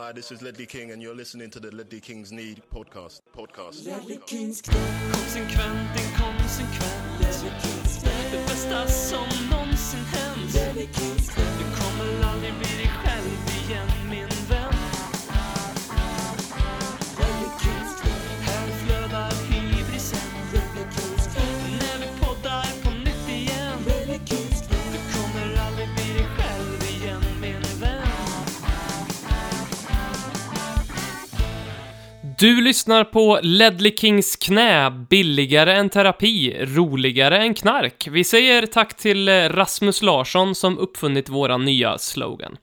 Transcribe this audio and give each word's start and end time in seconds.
Hi, 0.00 0.12
this 0.12 0.32
is 0.32 0.40
Ledley 0.40 0.64
King, 0.64 0.92
and 0.92 1.02
you're 1.02 1.14
listening 1.14 1.50
to 1.50 1.60
the 1.60 1.70
Ledley 1.76 2.00
Kings 2.00 2.32
Need 2.32 2.62
podcast. 2.74 3.20
Podcast. 3.36 3.84
Konsekvent, 3.84 6.00
inkonsekvent 6.00 7.44
Det 8.30 8.46
bästa 8.46 8.86
som 8.86 9.26
någonsin 9.50 10.00
hänt. 10.00 10.52
Du 10.52 10.58
kommer 11.76 12.32
aldrig 12.32 12.52
bli 12.52 12.76
dig 12.76 12.90
själv 13.04 13.49
Du 32.40 32.60
lyssnar 32.60 33.04
på 33.04 33.40
Ledley 33.42 33.96
Kings 33.96 34.36
knä, 34.36 34.90
billigare 34.90 35.72
än 35.72 35.90
terapi, 35.90 36.56
roligare 36.60 37.38
än 37.38 37.54
knark. 37.54 38.08
Vi 38.10 38.24
säger 38.24 38.66
tack 38.66 38.96
till 38.96 39.28
eh, 39.28 39.32
Rasmus 39.32 40.02
Larsson 40.02 40.54
som 40.54 40.78
uppfunnit 40.78 41.28
våra 41.28 41.56
nya 41.56 41.98
slogan. 41.98 42.56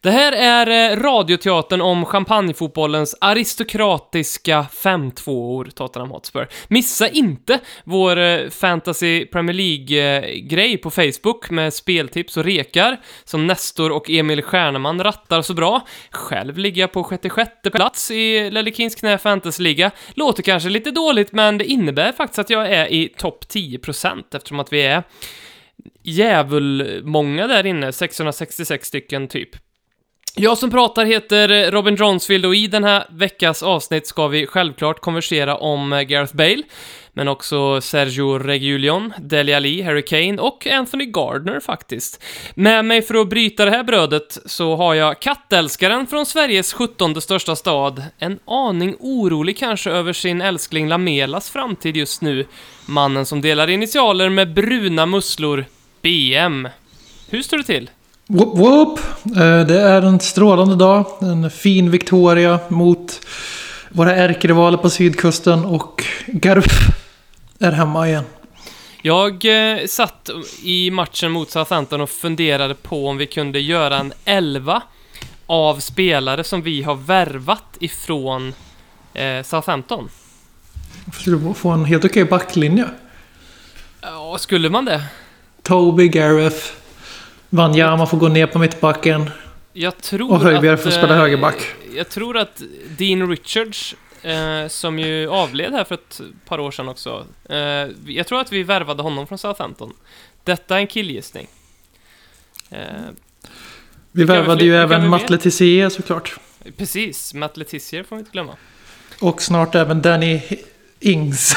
Det 0.00 0.10
här 0.10 0.32
är 0.32 0.92
eh, 0.92 0.96
radioteatern 0.96 1.80
om 1.80 2.04
champagnefotbollens 2.04 3.16
aristokratiska 3.20 4.66
5-2-or 4.72 5.64
Tottenham 5.64 6.10
Hotspur. 6.10 6.48
Missa 6.68 7.08
inte 7.08 7.60
vår 7.84 8.18
eh, 8.18 8.48
Fantasy 8.48 9.26
Premier 9.26 9.54
League-grej 9.54 10.78
på 10.78 10.90
Facebook 10.90 11.50
med 11.50 11.74
speltips 11.74 12.36
och 12.36 12.44
rekar 12.44 13.00
som 13.24 13.46
Nestor 13.46 13.92
och 13.92 14.10
Emil 14.10 14.42
Stjärneman 14.42 15.02
rattar 15.02 15.42
så 15.42 15.54
bra. 15.54 15.80
Själv 16.10 16.58
ligger 16.58 16.80
jag 16.80 16.92
på 16.92 17.04
66 17.04 17.50
plats 17.72 18.10
i 18.10 18.50
Lellekins 18.50 18.94
knä 18.94 19.18
Fantasy-liga. 19.18 19.90
Låter 20.14 20.42
kanske 20.42 20.68
lite 20.68 20.90
dåligt, 20.90 21.32
men 21.32 21.58
det 21.58 21.64
innebär 21.64 22.12
faktiskt 22.12 22.38
att 22.38 22.50
jag 22.50 22.72
är 22.72 22.92
i 22.92 23.08
topp 23.08 23.44
10% 23.48 24.36
eftersom 24.36 24.60
att 24.60 24.72
vi 24.72 24.82
är 24.82 25.02
djävulmånga 26.02 27.46
där 27.46 27.66
inne, 27.66 27.92
666 27.92 28.88
stycken 28.88 29.28
typ. 29.28 29.67
Jag 30.40 30.58
som 30.58 30.70
pratar 30.70 31.04
heter 31.04 31.70
Robin 31.70 31.94
Dronsfield 31.94 32.46
och 32.46 32.54
i 32.54 32.66
den 32.66 32.84
här 32.84 33.06
veckas 33.10 33.62
avsnitt 33.62 34.06
ska 34.06 34.28
vi 34.28 34.46
självklart 34.46 35.00
konversera 35.00 35.56
om 35.56 35.92
eh, 35.92 36.00
Gareth 36.00 36.36
Bale, 36.36 36.62
men 37.12 37.28
också 37.28 37.80
Sergio 37.80 38.38
Reguilon, 38.38 39.12
Dele 39.18 39.56
Alli, 39.56 39.82
Harry 39.82 40.02
Kane 40.02 40.42
och 40.42 40.66
Anthony 40.66 41.04
Gardner 41.04 41.60
faktiskt. 41.60 42.24
Med 42.54 42.84
mig 42.84 43.02
för 43.02 43.14
att 43.14 43.28
bryta 43.28 43.64
det 43.64 43.70
här 43.70 43.82
brödet 43.84 44.38
så 44.46 44.76
har 44.76 44.94
jag 44.94 45.20
kattälskaren 45.20 46.06
från 46.06 46.26
Sveriges 46.26 46.72
17 46.72 47.20
största 47.20 47.56
stad, 47.56 48.02
en 48.18 48.38
aning 48.44 48.96
orolig 48.98 49.58
kanske 49.58 49.90
över 49.90 50.12
sin 50.12 50.40
älskling 50.40 50.88
Lamelas 50.88 51.50
framtid 51.50 51.96
just 51.96 52.22
nu, 52.22 52.46
mannen 52.86 53.26
som 53.26 53.40
delar 53.40 53.70
initialer 53.70 54.28
med 54.28 54.54
bruna 54.54 55.06
musslor, 55.06 55.64
BM. 56.02 56.68
Hur 57.30 57.42
står 57.42 57.56
det 57.56 57.64
till? 57.64 57.90
Whoop, 58.30 58.58
whoop. 58.58 58.98
Eh, 59.36 59.66
Det 59.66 59.80
är 59.80 60.02
en 60.02 60.20
strålande 60.20 60.76
dag. 60.76 61.06
En 61.20 61.50
fin 61.50 61.90
Victoria 61.90 62.60
mot 62.68 63.20
våra 63.88 64.16
ärkerivaler 64.16 64.78
på 64.78 64.90
sydkusten 64.90 65.64
och 65.64 66.04
Garf 66.26 66.88
är 67.58 67.72
hemma 67.72 68.08
igen. 68.08 68.24
Jag 69.02 69.44
eh, 69.44 69.86
satt 69.86 70.30
i 70.62 70.90
matchen 70.90 71.30
mot 71.32 71.50
Southampton 71.50 72.00
och 72.00 72.10
funderade 72.10 72.74
på 72.74 73.08
om 73.08 73.16
vi 73.16 73.26
kunde 73.26 73.60
göra 73.60 73.98
en 73.98 74.12
elva 74.24 74.82
av 75.46 75.80
spelare 75.80 76.44
som 76.44 76.62
vi 76.62 76.82
har 76.82 76.94
värvat 76.94 77.76
ifrån 77.80 78.54
eh, 79.14 79.42
Southampton. 79.44 80.08
Skulle 81.20 81.54
få 81.54 81.68
en 81.70 81.84
helt 81.84 82.04
okej 82.04 82.24
backlinje. 82.24 82.84
Ja, 84.00 84.36
skulle 84.38 84.70
man 84.70 84.84
det? 84.84 85.02
Toby, 85.62 86.08
Gareth, 86.08 86.66
Wanyama 87.50 88.06
får 88.06 88.18
gå 88.18 88.28
ner 88.28 88.46
på 88.46 88.58
mittbacken. 88.58 89.30
Jag 89.72 89.98
tror 89.98 90.32
Och 90.32 90.40
Höjbjerg 90.40 90.76
får 90.76 90.90
spela 90.90 91.14
eh, 91.14 91.20
högerback. 91.20 91.56
Jag 91.94 92.08
tror 92.08 92.36
att 92.36 92.62
Dean 92.98 93.28
Richards, 93.30 93.94
eh, 94.22 94.68
som 94.68 94.98
ju 94.98 95.28
avled 95.28 95.72
här 95.72 95.84
för 95.84 95.94
ett 95.94 96.20
par 96.46 96.60
år 96.60 96.70
sedan 96.70 96.88
också, 96.88 97.26
eh, 97.50 97.56
jag 98.06 98.26
tror 98.26 98.40
att 98.40 98.52
vi 98.52 98.62
värvade 98.62 99.02
honom 99.02 99.26
från 99.26 99.38
Southampton. 99.38 99.92
Detta 100.44 100.76
är 100.76 100.80
en 100.80 100.86
killgissning. 100.86 101.46
Eh, 102.70 102.78
Vi 104.12 104.24
värvade 104.24 104.58
fler- 104.58 104.66
ju 104.66 104.76
även 104.76 105.02
vi 105.02 105.08
Matt 105.08 105.30
Letizier 105.30 105.88
såklart. 105.88 106.36
precis, 106.76 107.34
Matt 107.34 107.56
Letizier 107.56 108.02
får 108.02 108.16
vi 108.16 108.20
inte 108.20 108.32
glömma. 108.32 108.52
Och 109.20 109.42
snart 109.42 109.74
även 109.74 110.02
Danny 110.02 110.40
Ings. 111.00 111.54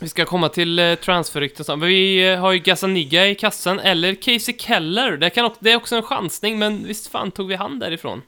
Vi 0.00 0.08
ska 0.08 0.24
komma 0.24 0.48
till 0.48 0.78
eh, 0.78 0.94
transferrykten 0.94 1.64
sen. 1.64 1.80
Vi 1.80 2.28
eh, 2.32 2.38
har 2.40 2.52
ju 2.52 2.58
Gazzaniga 2.58 3.26
i 3.28 3.34
kassan, 3.34 3.80
eller 3.80 4.14
Casey 4.14 4.56
Keller. 4.58 5.16
Det, 5.16 5.30
kan, 5.30 5.44
också- 5.44 5.58
det 5.60 5.72
är 5.72 5.76
också 5.76 5.96
en 5.96 6.02
chansning, 6.02 6.58
men 6.58 6.86
visst 6.86 7.06
fan 7.06 7.30
tog 7.30 7.48
vi 7.48 7.54
han 7.54 7.78
därifrån. 7.78 8.22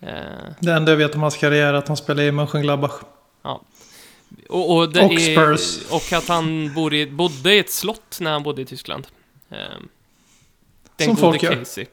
Eh, 0.00 0.08
Det 0.60 0.72
enda 0.72 0.92
jag 0.92 0.96
vet 0.96 1.14
om 1.14 1.22
hans 1.22 1.36
karriär 1.36 1.66
är 1.66 1.74
att 1.74 1.88
han 1.88 1.96
spelar 1.96 2.22
i 2.22 2.32
Mönchengladbach. 2.32 2.92
och, 4.48 4.76
och, 4.76 4.92
det 4.92 5.00
Och 5.04 5.12
är, 5.12 5.36
Spurs. 5.56 5.90
och 5.90 6.12
att 6.12 6.28
han 6.28 6.74
bor 6.74 6.94
i, 6.94 7.06
bodde 7.06 7.54
i 7.54 7.58
ett 7.58 7.70
slott 7.70 8.18
när 8.20 8.32
han 8.32 8.42
bodde 8.42 8.62
i 8.62 8.64
Tyskland. 8.64 9.06
Eh, 9.50 9.56
den 10.96 11.06
Som 11.06 11.14
gode 11.14 11.20
folk 11.20 11.42
gör. 11.42 11.54
Casey. 11.54 11.86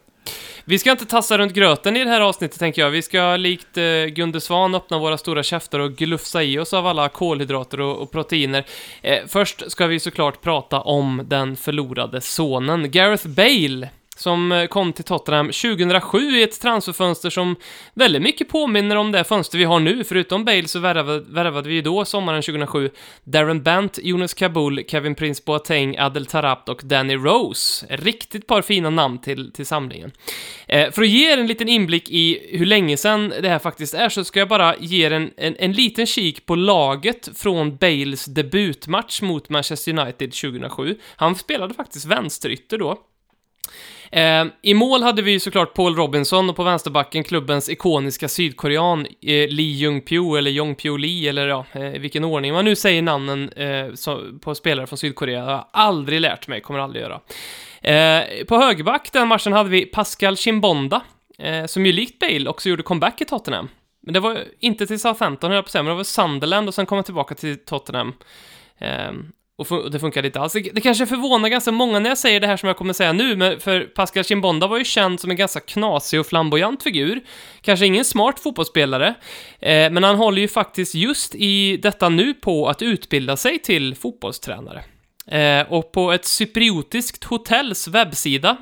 Vi 0.70 0.80
ska 0.80 0.92
inte 0.92 1.06
tassa 1.06 1.38
runt 1.38 1.54
gröten 1.54 1.98
i 1.98 2.04
det 2.04 2.10
här 2.10 2.22
avsnittet, 2.22 2.60
tänker 2.60 2.82
jag. 2.82 2.90
Vi 2.90 3.02
ska 3.02 3.36
likt 3.36 3.78
eh, 3.78 4.06
Gunde 4.06 4.42
Svan 4.42 4.76
öppna 4.76 5.00
våra 5.00 5.18
stora 5.18 5.44
käftar 5.44 5.80
och 5.80 5.96
glufsa 5.96 6.44
i 6.44 6.60
oss 6.60 6.74
av 6.74 6.88
alla 6.88 7.10
kolhydrater 7.10 7.80
och, 7.80 8.02
och 8.02 8.12
proteiner. 8.12 8.66
Eh, 9.02 9.20
först 9.28 9.72
ska 9.72 9.88
vi 9.88 10.00
såklart 10.00 10.42
prata 10.42 10.82
om 10.82 11.22
den 11.26 11.56
förlorade 11.56 12.22
sonen, 12.22 12.92
Gareth 12.92 13.28
Bale, 13.28 13.90
som 14.20 14.52
eh, 14.52 14.66
kom 14.66 14.94
till 14.94 15.04
Tottenham 15.04 15.48
2007 15.48 16.18
i 16.18 16.44
ett 16.44 16.62
transferfönster 16.62 17.30
som 17.30 17.56
väldigt 17.94 18.22
mycket 18.22 18.50
påminner 18.50 18.96
om 18.96 19.12
det 19.12 19.24
fönster 19.24 19.58
vi 19.58 19.64
har 19.64 19.80
nu. 19.80 20.04
Förutom 20.04 20.46
Bale 20.46 20.68
så 20.68 20.80
värvade, 20.80 21.20
värvade 21.20 21.70
vi 21.70 21.76
ju 21.76 21.82
då, 21.82 22.06
sommaren 22.06 22.42
2007, 22.42 22.90
Darren 23.24 23.64
Bent, 23.64 24.00
Jonas 24.04 24.34
Kabul, 24.34 24.84
Kevin 24.88 25.16
Prince 25.16 25.44
Boateng, 25.46 25.98
Adel 25.98 26.26
Tarabt 26.26 26.70
och 26.70 26.82
Danny 26.84 27.16
Rose. 27.16 27.86
Riktigt 27.90 28.48
par 28.48 28.62
fina 28.62 28.90
namn 28.90 29.22
till, 29.22 29.52
till 29.52 29.66
samlingen. 29.66 30.12
Eh, 30.68 30.92
för 30.92 31.02
att 31.02 31.10
ge 31.10 31.34
er 31.34 31.38
en 31.38 31.48
liten 31.48 31.70
inblick 31.70 32.10
i 32.10 32.50
hur 32.58 32.66
länge 32.66 32.98
sedan 32.98 33.34
det 33.42 33.50
här 33.50 33.60
faktiskt 33.60 33.94
är 33.94 34.10
så 34.10 34.24
ska 34.24 34.40
jag 34.40 34.50
bara 34.50 34.76
ge 34.78 35.06
er 35.06 35.12
en, 35.12 35.32
en, 35.38 35.56
en 35.60 35.72
liten 35.72 36.06
kik 36.06 36.46
på 36.46 36.56
laget 36.56 37.30
från 37.36 37.78
Bales 37.78 38.26
debutmatch 38.26 39.22
mot 39.22 39.50
Manchester 39.50 40.00
United 40.00 40.32
2007. 40.34 40.98
Han 41.16 41.36
spelade 41.36 41.74
faktiskt 41.74 42.06
vänsterytter 42.06 42.78
då. 42.78 42.98
Eh, 44.12 44.46
I 44.62 44.74
mål 44.74 45.04
hade 45.04 45.22
vi 45.22 45.32
ju 45.32 45.40
såklart 45.40 45.74
Paul 45.74 45.96
Robinson 45.96 46.50
och 46.50 46.56
på 46.56 46.64
vänsterbacken 46.64 47.24
klubbens 47.24 47.70
ikoniska 47.70 48.28
sydkorean 48.28 49.06
eh, 49.06 49.48
Lee 49.50 49.76
Jung-Pyo 49.76 50.38
eller 50.38 50.52
Jong-Pyo 50.52 50.98
Lee 50.98 51.30
eller 51.30 51.48
ja, 51.48 51.66
eh, 51.72 51.96
i 51.96 52.00
vilken 52.00 52.24
ordning 52.24 52.54
man 52.54 52.66
nu 52.66 52.76
säger 52.76 53.02
namnen 53.02 53.50
eh, 53.50 53.94
så, 53.94 54.22
på 54.42 54.56
spelare 54.56 54.88
från 54.88 54.98
Sydkorea. 54.98 55.40
Jag 55.40 55.46
har 55.46 55.68
aldrig 55.72 56.22
lärt 56.22 56.48
mig, 56.48 56.62
kommer 56.62 56.80
aldrig 56.80 57.04
göra. 57.04 57.20
Eh, 57.82 58.46
på 58.46 58.58
högerback 58.58 59.10
den 59.12 59.28
matchen 59.28 59.54
hade 59.54 59.70
vi 59.70 59.86
Pascal 59.86 60.38
Chimbonda, 60.38 61.02
eh, 61.38 61.66
som 61.66 61.86
ju 61.86 61.92
likt 61.92 62.20
Bale 62.20 62.50
också 62.50 62.70
gjorde 62.70 62.84
comeback 62.84 63.22
i 63.22 63.26
Tottenham. 63.26 63.70
Men 64.02 64.14
det 64.14 64.20
var 64.20 64.44
inte 64.60 64.88
till 64.88 65.00
Southampton, 65.00 65.50
höll 65.50 65.56
jag 65.56 65.66
på 65.66 65.68
att 65.68 65.72
säga, 65.72 65.84
men 65.84 65.92
det 65.92 65.98
var 65.98 66.04
Sunderland 66.04 66.68
och 66.68 66.74
sen 66.74 66.86
kom 66.86 66.96
han 66.96 67.06
tillbaka 67.06 67.36
till 67.36 67.66
Tottenham. 67.66 68.14
Eh, 68.80 69.12
och 69.60 69.92
det 69.92 70.00
funkade 70.00 70.28
inte 70.28 70.40
alls. 70.40 70.54
Det, 70.54 70.60
det 70.74 70.82
kanske 70.82 71.06
förvånar 71.06 71.50
ganska 71.50 71.72
många 71.72 72.00
när 72.00 72.10
jag 72.10 72.18
säger 72.18 72.40
det 72.40 72.48
här 72.48 72.58
som 72.58 72.68
jag 72.68 72.78
kommer 72.78 72.94
säga 72.94 73.14
nu, 73.14 73.36
men 73.36 73.60
för 73.60 73.82
Pascal 73.82 74.24
Chimbonda 74.24 74.68
var 74.68 74.78
ju 74.78 74.84
känd 74.84 75.20
som 75.20 75.32
en 75.32 75.38
ganska 75.38 75.60
knasig 75.60 76.20
och 76.20 76.28
flamboyant 76.28 76.84
figur. 76.84 77.22
Kanske 77.62 77.86
ingen 77.86 78.06
smart 78.06 78.40
fotbollsspelare, 78.40 79.08
eh, 79.60 79.92
men 79.92 80.04
han 80.04 80.16
håller 80.16 80.42
ju 80.42 80.48
faktiskt 80.48 80.96
just 80.96 81.36
i 81.36 81.78
detta 81.78 82.10
nu 82.10 82.34
på 82.34 82.68
att 82.70 82.82
utbilda 82.82 83.38
sig 83.38 83.60
till 83.60 83.96
fotbollstränare. 83.96 84.84
Eh, 85.32 85.72
och 85.72 85.92
på 85.92 86.12
ett 86.12 86.26
cypriotiskt 86.26 87.24
hotells 87.24 87.88
webbsida, 87.88 88.58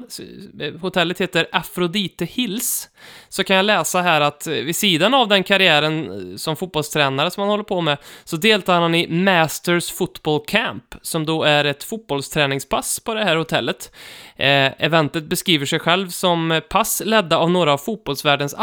eh, 0.60 0.74
hotellet 0.74 1.22
heter 1.22 1.48
Afrodite 1.52 2.26
Hills, 2.26 2.90
så 3.30 3.44
kan 3.44 3.56
jag 3.56 3.66
läsa 3.66 4.02
här 4.02 4.22
att 4.22 4.48
eh, 4.48 4.54
vid 4.54 4.76
sidan 4.76 5.14
av 5.14 5.28
den 5.28 5.44
karriären 5.44 6.12
eh, 6.32 6.36
som 6.36 6.56
fotbollstränare 6.56 7.32
som 7.32 7.42
han 7.42 7.50
håller 7.50 7.64
på 7.64 7.82
med, 7.82 7.98
så 8.24 8.38
deltar 8.38 8.82
han 8.82 8.96
i 8.96 9.08
Masters 9.08 9.92
Football 9.92 10.46
Camp, 10.48 10.96
som 11.02 11.26
då 11.26 11.44
är 11.44 11.66
ett 11.66 11.84
fotbollsträningspass 11.84 13.00
på 13.00 13.14
det 13.14 13.24
här 13.24 13.36
hotellet. 13.36 13.92
Eh, 14.36 14.84
eventet 14.84 15.24
beskriver 15.24 15.66
sig 15.66 15.80
själv 15.80 16.10
som 16.10 16.62
pass 16.70 17.02
ledda 17.06 17.38
av 17.38 17.52
några 17.52 17.74
av 17.74 17.78
fotbollsvärldens 17.78 18.56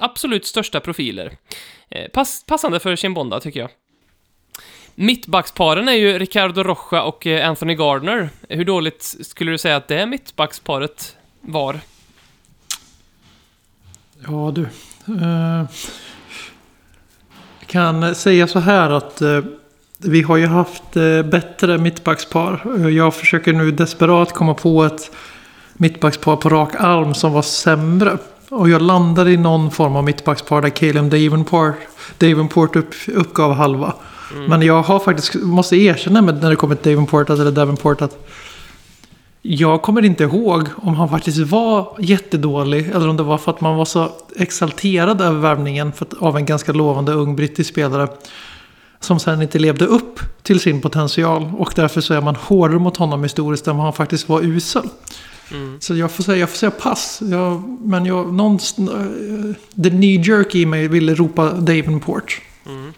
absolut 0.00 0.46
största 0.46 0.80
profiler. 0.80 1.36
Eh, 1.90 2.08
pass, 2.08 2.44
passande 2.46 2.80
för 2.80 2.96
Chimbonda, 2.96 3.40
tycker 3.40 3.60
jag. 3.60 3.70
Mittbacksparen 4.94 5.88
är 5.88 5.92
ju 5.92 6.18
Ricardo 6.18 6.62
Rocha 6.62 7.02
och 7.02 7.26
eh, 7.26 7.48
Anthony 7.48 7.74
Gardner. 7.74 8.30
Hur 8.48 8.64
dåligt 8.64 9.16
skulle 9.20 9.50
du 9.50 9.58
säga 9.58 9.76
att 9.76 9.88
det 9.88 10.06
mittbacksparet 10.06 11.16
var? 11.40 11.80
Ja 14.26 14.52
du. 14.54 14.62
Eh, 15.14 15.64
kan 17.66 18.14
säga 18.14 18.46
så 18.46 18.58
här 18.58 18.90
att 18.90 19.22
eh, 19.22 19.40
vi 19.98 20.22
har 20.22 20.36
ju 20.36 20.46
haft 20.46 20.96
eh, 20.96 21.22
bättre 21.22 21.78
mittbackspar. 21.78 22.62
Eh, 22.76 22.88
jag 22.88 23.14
försöker 23.14 23.52
nu 23.52 23.70
desperat 23.70 24.32
komma 24.32 24.54
på 24.54 24.84
ett 24.84 25.10
mittbackspar 25.74 26.36
på 26.36 26.48
rak 26.48 26.74
arm 26.78 27.14
som 27.14 27.32
var 27.32 27.42
sämre. 27.42 28.18
Och 28.48 28.68
jag 28.68 28.82
landade 28.82 29.32
i 29.32 29.36
någon 29.36 29.70
form 29.70 29.96
av 29.96 30.04
mittbackspar 30.04 30.62
där 30.62 30.68
Caleb 30.68 31.04
Davenport, 31.04 31.74
Davenport 32.18 32.76
upp, 32.76 32.94
uppgav 33.06 33.52
halva. 33.52 33.94
Men 34.34 34.62
jag 34.62 34.82
har 34.82 34.98
faktiskt, 34.98 35.34
måste 35.34 35.76
erkänna 35.76 36.22
med 36.22 36.42
när 36.42 36.50
det 36.50 36.56
kommer 36.56 36.74
till 36.74 36.92
Davenport, 36.92 37.30
eller 37.30 37.50
Davenport 37.50 38.02
att 38.02 38.28
jag 39.42 39.82
kommer 39.82 40.04
inte 40.04 40.24
ihåg 40.24 40.68
om 40.76 40.94
han 40.94 41.08
faktiskt 41.08 41.38
var 41.38 41.96
jättedålig 41.98 42.90
eller 42.90 43.08
om 43.08 43.16
det 43.16 43.22
var 43.22 43.38
för 43.38 43.50
att 43.50 43.60
man 43.60 43.76
var 43.76 43.84
så 43.84 44.12
exalterad 44.36 45.20
över 45.20 45.40
värvningen 45.40 45.92
av 46.18 46.36
en 46.36 46.46
ganska 46.46 46.72
lovande 46.72 47.12
ung 47.12 47.36
brittisk 47.36 47.70
spelare. 47.70 48.08
Som 49.00 49.20
sen 49.20 49.42
inte 49.42 49.58
levde 49.58 49.84
upp 49.84 50.20
till 50.42 50.60
sin 50.60 50.80
potential 50.80 51.52
och 51.58 51.72
därför 51.76 52.00
så 52.00 52.14
är 52.14 52.20
man 52.20 52.36
hårdare 52.36 52.78
mot 52.78 52.96
honom 52.96 53.22
historiskt 53.22 53.66
än 53.66 53.76
vad 53.76 53.84
han 53.84 53.92
faktiskt 53.92 54.28
var 54.28 54.40
usel. 54.42 54.88
Mm. 55.50 55.80
Så 55.80 55.94
jag 55.94 56.10
får 56.10 56.22
säga, 56.22 56.38
jag 56.38 56.50
får 56.50 56.56
säga 56.56 56.70
pass. 56.70 57.22
Jag, 57.30 57.78
men 57.84 58.06
jag, 58.06 58.32
någon, 58.32 58.58
uh, 58.78 59.54
the 59.82 59.90
knee 59.90 60.20
jerk 60.20 60.54
i 60.54 60.66
mig 60.66 60.88
ville 60.88 61.14
ropa 61.14 61.52
Davenport. 61.52 62.40
Mm. 62.66 62.92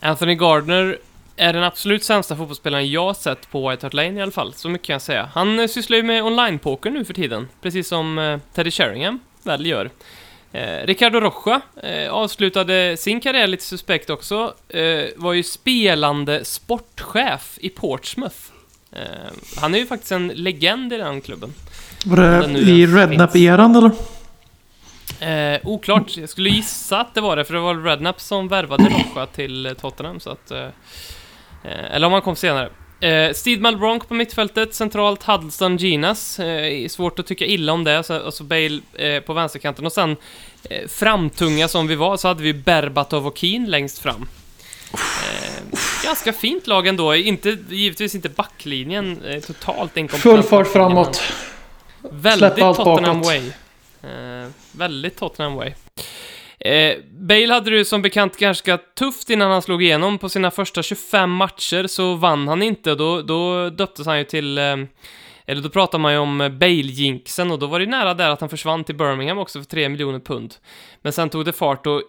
Anthony 0.00 0.34
Gardner 0.34 0.98
är 1.36 1.52
den 1.52 1.62
absolut 1.62 2.04
sämsta 2.04 2.36
fotbollsspelaren 2.36 2.90
jag 2.90 3.16
sett 3.16 3.50
på 3.50 3.70
White 3.70 3.86
Hart 3.86 3.94
Lane 3.94 4.18
i 4.18 4.22
alla 4.22 4.32
fall. 4.32 4.54
Så 4.54 4.68
mycket 4.68 4.86
kan 4.86 4.94
jag 4.94 5.02
säga. 5.02 5.28
Han 5.34 5.58
eh, 5.58 5.66
sysslar 5.66 5.96
ju 5.96 6.02
med 6.02 6.24
online-poker 6.24 6.90
nu 6.90 7.04
för 7.04 7.14
tiden. 7.14 7.48
Precis 7.62 7.88
som 7.88 8.18
eh, 8.18 8.38
Teddy 8.54 8.70
Sheringham 8.70 9.20
väl 9.42 9.66
gör. 9.66 9.90
Eh, 10.52 10.86
Ricardo 10.86 11.20
Rocha 11.20 11.60
eh, 11.82 12.12
avslutade 12.12 12.96
sin 12.96 13.20
karriär 13.20 13.46
lite 13.46 13.64
suspekt 13.64 14.10
också. 14.10 14.54
Eh, 14.68 15.04
var 15.16 15.32
ju 15.32 15.42
spelande 15.42 16.44
sportchef 16.44 17.58
i 17.60 17.68
Portsmouth. 17.68 18.36
Han 19.56 19.74
är 19.74 19.78
ju 19.78 19.86
faktiskt 19.86 20.12
en 20.12 20.28
legend 20.28 20.92
i 20.92 20.96
den 20.96 21.20
klubben. 21.20 21.52
Var 22.06 22.16
det 22.16 22.58
i 22.58 22.86
Rednap-eran 22.86 23.76
eller? 23.76 23.90
Eh, 25.20 25.60
oklart. 25.64 26.16
Jag 26.16 26.28
skulle 26.28 26.50
gissa 26.50 27.00
att 27.00 27.14
det 27.14 27.20
var 27.20 27.36
det, 27.36 27.44
för 27.44 27.54
det 27.54 27.60
var 27.60 27.74
Redknapp 27.74 28.20
som 28.20 28.48
värvade 28.48 28.84
Rocha 28.84 29.26
till 29.26 29.66
eh, 29.66 29.72
Tottenham, 29.72 30.20
så 30.20 30.30
att... 30.30 30.50
Eh, 30.50 30.64
eh, 31.64 31.94
eller 31.94 32.06
om 32.06 32.12
han 32.12 32.22
kom 32.22 32.36
senare. 32.36 32.70
Eh, 33.00 33.32
Steve 33.32 33.62
Malbronk 33.62 34.08
på 34.08 34.14
mittfältet, 34.14 34.74
centralt 34.74 35.22
Huddleston 35.22 35.76
Ginas. 35.76 36.38
Eh, 36.38 36.88
svårt 36.88 37.18
att 37.18 37.26
tycka 37.26 37.44
illa 37.44 37.72
om 37.72 37.84
det, 37.84 38.02
så, 38.02 38.18
och 38.18 38.34
så 38.34 38.44
Bale 38.44 38.80
eh, 38.94 39.20
på 39.20 39.32
vänsterkanten. 39.32 39.86
Och 39.86 39.92
sen, 39.92 40.16
eh, 40.70 40.88
framtunga 40.88 41.68
som 41.68 41.86
vi 41.86 41.94
var, 41.94 42.16
så 42.16 42.28
hade 42.28 42.42
vi 42.42 42.54
Berbatov 42.54 43.26
och 43.26 43.38
Keen 43.38 43.64
längst 43.64 43.98
fram. 43.98 44.28
Eh, 44.92 45.78
ganska 46.04 46.32
fint 46.32 46.66
lag 46.66 46.86
ändå, 46.86 47.14
inte, 47.14 47.56
givetvis 47.68 48.14
inte 48.14 48.28
backlinjen, 48.28 49.20
totalt 49.46 49.96
inkompetent. 49.96 50.34
Full 50.36 50.42
fart 50.42 50.72
framåt. 50.72 51.22
Väldigt 52.10 52.56
Tottenham 52.56 53.20
bakåt. 53.20 53.26
way. 53.26 53.50
Väldigt 54.76 55.16
Tottenham 55.16 55.54
way. 55.54 55.72
Eh, 56.60 56.96
Bale 57.10 57.54
hade 57.54 57.70
det 57.70 57.76
ju 57.76 57.84
som 57.84 58.02
bekant 58.02 58.36
ganska 58.36 58.78
tufft 58.78 59.30
innan 59.30 59.50
han 59.50 59.62
slog 59.62 59.82
igenom. 59.82 60.18
På 60.18 60.28
sina 60.28 60.50
första 60.50 60.82
25 60.82 61.30
matcher 61.30 61.86
så 61.86 62.14
vann 62.14 62.48
han 62.48 62.62
inte. 62.62 62.94
Då, 62.94 63.22
då 63.22 63.70
döptes 63.70 64.06
han 64.06 64.18
ju 64.18 64.24
till... 64.24 64.58
Eh, 64.58 64.76
eller 65.48 65.62
då 65.62 65.68
pratar 65.68 65.98
man 65.98 66.12
ju 66.12 66.18
om 66.18 66.38
Bale-jinxen 66.38 67.50
och 67.50 67.58
då 67.58 67.66
var 67.66 67.80
det 67.80 67.86
nära 67.86 68.14
där 68.14 68.30
att 68.30 68.40
han 68.40 68.48
försvann 68.50 68.84
till 68.84 68.96
Birmingham 68.96 69.38
också 69.38 69.58
för 69.58 69.66
3 69.66 69.88
miljoner 69.88 70.18
pund. 70.18 70.54
Men 71.02 71.12
sen 71.12 71.28
tog 71.28 71.44
det 71.44 71.52
fart 71.52 71.86
och 71.86 72.02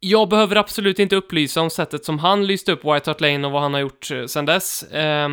jag 0.00 0.28
behöver 0.28 0.56
absolut 0.56 0.98
inte 0.98 1.16
upplysa 1.16 1.60
om 1.60 1.70
sättet 1.70 2.04
som 2.04 2.18
han 2.18 2.46
lyste 2.46 2.72
upp 2.72 2.84
White 2.84 3.10
Hart 3.10 3.20
Lane 3.20 3.46
och 3.46 3.52
vad 3.52 3.62
han 3.62 3.74
har 3.74 3.80
gjort 3.80 4.10
eh, 4.10 4.26
sen 4.26 4.46
dess. 4.46 4.82
Eh, 4.82 5.28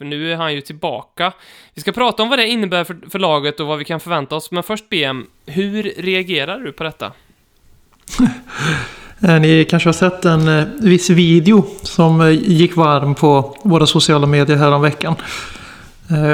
för 0.00 0.04
nu 0.04 0.32
är 0.32 0.36
han 0.36 0.54
ju 0.54 0.60
tillbaka. 0.60 1.32
Vi 1.74 1.80
ska 1.80 1.92
prata 1.92 2.22
om 2.22 2.28
vad 2.28 2.38
det 2.38 2.48
innebär 2.48 2.84
för, 2.84 2.96
för 3.10 3.18
laget 3.18 3.60
och 3.60 3.66
vad 3.66 3.78
vi 3.78 3.84
kan 3.84 4.00
förvänta 4.00 4.36
oss, 4.36 4.50
men 4.50 4.62
först 4.62 4.88
BM, 4.88 5.26
hur 5.46 5.82
reagerar 5.82 6.58
du 6.58 6.72
på 6.72 6.84
detta? 6.84 7.12
Eh, 9.22 9.40
ni 9.40 9.64
kanske 9.64 9.88
har 9.88 9.94
sett 9.94 10.24
en 10.24 10.48
eh, 10.48 10.64
viss 10.80 11.10
video 11.10 11.64
som 11.82 12.20
eh, 12.20 12.30
gick 12.30 12.76
varm 12.76 13.14
på 13.14 13.56
våra 13.62 13.86
sociala 13.86 14.26
medier 14.26 14.56
här 14.56 14.72
om 14.72 14.82
veckan. 14.82 15.14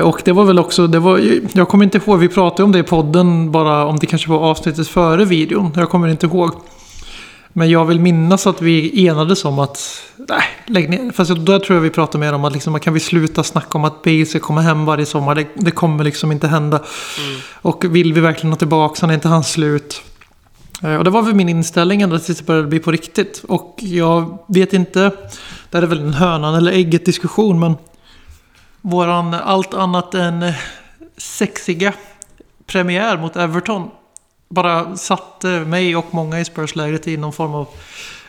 Och 0.04 0.22
det 0.24 0.32
var 0.32 0.44
väl 0.44 0.58
också, 0.58 0.86
det 0.86 0.98
var, 0.98 1.20
jag 1.52 1.68
kommer 1.68 1.84
inte 1.84 1.98
ihåg, 1.98 2.18
vi 2.18 2.28
pratade 2.28 2.62
om 2.62 2.72
det 2.72 2.78
i 2.78 2.82
podden 2.82 3.52
bara 3.52 3.86
om 3.86 3.96
det 3.96 4.06
kanske 4.06 4.30
var 4.30 4.38
avsnittet 4.38 4.88
före 4.88 5.24
videon. 5.24 5.72
Jag 5.76 5.90
kommer 5.90 6.08
inte 6.08 6.26
ihåg. 6.26 6.50
Men 7.58 7.70
jag 7.70 7.84
vill 7.84 8.00
minnas 8.00 8.46
att 8.46 8.62
vi 8.62 9.06
enades 9.06 9.44
om 9.44 9.58
att, 9.58 10.02
nej, 10.16 10.42
lägg 10.66 10.90
ner. 10.90 11.12
Fast 11.12 11.30
då 11.30 11.58
tror 11.58 11.76
jag 11.76 11.80
vi 11.80 11.90
pratade 11.90 12.18
mer 12.18 12.32
om 12.32 12.44
att 12.44 12.52
liksom, 12.52 12.80
kan 12.80 12.94
vi 12.94 13.00
sluta 13.00 13.42
snacka 13.42 13.78
om 13.78 13.84
att 13.84 14.02
Bale 14.02 14.26
ska 14.26 14.38
komma 14.38 14.60
hem 14.60 14.84
varje 14.84 15.06
sommar. 15.06 15.34
Det, 15.34 15.46
det 15.54 15.70
kommer 15.70 16.04
liksom 16.04 16.32
inte 16.32 16.48
hända. 16.48 16.82
Och 17.52 17.84
vill 17.84 18.12
vi 18.12 18.20
verkligen 18.20 18.52
ha 18.52 18.56
tillbaka 18.58 18.98
han 19.00 19.10
är 19.10 19.14
inte 19.14 19.28
hans 19.28 19.52
slut. 19.52 20.02
Eh, 20.82 20.94
Och 20.96 21.04
det 21.04 21.10
var 21.10 21.22
väl 21.22 21.34
min 21.34 21.48
inställning 21.48 22.02
ända 22.02 22.18
tills 22.18 22.38
det 22.38 22.44
började 22.44 22.68
bli 22.68 22.78
på 22.78 22.90
riktigt. 22.90 23.44
Och 23.48 23.78
jag 23.82 24.38
vet 24.48 24.72
inte, 24.72 25.00
det 25.70 25.78
här 25.78 25.82
är 25.82 25.86
väl 25.86 26.00
en 26.00 26.14
hönan 26.14 26.54
eller 26.54 26.72
ägget 26.72 27.04
diskussion 27.06 27.60
men 27.60 27.74
våran 28.80 29.34
allt 29.34 29.74
annat 29.74 30.14
än 30.14 30.52
sexiga 31.16 31.92
premiär 32.66 33.16
mot 33.18 33.36
Everton 33.36 33.90
bara 34.48 34.96
satte 34.96 35.48
mig 35.48 35.96
och 35.96 36.06
många 36.10 36.40
i 36.40 36.44
Spurs-lägret 36.44 37.08
i 37.08 37.16
någon 37.16 37.32
form 37.32 37.54
av 37.54 37.68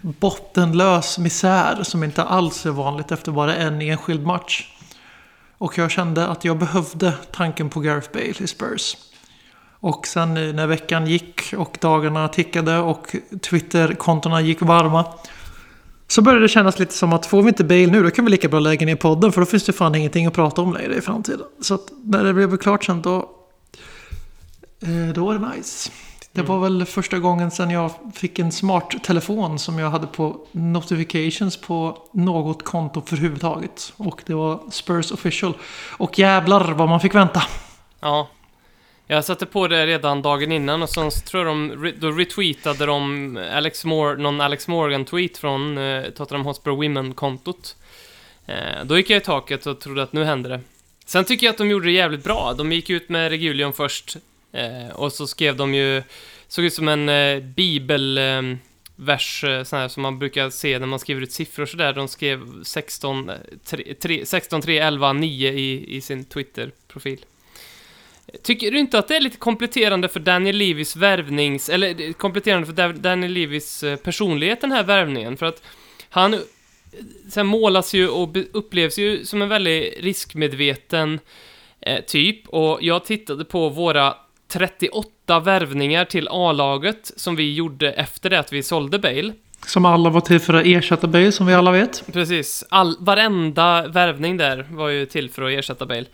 bottenlös 0.02 1.18
misär 1.18 1.84
som 1.84 2.04
inte 2.04 2.24
alls 2.24 2.66
är 2.66 2.72
vanligt 2.72 3.12
efter 3.12 3.32
bara 3.32 3.56
en 3.56 3.82
enskild 3.82 4.26
match. 4.26 4.74
Och 5.58 5.78
jag 5.78 5.92
kände 5.92 6.28
att 6.28 6.46
jag 6.46 6.58
behövde 6.58 7.14
tanken 7.32 7.70
på 7.70 7.80
Gareth 7.80 8.12
Bale 8.14 8.34
i 8.40 8.48
Spurs. 8.48 8.98
Och 9.80 10.08
sen 10.08 10.38
eh, 10.38 10.54
när 10.54 10.68
veckan 10.68 11.08
gick 11.08 11.54
och 11.58 11.78
dagarna 11.82 12.28
tickade 12.28 12.78
och 12.78 13.16
Twitter-kontona 13.50 14.42
gick 14.42 14.62
varma. 14.62 15.06
Så 16.08 16.22
började 16.22 16.46
det 16.46 16.50
kännas 16.50 16.80
lite 16.80 16.94
som 16.94 17.14
att 17.14 17.26
får 17.26 17.42
vi 17.42 17.48
inte 17.48 17.64
Bale 17.64 17.88
nu 17.88 18.04
då 18.04 18.12
kan 18.12 18.26
vi 18.26 18.32
lika 18.32 18.48
bra 18.48 18.60
lägga 18.60 18.86
ner 18.86 18.96
podden 18.96 19.32
för 19.32 19.42
då 19.42 19.46
finns 19.46 19.66
det 19.66 19.74
fan 19.74 19.96
ingenting 19.96 20.26
att 20.26 20.34
prata 20.34 20.62
om 20.62 20.74
längre 20.74 20.96
i 20.96 21.02
framtiden. 21.02 21.46
Så 21.62 21.74
att 21.74 21.92
när 22.04 22.24
det 22.24 22.34
blev 22.34 22.58
klart 22.58 22.84
sen 22.84 23.02
då 23.02 23.30
eh, 24.82 25.14
Då 25.14 25.26
var 25.26 25.34
det 25.34 25.56
nice. 25.56 25.92
Det 26.32 26.44
var 26.44 26.60
väl 26.60 26.86
första 26.86 27.20
gången 27.20 27.52
sen 27.52 27.70
jag 27.70 27.92
fick 28.14 28.40
en 28.40 28.52
smart 28.52 29.04
telefon 29.04 29.60
som 29.60 29.80
jag 29.80 29.90
hade 29.90 30.08
på 30.08 30.48
notifications 30.52 31.58
på 31.58 31.98
något 32.12 32.64
konto 32.64 33.04
överhuvudtaget. 33.08 33.94
Och 33.98 34.22
det 34.26 34.34
var 34.34 34.60
Spurs 34.72 35.12
official. 35.12 35.54
Och 35.98 36.20
jävlar 36.20 36.72
vad 36.72 36.90
man 36.90 37.00
fick 37.00 37.16
vänta. 37.16 37.44
Ja. 38.00 38.30
Jag 39.08 39.26
satte 39.26 39.46
på 39.46 39.68
det 39.68 39.86
redan 39.86 40.22
dagen 40.22 40.52
innan 40.52 40.84
och 40.84 40.90
sen 40.90 41.10
tror 41.10 41.48
jag 41.48 41.56
de, 41.56 41.94
då 42.00 42.12
retweetade 42.12 42.86
de 42.86 43.38
Alex 43.54 43.86
Moore, 43.86 44.18
någon 44.18 44.42
Alex 44.42 44.68
Morgan-tweet 44.68 45.38
från 45.38 45.78
eh, 45.78 46.04
Tottenham 46.04 46.46
Hotspur 46.46 46.72
Women-kontot. 46.72 47.76
Eh, 48.46 48.86
då 48.86 48.98
gick 48.98 49.10
jag 49.10 49.18
i 49.18 49.26
taket 49.26 49.66
och 49.66 49.80
trodde 49.80 50.04
att 50.04 50.14
nu 50.14 50.24
händer 50.24 50.50
det. 50.50 50.60
Sen 51.06 51.26
tycker 51.26 51.46
jag 51.46 51.52
att 51.52 51.58
de 51.58 51.70
gjorde 51.70 51.86
det 51.86 51.92
jävligt 51.92 52.24
bra. 52.24 52.54
De 52.58 52.72
gick 52.72 52.90
ut 52.90 53.10
med 53.10 53.30
Regulion 53.30 53.74
först 53.74 54.18
eh, 54.52 54.90
och 54.96 55.14
så 55.14 55.28
skrev 55.28 55.56
de 55.56 55.74
ju, 55.74 56.04
såg 56.48 56.66
ut 56.66 56.74
som 56.74 56.88
en 56.88 57.10
eh, 57.10 57.40
bibelvers, 57.44 59.44
eh, 59.44 59.52
eh, 59.52 59.64
sån 59.64 59.80
här 59.80 59.88
som 59.88 60.04
man 60.04 60.20
brukar 60.20 60.50
se 60.50 60.80
när 60.80 60.88
man 60.88 61.00
skriver 61.00 61.22
ut 61.22 61.32
siffror 61.32 61.66
sådär. 61.66 61.94
De 61.94 62.08
skrev 62.08 62.64
16, 62.64 63.30
eh, 63.30 63.36
tre- 63.66 63.94
tre- 63.94 64.26
16 64.26 64.62
3, 64.62 64.78
11, 64.78 65.14
9 65.14 65.52
i, 65.52 65.96
i 65.98 66.02
sin 66.02 66.26
Twitter-profil. 66.26 67.26
Tycker 68.44 68.72
du 68.72 68.80
inte 68.80 69.00
att 69.00 69.08
det 69.08 69.16
är 69.16 69.22
lite 69.22 69.38
kompletterande 69.38 70.10
för 70.10 70.20
Daniel 70.20 70.58
Levis 70.58 70.96
värvnings... 70.96 71.70
Eller 71.70 72.02
eh, 72.02 72.14
kompletterande 72.14 72.66
för 72.68 72.94
Daniel 72.94 73.32
Levis 73.32 73.84
eh, 73.84 73.96
personlighet, 73.96 74.62
den 74.62 74.72
här 74.72 74.84
värvningen? 74.84 75.38
För 75.38 75.46
att 75.46 75.62
han 76.10 76.40
sen 77.30 77.48
målas 77.48 77.94
ju 77.94 78.08
och 78.10 78.38
upplevs 78.54 79.00
ju 79.00 79.26
som 79.26 79.42
en 79.42 79.50
väldigt 79.50 79.94
riskmedveten 80.00 81.20
eh, 81.82 82.04
typ. 82.06 82.48
Och 82.48 82.80
jag 82.82 83.06
tittade 83.06 83.46
på 83.46 83.70
våra 83.70 84.16
38 84.48 85.40
värvningar 85.40 86.06
till 86.06 86.28
A-laget 86.32 87.12
som 87.16 87.36
vi 87.36 87.54
gjorde 87.54 87.92
efter 87.92 88.30
det 88.30 88.40
att 88.40 88.54
vi 88.54 88.64
sålde 88.64 89.00
Bale. 89.00 89.34
Som 89.66 89.86
alla 89.86 90.10
var 90.10 90.22
till 90.22 90.40
för 90.40 90.54
att 90.54 90.66
ersätta 90.66 91.08
Bale 91.08 91.32
som 91.32 91.48
vi 91.48 91.54
alla 91.54 91.72
vet. 91.72 92.04
Precis. 92.14 92.64
All, 92.70 92.96
varenda 93.00 93.88
värvning 93.88 94.38
där 94.38 94.68
var 94.70 94.90
ju 94.90 95.06
till 95.06 95.30
för 95.30 95.42
att 95.42 95.52
ersätta 95.52 95.86
Bale. 95.86 96.06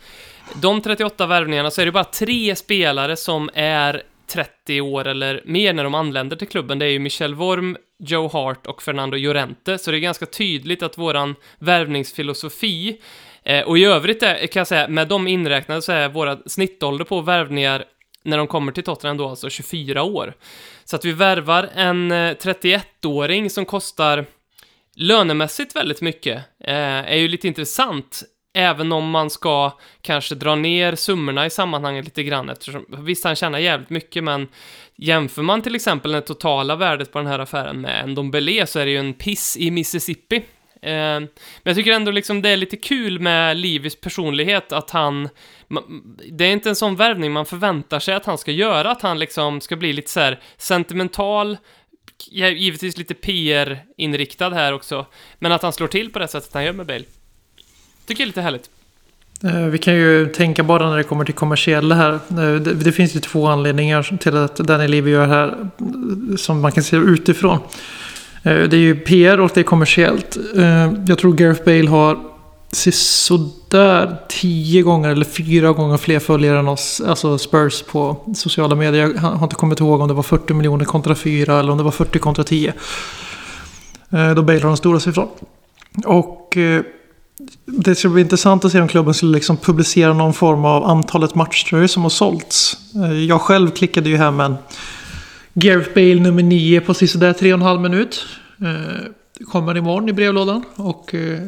De 0.54 0.80
38 0.80 1.26
värvningarna 1.26 1.70
så 1.70 1.80
är 1.80 1.86
det 1.86 1.92
bara 1.92 2.04
tre 2.04 2.56
spelare 2.56 3.16
som 3.16 3.50
är 3.54 4.02
30 4.26 4.80
år 4.80 5.06
eller 5.06 5.42
mer 5.44 5.72
när 5.72 5.84
de 5.84 5.94
anländer 5.94 6.36
till 6.36 6.48
klubben. 6.48 6.78
Det 6.78 6.86
är 6.86 6.90
ju 6.90 6.98
Michel 6.98 7.34
Worm, 7.34 7.76
Joe 7.98 8.28
Hart 8.28 8.66
och 8.66 8.82
Fernando 8.82 9.16
Llorente. 9.16 9.78
Så 9.78 9.90
det 9.90 9.96
är 9.96 10.00
ganska 10.00 10.26
tydligt 10.26 10.82
att 10.82 10.98
våran 10.98 11.34
värvningsfilosofi 11.58 13.00
eh, 13.42 13.60
och 13.60 13.78
i 13.78 13.84
övrigt 13.84 14.22
är, 14.22 14.46
kan 14.46 14.60
jag 14.60 14.66
säga, 14.66 14.88
med 14.88 15.08
de 15.08 15.28
inräknade 15.28 15.82
så 15.82 15.92
är 15.92 16.08
våra 16.08 16.38
snittålder 16.46 17.04
på 17.04 17.20
värvningar 17.20 17.84
när 18.24 18.38
de 18.38 18.46
kommer 18.46 18.72
till 18.72 18.84
Tottenham 18.84 19.16
då, 19.16 19.28
alltså 19.28 19.50
24 19.50 20.02
år. 20.02 20.34
Så 20.84 20.96
att 20.96 21.04
vi 21.04 21.12
värvar 21.12 21.70
en 21.74 22.12
eh, 22.12 22.34
31-åring 22.34 23.50
som 23.50 23.64
kostar 23.64 24.26
lönemässigt 24.96 25.76
väldigt 25.76 26.00
mycket, 26.00 26.36
eh, 26.60 26.74
är 27.12 27.16
ju 27.16 27.28
lite 27.28 27.48
intressant. 27.48 28.22
Även 28.56 28.92
om 28.92 29.10
man 29.10 29.30
ska 29.30 29.78
kanske 30.00 30.34
dra 30.34 30.54
ner 30.54 30.94
summorna 30.94 31.46
i 31.46 31.50
sammanhanget 31.50 32.04
lite 32.04 32.22
grann 32.22 32.50
eftersom, 32.50 32.86
visst 32.88 33.24
han 33.24 33.36
tjänar 33.36 33.58
jävligt 33.58 33.90
mycket 33.90 34.24
men 34.24 34.48
jämför 34.96 35.42
man 35.42 35.62
till 35.62 35.74
exempel 35.74 36.12
det 36.12 36.20
totala 36.20 36.76
värdet 36.76 37.12
på 37.12 37.18
den 37.18 37.26
här 37.26 37.38
affären 37.38 37.80
med 37.80 38.04
en 38.04 38.14
Dombele 38.14 38.66
så 38.66 38.78
är 38.78 38.84
det 38.84 38.90
ju 38.90 38.98
en 38.98 39.14
piss 39.14 39.56
i 39.56 39.70
Mississippi. 39.70 40.42
Eh, 40.84 41.20
men 41.20 41.28
jag 41.62 41.76
tycker 41.76 41.92
ändå 41.92 42.10
liksom 42.10 42.42
det 42.42 42.48
är 42.48 42.56
lite 42.56 42.76
kul 42.76 43.20
med 43.20 43.56
Livis 43.56 44.00
personlighet 44.00 44.72
att 44.72 44.90
han 44.90 45.28
det 46.32 46.44
är 46.44 46.52
inte 46.52 46.68
en 46.68 46.76
sån 46.76 46.96
värvning 46.96 47.32
man 47.32 47.46
förväntar 47.46 48.00
sig 48.00 48.14
att 48.14 48.26
han 48.26 48.38
ska 48.38 48.50
göra, 48.50 48.90
att 48.90 49.02
han 49.02 49.18
liksom 49.18 49.60
ska 49.60 49.76
bli 49.76 49.92
lite 49.92 50.10
så 50.10 50.20
här 50.20 50.40
sentimental, 50.56 51.56
givetvis 52.30 52.96
lite 52.96 53.14
PR-inriktad 53.14 54.50
här 54.50 54.72
också, 54.72 55.06
men 55.38 55.52
att 55.52 55.62
han 55.62 55.72
slår 55.72 55.88
till 55.88 56.10
på 56.10 56.18
det 56.18 56.28
sättet 56.28 56.54
han 56.54 56.64
gör 56.64 56.72
med 56.72 56.86
Bale. 56.86 57.04
Tycker 58.06 58.20
jag 58.20 58.24
är 58.24 58.26
lite 58.26 58.40
härligt. 58.40 58.70
Eh, 59.42 59.66
vi 59.66 59.78
kan 59.78 59.94
ju 59.94 60.26
tänka 60.26 60.62
bara 60.62 60.90
när 60.90 60.96
det 60.96 61.02
kommer 61.02 61.24
till 61.24 61.34
kommersiella 61.34 61.94
här. 61.94 62.12
Eh, 62.12 62.60
det, 62.60 62.92
finns 62.92 63.16
ju 63.16 63.20
två 63.20 63.46
anledningar 63.46 64.16
till 64.18 64.36
att 64.36 64.56
Danny 64.56 64.88
Levy 64.88 65.10
gör 65.10 65.26
här 65.26 65.70
som 66.36 66.60
man 66.60 66.72
kan 66.72 66.82
se 66.82 66.96
utifrån. 66.96 67.58
Eh, 68.44 68.62
det 68.62 68.76
är 68.76 68.80
ju 68.80 68.94
PR 68.94 69.40
och 69.40 69.50
det 69.54 69.60
är 69.60 69.64
kommersiellt. 69.64 70.36
Eh, 70.56 70.92
jag 71.06 71.18
tror 71.18 71.32
Gareth 71.32 71.64
Bale 71.64 71.88
har 71.88 72.18
sådär 72.92 74.16
tio 74.28 74.82
gånger 74.82 75.08
eller 75.08 75.24
fyra 75.24 75.72
gånger 75.72 75.96
fler 75.96 76.18
följare 76.18 76.58
än 76.58 76.68
oss, 76.68 77.02
alltså 77.06 77.38
Spurs 77.38 77.82
på 77.82 78.16
sociala 78.34 78.74
medier. 78.74 79.12
Jag 79.14 79.20
har 79.20 79.44
inte 79.44 79.56
kommit 79.56 79.80
ihåg 79.80 80.00
om 80.00 80.08
det 80.08 80.14
var 80.14 80.22
40 80.22 80.54
miljoner 80.54 80.84
kontra 80.84 81.14
4 81.14 81.58
eller 81.58 81.72
om 81.72 81.78
det 81.78 81.84
var 81.84 81.90
40 81.90 82.18
kontra 82.18 82.44
10. 82.44 82.72
Eh, 84.10 84.34
då 84.34 84.42
Bale 84.42 84.60
har 84.60 84.68
den 84.68 84.76
stora 84.76 85.00
siffran. 85.00 85.28
Och 86.04 86.56
det 87.66 87.94
ska 87.94 88.08
bli 88.08 88.22
intressant 88.22 88.64
att 88.64 88.72
se 88.72 88.80
om 88.80 88.88
klubben 88.88 89.14
skulle 89.14 89.32
liksom 89.32 89.56
publicera 89.56 90.12
någon 90.12 90.34
form 90.34 90.64
av 90.64 90.84
antalet 90.84 91.34
matchtröjor 91.34 91.86
som 91.86 92.02
har 92.02 92.10
sålts. 92.10 92.76
Jag 93.28 93.40
själv 93.40 93.70
klickade 93.70 94.08
ju 94.08 94.16
hem 94.16 94.40
en 94.40 94.56
Gareth 95.54 95.94
Bale 95.94 96.20
nummer 96.20 96.42
9 96.42 96.80
på 96.80 96.94
sisådär 96.94 97.32
3,5 97.32 97.78
minut. 97.78 98.26
Eh, 98.60 99.44
kommer 99.44 99.76
imorgon 99.76 100.08
i 100.08 100.12
brevlådan 100.12 100.64
och, 100.76 101.14
eh, 101.14 101.42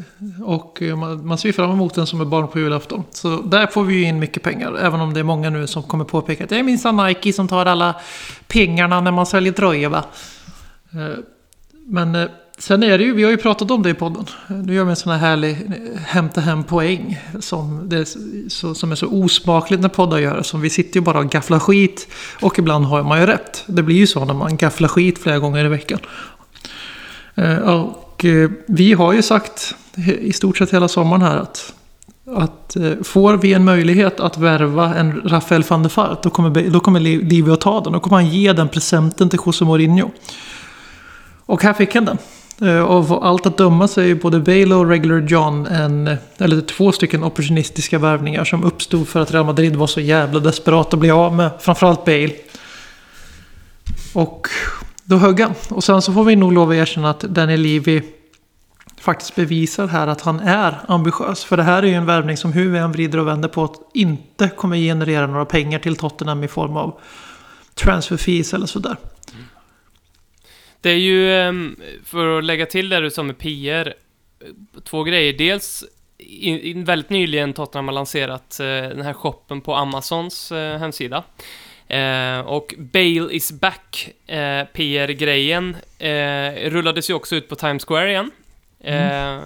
och 0.45 0.83
eh, 0.83 0.97
man, 0.97 1.27
man 1.27 1.39
ser 1.39 1.49
ju 1.49 1.53
fram 1.53 1.71
emot 1.71 1.95
den 1.95 2.07
som 2.07 2.21
ett 2.21 2.29
barn 2.29 2.49
på 2.49 2.59
julafton. 2.59 3.05
Så 3.11 3.43
där 3.43 3.67
får 3.67 3.85
vi 3.85 3.95
ju 3.95 4.03
in 4.03 4.19
mycket 4.19 4.43
pengar. 4.43 4.79
Även 4.81 5.01
om 5.01 5.15
det 5.15 5.21
är 5.21 5.25
många 5.25 5.51
nu 5.51 5.67
som 5.67 5.83
kommer 5.83 6.05
påpeka 6.05 6.45
att 6.45 6.51
det 6.51 6.59
är 6.59 6.63
minsann 6.63 7.07
Nike 7.07 7.33
som 7.33 7.49
tar 7.49 7.67
alla 7.67 7.97
pengarna 8.49 9.01
när 9.01 9.11
man 9.11 9.27
säljer 9.27 9.53
tröjor 9.53 9.89
va. 9.89 10.05
Men 11.87 12.29
sen 12.59 12.83
är 12.83 12.99
det 12.99 13.05
ju, 13.05 13.15
vi 13.15 13.23
har 13.23 13.31
ju 13.31 13.37
pratat 13.37 13.71
om 13.71 13.83
det 13.83 13.91
i 13.91 13.95
podden. 13.95 14.25
Nu 14.49 14.75
gör 14.75 14.85
vi 14.85 14.91
en 14.91 14.97
sån 14.97 15.13
här 15.13 15.19
härlig 15.19 15.57
hämta 16.07 16.41
hem 16.41 16.65
poäng. 16.65 17.21
Som, 17.41 17.89
det 17.89 17.97
är 17.97 18.07
så, 18.49 18.75
som 18.75 18.93
är 18.93 18.97
så 18.97 19.07
osmakligt 19.07 19.83
när 19.83 19.89
poddar 19.89 20.19
gör. 20.19 20.43
Som 20.43 20.61
vi 20.61 20.71
sitter 20.71 20.97
ju 20.97 21.01
bara 21.01 21.19
och 21.19 21.31
gafflar 21.31 21.59
skit. 21.59 22.09
Och 22.41 22.59
ibland 22.59 22.85
har 22.85 23.03
man 23.03 23.21
ju 23.21 23.27
rätt. 23.27 23.65
Det 23.67 23.83
blir 23.83 23.97
ju 23.97 24.07
så 24.07 24.25
när 24.25 24.35
man 24.35 24.57
gafflar 24.57 24.89
skit 24.89 25.19
flera 25.19 25.39
gånger 25.39 25.65
i 25.65 25.69
veckan. 25.69 25.99
Eh, 27.35 27.59
och 27.59 28.25
eh, 28.25 28.51
vi 28.67 28.93
har 28.93 29.13
ju 29.13 29.23
sagt 29.23 29.75
i 30.21 30.33
stort 30.33 30.59
sett 30.59 30.75
hela 30.75 30.89
sommaren 30.89 31.23
här 31.23 31.37
att 31.37 31.73
att 32.37 32.77
eh, 32.77 32.93
får 33.03 33.37
vi 33.37 33.53
en 33.53 33.65
möjlighet 33.65 34.21
att 34.21 34.39
värva 34.39 34.95
en 34.95 35.23
Rafael 35.25 35.63
van 35.69 35.83
der 35.83 35.91
Vaart 35.97 36.23
då 36.23 36.31
kommer, 36.31 36.71
då 36.71 36.81
kommer 36.81 37.01
Livio 37.01 37.57
ta 37.57 37.81
den. 37.81 37.93
Då 37.93 38.01
kommer 38.01 38.17
han 38.17 38.29
ge 38.29 38.53
den 38.53 38.69
presenten 38.69 39.29
till 39.31 39.39
José 39.47 39.65
Mourinho. 39.65 40.11
Och 41.47 41.63
här 41.63 41.73
fick 41.73 41.95
han 41.95 42.05
den. 42.05 42.19
Eh, 42.61 42.81
och 42.81 42.95
av 42.95 43.25
allt 43.25 43.47
att 43.47 43.59
döma 43.59 43.89
så 43.89 44.01
är 44.01 44.05
ju 44.05 44.15
både 44.15 44.41
Bale 44.41 44.75
och 44.75 44.89
Regular 44.89 45.27
John 45.29 45.67
en, 45.67 46.17
eller 46.39 46.61
två 46.61 46.93
stycken 46.93 47.25
opportunistiska 47.25 47.99
värvningar 47.99 48.45
som 48.45 48.65
uppstod 48.65 49.09
för 49.09 49.21
att 49.21 49.33
Real 49.33 49.47
Madrid 49.47 49.77
var 49.77 49.87
så 49.87 50.01
jävla 50.01 50.41
desperat 50.41 50.95
att 50.95 51.01
bli 51.01 51.11
av 51.11 51.35
med 51.35 51.51
framförallt 51.61 52.05
Bale. 52.05 52.33
Och 54.13 54.49
då 55.05 55.17
högg 55.17 55.41
han. 55.41 55.55
Och 55.69 55.85
sen 55.85 56.03
så 56.03 56.13
får 56.13 56.25
vi 56.25 56.37
nog 56.37 56.53
lov 56.53 56.71
att 56.71 56.77
erkänna 56.77 57.11
att 57.11 57.21
Daniel 57.21 57.61
Levy 57.61 58.03
faktiskt 59.01 59.35
bevisar 59.35 59.87
här 59.87 60.07
att 60.07 60.21
han 60.21 60.41
är 60.41 60.81
ambitiös. 60.89 61.45
För 61.45 61.57
det 61.57 61.63
här 61.63 61.83
är 61.83 61.87
ju 61.87 61.95
en 61.95 62.07
värvning 62.07 62.37
som 62.37 62.53
hur 62.53 62.73
vi 62.73 62.79
än 62.79 62.93
vrider 62.93 63.19
och 63.19 63.29
vänder 63.29 63.49
på 63.49 63.65
att 63.65 63.75
inte 63.95 64.49
kommer 64.49 64.77
generera 64.77 65.27
några 65.27 65.45
pengar 65.45 65.79
till 65.79 65.97
Tottenham 65.97 66.45
i 66.45 66.49
form 66.49 66.77
av 66.77 67.01
transfer 67.75 68.17
fees 68.17 68.55
eller 68.55 68.67
sådär. 68.67 68.97
Det 70.87 70.93
är 70.93 70.97
ju, 70.97 71.33
ehm, 71.33 71.77
för 72.05 72.39
att 72.39 72.45
lägga 72.45 72.67
till 72.67 72.89
det 72.89 73.01
du 73.01 73.11
sa 73.11 73.23
med 73.23 73.39
PR, 73.39 73.95
två 74.85 75.03
grejer. 75.03 75.33
Dels, 75.33 75.85
in, 76.19 76.85
väldigt 76.85 77.11
nyligen 77.11 77.53
Tottenham 77.53 77.89
har 77.89 77.95
lanserat 77.95 78.61
eh, 78.61 78.67
den 78.67 79.03
här 79.03 79.13
shoppen 79.13 79.61
på 79.61 79.75
Amazons 79.75 80.53
eh, 80.53 80.79
hemsida. 80.79 81.25
Eh, 81.89 82.41
och 82.41 82.75
Bale 82.79 83.33
is 83.33 83.53
back, 83.53 84.09
eh, 84.27 84.65
PR-grejen, 84.65 85.77
eh, 85.99 86.71
rullades 86.71 87.11
ju 87.11 87.15
också 87.15 87.37
ut 87.37 87.49
på 87.49 87.57
Times 87.57 87.85
Square 87.85 88.11
igen. 88.11 88.31
Eh, 88.81 89.41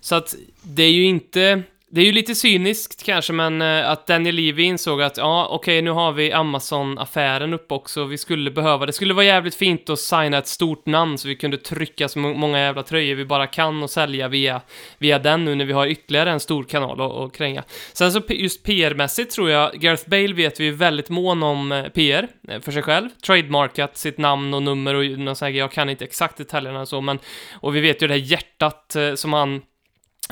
så 0.00 0.14
att 0.14 0.34
det 0.62 0.82
är 0.82 0.92
ju 0.92 1.04
inte... 1.04 1.62
Det 1.92 2.00
är 2.00 2.04
ju 2.04 2.12
lite 2.12 2.34
cyniskt 2.34 3.02
kanske, 3.02 3.32
men 3.32 3.62
eh, 3.62 3.90
att 3.90 4.06
Daniel 4.06 4.34
Levy 4.34 4.62
insåg 4.62 5.02
att 5.02 5.16
ja, 5.16 5.48
okej, 5.50 5.82
nu 5.82 5.90
har 5.90 6.12
vi 6.12 6.32
Amazon-affären 6.32 7.54
uppe 7.54 7.74
också, 7.74 8.04
vi 8.04 8.18
skulle 8.18 8.50
behöva, 8.50 8.86
det 8.86 8.92
skulle 8.92 9.14
vara 9.14 9.24
jävligt 9.24 9.54
fint 9.54 9.90
att 9.90 9.98
signa 9.98 10.38
ett 10.38 10.46
stort 10.46 10.86
namn 10.86 11.18
så 11.18 11.28
vi 11.28 11.36
kunde 11.36 11.56
trycka 11.56 12.08
så 12.08 12.18
många 12.18 12.58
jävla 12.58 12.82
tröjor 12.82 13.14
vi 13.14 13.24
bara 13.24 13.46
kan 13.46 13.82
och 13.82 13.90
sälja 13.90 14.28
via, 14.28 14.60
via 14.98 15.18
den 15.18 15.44
nu 15.44 15.54
när 15.54 15.64
vi 15.64 15.72
har 15.72 15.86
ytterligare 15.86 16.30
en 16.30 16.40
stor 16.40 16.64
kanal 16.64 17.00
att 17.00 17.12
att 17.12 17.32
kränga. 17.32 17.64
Sen 17.92 18.12
så 18.12 18.22
just 18.28 18.66
PR-mässigt 18.66 19.30
tror 19.30 19.50
jag, 19.50 19.72
Gareth 19.72 20.08
Bale 20.08 20.34
vet 20.34 20.60
vi 20.60 20.68
är 20.68 20.72
väldigt 20.72 21.10
mån 21.10 21.42
om 21.42 21.72
eh, 21.72 21.84
PR 21.84 22.28
eh, 22.48 22.60
för 22.60 22.72
sig 22.72 22.82
själv, 22.82 23.08
trademarkat 23.26 23.96
sitt 23.96 24.18
namn 24.18 24.54
och 24.54 24.62
nummer 24.62 24.94
och 24.94 25.04
någon 25.04 25.36
sån 25.36 25.46
här, 25.46 25.52
jag 25.52 25.72
kan 25.72 25.88
inte 25.88 26.04
exakt 26.04 26.36
detaljerna 26.36 26.80
och 26.80 26.88
så, 26.88 27.00
men 27.00 27.18
och 27.52 27.76
vi 27.76 27.80
vet 27.80 28.02
ju 28.02 28.06
det 28.06 28.14
här 28.14 28.20
hjärtat 28.20 28.96
som 29.14 29.32
han 29.32 29.60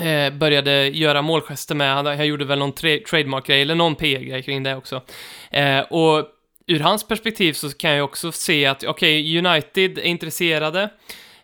eh, 0.00 0.32
började 0.32 0.88
göra 0.88 1.22
målgester 1.22 1.74
med. 1.74 1.94
Han, 1.94 2.06
han 2.06 2.26
gjorde 2.26 2.44
väl 2.44 2.58
någon 2.58 2.72
tra- 2.72 3.04
trademark-grej, 3.04 3.62
eller 3.62 3.74
någon 3.74 3.94
PR-grej 3.94 4.42
kring 4.42 4.62
det 4.62 4.76
också. 4.76 5.02
Eh, 5.50 5.80
och 5.80 6.26
ur 6.66 6.80
hans 6.80 7.08
perspektiv 7.08 7.52
så 7.52 7.70
kan 7.70 7.90
jag 7.90 8.04
också 8.04 8.32
se 8.32 8.66
att, 8.66 8.84
okej, 8.84 9.38
United 9.38 9.98
är 9.98 10.02
intresserade. 10.02 10.90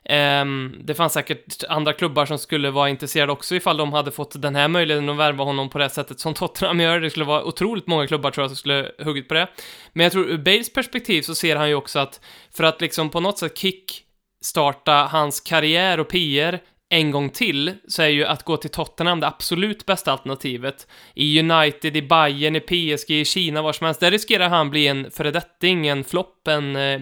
Ehm, 0.04 0.76
det 0.84 0.94
fanns 0.94 1.12
säkert 1.12 1.64
andra 1.68 1.92
klubbar 1.92 2.26
som 2.26 2.38
skulle 2.38 2.70
vara 2.70 2.88
intresserade 2.88 3.32
också 3.32 3.54
ifall 3.54 3.76
de 3.76 3.92
hade 3.92 4.10
fått 4.10 4.42
den 4.42 4.54
här 4.54 4.68
möjligheten 4.68 5.08
att 5.08 5.16
värva 5.16 5.44
honom 5.44 5.70
på 5.70 5.78
det 5.78 5.90
sättet 5.90 6.20
som 6.20 6.34
Tottenham 6.34 6.80
gör. 6.80 7.00
Det 7.00 7.10
skulle 7.10 7.24
vara 7.24 7.44
otroligt 7.44 7.86
många 7.86 8.06
klubbar 8.06 8.30
tror 8.30 8.42
jag 8.42 8.50
som 8.50 8.56
skulle 8.56 8.90
huggit 8.98 9.28
på 9.28 9.34
det. 9.34 9.48
Men 9.92 10.04
jag 10.04 10.12
tror 10.12 10.26
ur 10.26 10.38
Bales 10.38 10.72
perspektiv 10.72 11.22
så 11.22 11.34
ser 11.34 11.56
han 11.56 11.68
ju 11.68 11.74
också 11.74 11.98
att 11.98 12.20
för 12.56 12.64
att 12.64 12.80
liksom 12.80 13.10
på 13.10 13.20
något 13.20 13.38
sätt 13.38 13.58
kick 13.58 14.04
starta 14.44 14.92
hans 14.92 15.40
karriär 15.40 16.00
och 16.00 16.08
PR 16.08 16.60
en 16.94 17.10
gång 17.10 17.30
till 17.30 17.72
så 17.88 18.02
är 18.02 18.08
ju 18.08 18.24
att 18.24 18.42
gå 18.42 18.56
till 18.56 18.70
Tottenham 18.70 19.20
det 19.20 19.26
absolut 19.26 19.86
bästa 19.86 20.12
alternativet. 20.12 20.86
I 21.14 21.40
United, 21.40 21.96
i 21.96 22.02
Bayern, 22.02 22.56
i 22.56 22.60
PSG, 22.60 23.10
i 23.10 23.24
Kina, 23.24 23.62
var 23.62 23.72
som 23.72 23.84
helst. 23.84 24.00
Där 24.00 24.10
riskerar 24.10 24.48
han 24.48 24.70
bli 24.70 24.86
en 24.86 25.10
föredetting, 25.10 25.86
en 25.86 26.04
flopp, 26.04 26.48
en 26.48 26.76
eh, 26.76 27.00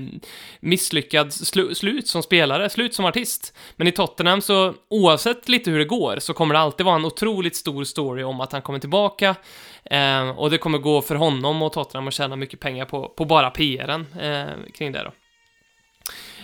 misslyckad 0.60 1.28
slu- 1.28 1.74
slut 1.74 2.08
som 2.08 2.22
spelare, 2.22 2.70
slut 2.70 2.94
som 2.94 3.04
artist. 3.04 3.56
Men 3.76 3.86
i 3.86 3.92
Tottenham 3.92 4.40
så, 4.40 4.74
oavsett 4.90 5.48
lite 5.48 5.70
hur 5.70 5.78
det 5.78 5.84
går, 5.84 6.18
så 6.18 6.34
kommer 6.34 6.54
det 6.54 6.60
alltid 6.60 6.86
vara 6.86 6.96
en 6.96 7.04
otroligt 7.04 7.56
stor 7.56 7.84
story 7.84 8.22
om 8.22 8.40
att 8.40 8.52
han 8.52 8.62
kommer 8.62 8.78
tillbaka. 8.78 9.36
Eh, 9.84 10.30
och 10.30 10.50
det 10.50 10.58
kommer 10.58 10.78
gå 10.78 11.02
för 11.02 11.14
honom 11.14 11.62
och 11.62 11.72
Tottenham 11.72 12.08
att 12.08 12.14
tjäna 12.14 12.36
mycket 12.36 12.60
pengar 12.60 12.84
på, 12.84 13.08
på 13.08 13.24
bara 13.24 13.50
PRen 13.50 14.06
eh, 14.20 14.72
kring 14.74 14.92
det 14.92 15.02
då. 15.02 15.12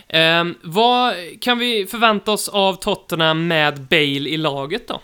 Ehm, 0.09 0.55
vad 0.63 1.13
kan 1.41 1.57
vi 1.57 1.85
förvänta 1.85 2.31
oss 2.31 2.47
av 2.47 2.75
Tottenham 2.75 3.47
med 3.47 3.81
Bale 3.81 4.29
i 4.29 4.37
laget 4.37 4.87
då? 4.87 5.01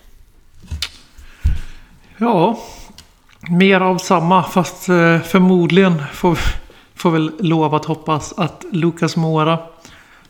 Ja, 2.16 2.58
mer 3.48 3.80
av 3.80 3.98
samma. 3.98 4.42
Fast 4.42 4.88
eh, 4.88 5.20
förmodligen 5.20 6.02
får, 6.12 6.38
får 6.94 7.10
väl 7.10 7.32
lov 7.38 7.74
att 7.74 7.84
hoppas 7.84 8.32
att 8.32 8.64
Lucas 8.72 9.16
Moura 9.16 9.58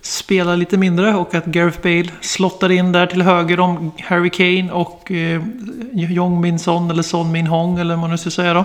spelar 0.00 0.56
lite 0.56 0.76
mindre 0.76 1.14
och 1.14 1.34
att 1.34 1.46
Gareth 1.46 1.80
Bale 1.82 2.08
slottar 2.20 2.70
in 2.70 2.92
där 2.92 3.06
till 3.06 3.22
höger 3.22 3.60
om 3.60 3.92
Harry 4.04 4.30
Kane 4.30 4.72
och 4.72 5.10
eh, 5.10 5.42
Jong 5.92 6.40
Min 6.40 6.58
Son 6.58 6.90
eller 6.90 7.02
Son 7.02 7.32
Min 7.32 7.46
Hong 7.46 7.78
eller 7.78 7.94
vad 7.94 8.00
man 8.00 8.10
nu 8.10 8.18
ska 8.18 8.30
säga 8.30 8.54
då. 8.54 8.64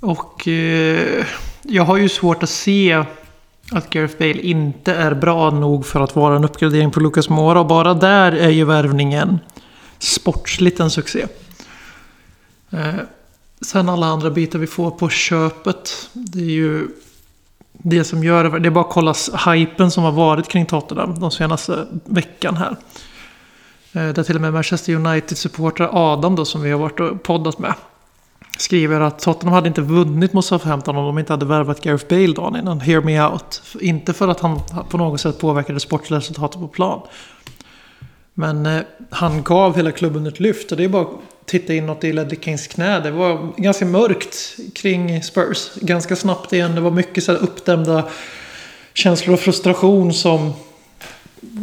Och 0.00 0.48
eh, 0.48 1.24
jag 1.62 1.84
har 1.84 1.96
ju 1.96 2.08
svårt 2.08 2.42
att 2.42 2.50
se 2.50 3.04
att 3.70 3.90
Gareth 3.90 4.18
Bale 4.18 4.40
inte 4.40 4.94
är 4.94 5.14
bra 5.14 5.50
nog 5.50 5.86
för 5.86 6.00
att 6.00 6.16
vara 6.16 6.36
en 6.36 6.44
uppgradering 6.44 6.90
på 6.90 7.00
Lucas 7.00 7.28
Moura. 7.28 7.60
Och 7.60 7.66
bara 7.66 7.94
där 7.94 8.32
är 8.32 8.50
ju 8.50 8.64
värvningen 8.64 9.38
sportsligt 9.98 10.80
en 10.80 10.90
succé. 10.90 11.26
Eh, 12.70 12.94
sen 13.60 13.88
alla 13.88 14.06
andra 14.06 14.30
bitar 14.30 14.58
vi 14.58 14.66
får 14.66 14.90
på 14.90 15.08
köpet. 15.08 16.08
Det 16.12 16.38
är 16.38 16.50
ju 16.50 16.88
det 17.72 18.04
som 18.04 18.24
gör 18.24 18.44
det. 18.44 18.58
Det 18.58 18.68
är 18.68 18.70
bara 18.70 18.84
att 18.84 18.92
kolla 18.92 19.14
hypen 19.46 19.90
som 19.90 20.04
har 20.04 20.12
varit 20.12 20.48
kring 20.48 20.66
Tottenham 20.66 21.20
de 21.20 21.30
senaste 21.30 21.86
veckan 22.04 22.56
här. 22.56 22.76
Eh, 23.92 24.08
där 24.08 24.22
till 24.22 24.34
och 24.34 24.40
med 24.40 24.52
Manchester 24.52 24.94
United-supportrar 24.94 25.88
Adam 25.92 26.36
då 26.36 26.44
som 26.44 26.62
vi 26.62 26.70
har 26.70 26.78
varit 26.78 27.00
och 27.00 27.22
poddat 27.22 27.58
med. 27.58 27.74
Skriver 28.58 29.00
att 29.00 29.18
Tottenham 29.18 29.54
hade 29.54 29.68
inte 29.68 29.80
vunnit 29.80 30.32
mot 30.32 30.44
Southampton 30.44 30.96
om 30.96 31.04
de 31.04 31.18
inte 31.18 31.32
hade 31.32 31.46
värvat 31.46 31.80
Gareth 31.80 32.08
Bale 32.08 32.32
dagen 32.32 32.56
innan. 32.56 32.80
Hear 32.80 33.00
me 33.00 33.20
out. 33.20 33.62
Inte 33.80 34.12
för 34.12 34.28
att 34.28 34.40
han 34.40 34.60
på 34.90 34.98
något 34.98 35.20
sätt 35.20 35.38
påverkade 35.38 35.80
sportresultatet 35.80 36.60
på 36.60 36.68
plan. 36.68 37.00
Men 38.34 38.66
eh, 38.66 38.80
han 39.10 39.42
gav 39.42 39.76
hela 39.76 39.92
klubben 39.92 40.26
ett 40.26 40.40
lyft. 40.40 40.70
Och 40.72 40.78
det 40.78 40.84
är 40.84 40.88
bara 40.88 41.02
att 41.02 41.46
titta 41.46 41.74
inåt 41.74 42.04
i 42.04 42.12
Ledley 42.12 42.38
Kings 42.40 42.66
knä. 42.66 43.00
Det 43.00 43.10
var 43.10 43.52
ganska 43.56 43.84
mörkt 43.86 44.56
kring 44.74 45.22
Spurs. 45.22 45.70
Ganska 45.74 46.16
snabbt 46.16 46.52
igen. 46.52 46.74
Det 46.74 46.80
var 46.80 46.90
mycket 46.90 47.24
så 47.24 47.32
här 47.32 47.38
uppdämda 47.42 48.04
känslor 48.94 49.34
och 49.34 49.40
frustration 49.40 50.12
som 50.12 50.52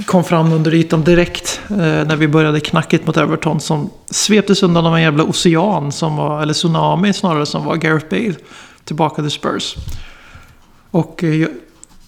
kom 0.06 0.24
fram 0.24 0.54
under 0.54 0.74
ytan 0.74 1.04
direkt. 1.04 1.62
Eh, 1.70 1.76
när 1.78 2.16
vi 2.16 2.28
började 2.28 2.60
knacket 2.60 3.08
mot 3.08 3.18
Everton. 3.18 3.60
Som 3.60 3.90
sveptes 4.10 4.64
undan 4.64 4.86
av 4.86 4.96
en 4.96 5.02
jävla 5.02 5.24
ocean. 5.24 5.92
Som 5.92 6.16
var, 6.16 6.42
eller 6.42 6.54
tsunami 6.54 7.14
snarare 7.14 7.46
som 7.46 7.66
var 7.66 7.76
Gareth 7.76 8.10
Bale. 8.10 8.36
Tillbaka 8.84 9.22
till 9.22 9.32
Spurs. 9.32 9.76
Och 10.92 11.24
eh, 11.24 11.36
jag, 11.36 11.50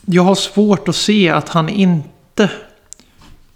jag 0.05 0.23
har 0.23 0.35
svårt 0.35 0.87
att 0.87 0.95
se 0.95 1.29
att 1.29 1.49
han 1.49 1.69
inte 1.69 2.49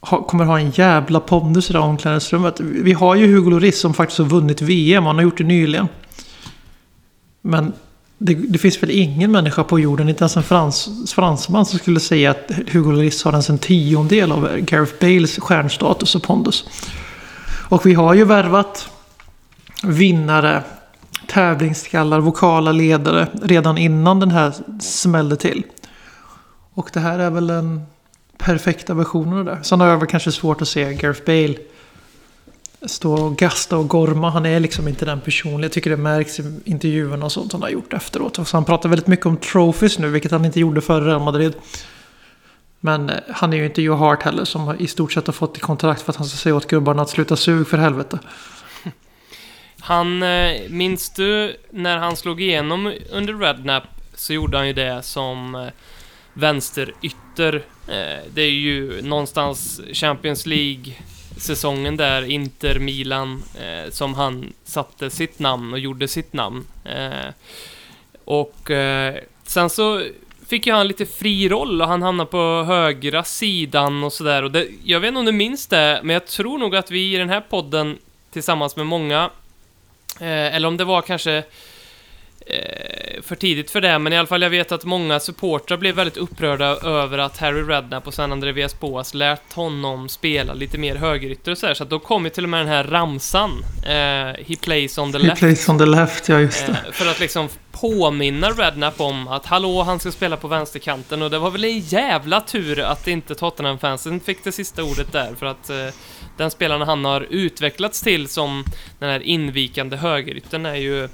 ha, 0.02 0.24
kommer 0.24 0.46
ha 0.46 0.60
en 0.60 0.72
jävla 0.72 1.20
pondus 1.20 1.70
i 1.70 1.74
det 1.74 1.80
omklädningsrummet. 1.80 2.60
Vi 2.60 2.94
har 2.94 3.16
ju 3.16 3.28
Hugo 3.28 3.50
Lloris 3.50 3.80
som 3.80 3.94
faktiskt 3.94 4.20
har 4.20 4.26
vunnit 4.26 4.62
VM. 4.62 5.06
Han 5.06 5.16
har 5.16 5.24
gjort 5.24 5.38
det 5.38 5.44
nyligen. 5.44 5.88
Men 7.42 7.74
det, 8.18 8.34
det, 8.34 8.58
finns 8.58 8.84
väl 8.84 8.92
ingen 8.92 9.32
människa 9.32 9.64
på 9.64 9.80
jorden, 9.80 10.10
inte 10.10 10.24
ens 10.24 10.38
en 10.38 10.44
frans, 10.44 11.14
fransman, 11.14 11.66
som 11.66 11.80
skulle 11.80 12.00
säga 12.00 12.32
att 12.32 12.52
Hugo 12.72 12.92
Lloris 12.92 13.24
har 13.24 13.32
ens 13.32 13.50
en 13.50 13.58
tiondel 13.58 14.32
av 14.32 14.58
Gareth 14.58 14.94
Bales 15.00 15.40
stjärnstatus 15.40 16.16
och 16.16 16.24
pondus. 16.24 16.66
Och 17.70 17.86
vi 17.86 17.94
har 17.94 18.14
ju 18.14 18.26
värvat 18.26 18.90
vinnare, 19.84 20.64
tävlingsskallar, 21.28 22.20
vokala 22.20 22.72
ledare 22.72 23.28
redan 23.42 23.78
innan 23.78 24.20
den 24.20 24.32
här 24.32 24.54
smällde 24.80 25.36
till. 25.36 25.64
Och 26.74 26.90
det 26.94 27.00
här 27.00 27.20
är 27.20 27.30
väl 27.30 27.48
den 27.48 27.82
perfekta 28.38 28.94
versionen 28.94 29.40
av 29.40 29.46
det. 29.46 29.60
Sen 29.64 29.80
har 29.80 29.88
jag 29.88 29.98
väl 29.98 30.08
kanske 30.08 30.32
svårt 30.32 30.62
att 30.62 30.68
se 30.68 30.94
Gareth 30.94 31.26
Bale 31.26 31.56
stå 32.88 33.14
och 33.14 33.38
gasta 33.38 33.78
och 33.78 33.88
gorma. 33.88 34.30
Han 34.30 34.46
är 34.46 34.60
liksom 34.60 34.88
inte 34.88 35.06
den 35.06 35.22
personen. 35.22 35.64
Jag 35.64 35.72
tycker 35.72 35.90
det 35.90 35.98
märks 35.98 36.40
i 36.40 36.60
intervjuerna 36.66 37.26
och 37.26 37.32
sånt 37.32 37.54
han 37.54 37.62
har 37.62 37.70
gjort 37.70 37.94
efteråt. 37.94 38.48
Så 38.48 38.58
han 38.58 38.66
pratar 38.66 38.90
väldigt 38.90 39.08
mycket 39.08 39.26
om 39.26 39.38
trophies 39.38 40.00
nu, 40.00 40.10
vilket 40.10 40.32
han 40.32 40.46
inte 40.46 40.60
gjorde 40.60 40.82
före 40.82 41.06
Real 41.06 41.22
Madrid. 41.22 41.54
Men 42.80 43.10
eh, 43.10 43.16
han 43.30 43.54
är 43.54 43.58
ju 43.58 43.66
inte 43.66 43.82
Joe 43.82 43.96
Hart 43.96 44.24
heller 44.24 44.46
som 44.46 44.76
i 44.80 44.88
stort 44.88 45.14
sett 45.14 45.28
har 45.28 45.34
fått 45.34 45.58
i 45.58 45.60
kontrakt 45.60 46.02
för 46.02 46.12
att 46.12 46.16
han 46.16 46.28
ska 46.28 46.38
säga 46.38 46.56
åt 46.56 46.68
gubbarna 46.68 47.02
att 47.02 47.10
sluta 47.10 47.36
sug 47.36 47.68
för 47.68 47.78
helvete. 47.78 48.20
Han, 49.80 50.24
eh, 50.24 50.70
minns 50.70 51.10
du 51.10 51.58
när 51.70 51.98
han 51.98 52.16
slog 52.16 52.42
igenom 52.42 52.94
under 53.12 53.34
Rednap 53.34 53.84
så 54.16 54.34
gjorde 54.34 54.58
han 54.58 54.68
ju 54.68 54.74
det 54.74 55.04
som 55.04 55.56
eh, 55.56 55.68
vänsterytter. 56.34 57.64
Det 58.34 58.42
är 58.42 58.52
ju 58.52 59.02
någonstans 59.02 59.82
Champions 59.94 60.46
League 60.46 60.94
säsongen 61.40 61.98
där, 61.98 62.30
Inter, 62.30 62.80
Milan, 62.80 63.44
eh, 63.60 63.92
som 63.92 64.14
han 64.14 64.54
satte 64.64 65.10
sitt 65.10 65.40
namn 65.40 65.74
och 65.74 65.80
gjorde 65.80 66.08
sitt 66.08 66.34
namn. 66.34 66.66
Eh, 66.86 67.34
och 68.26 68.72
eh, 68.72 69.16
sen 69.44 69.70
så 69.70 70.04
fick 70.48 70.68
ju 70.68 70.74
han 70.74 70.88
lite 70.88 71.06
fri 71.06 71.50
roll 71.50 71.82
och 71.82 71.88
han 71.88 72.02
hamnade 72.02 72.30
på 72.32 72.64
högra 72.68 73.24
sidan 73.24 74.04
och 74.04 74.14
sådär. 74.14 74.44
Och 74.44 74.52
det, 74.52 74.68
jag 74.84 75.00
vet 75.00 75.08
inte 75.08 75.20
om 75.20 75.26
du 75.26 75.32
minns 75.32 75.68
det, 75.68 76.00
men 76.04 76.14
jag 76.14 76.26
tror 76.28 76.58
nog 76.58 76.76
att 76.76 76.92
vi 76.92 77.14
i 77.14 77.18
den 77.18 77.30
här 77.30 77.42
podden 77.42 77.98
tillsammans 78.32 78.76
med 78.76 78.86
många, 78.86 79.30
eh, 80.20 80.56
eller 80.56 80.68
om 80.68 80.78
det 80.78 80.86
var 80.86 81.02
kanske 81.02 81.44
eh, 82.50 83.22
för 83.22 83.36
tidigt 83.36 83.72
för 83.72 83.82
det, 83.82 84.00
men 84.00 84.14
i 84.14 84.18
alla 84.18 84.28
fall 84.28 84.42
jag 84.42 84.50
vet 84.50 84.72
att 84.72 84.86
många 84.86 85.20
supportrar 85.20 85.78
blev 85.78 85.96
väldigt 85.96 86.18
upprörda 86.18 86.66
över 86.66 87.18
att 87.18 87.38
Harry 87.38 87.62
Redknapp 87.62 88.08
och 88.08 88.14
sen 88.14 88.32
André 88.32 88.52
Villas-Boas 88.52 89.14
lät 89.14 89.54
honom 89.54 90.10
spela 90.10 90.54
lite 90.54 90.78
mer 90.78 90.96
högerytter 90.96 91.52
och 91.52 91.58
så 91.58 91.68
här, 91.68 91.74
så 91.74 91.84
att 91.84 91.90
då 91.90 92.00
kom 92.00 92.24
ju 92.24 92.30
till 92.30 92.44
och 92.44 92.50
med 92.50 92.60
den 92.60 92.68
här 92.68 92.84
ramsan, 92.84 93.66
eh, 93.84 94.46
He 94.48 94.56
plays 94.62 94.98
on 94.98 95.12
the 95.12 95.18
left. 95.18 95.42
He 95.42 95.48
plays 95.48 95.70
on 95.70 95.78
the 95.80 95.86
left, 95.86 96.30
ja 96.30 96.40
just 96.40 96.66
det. 96.66 96.72
Eh, 96.72 96.92
för 96.92 97.12
att 97.12 97.20
liksom 97.20 97.50
påminna 97.72 98.50
Redknapp 98.50 99.02
om 99.02 99.28
att 99.28 99.46
hallå, 99.46 99.84
han 99.84 100.00
ska 100.00 100.12
spela 100.12 100.38
på 100.38 100.48
vänsterkanten 100.48 101.22
och 101.22 101.30
det 101.30 101.40
var 101.40 101.52
väl 101.52 101.64
en 101.64 101.80
jävla 101.80 102.42
tur 102.42 102.80
att 102.80 103.08
inte 103.08 103.36
Tottenham-fansen 103.36 104.20
fick 104.20 104.44
det 104.44 104.52
sista 104.52 104.84
ordet 104.84 105.12
där, 105.12 105.36
för 105.40 105.46
att 105.46 105.70
eh, 105.70 105.88
den 106.38 106.52
spelaren 106.52 106.82
han 106.82 107.06
har 107.06 107.28
utvecklats 107.30 108.02
till 108.02 108.28
som 108.28 108.64
den 109.00 109.10
här 109.10 109.20
invikande 109.20 109.98
högerytten 109.98 110.66
är 110.66 110.76
ju 110.76 111.10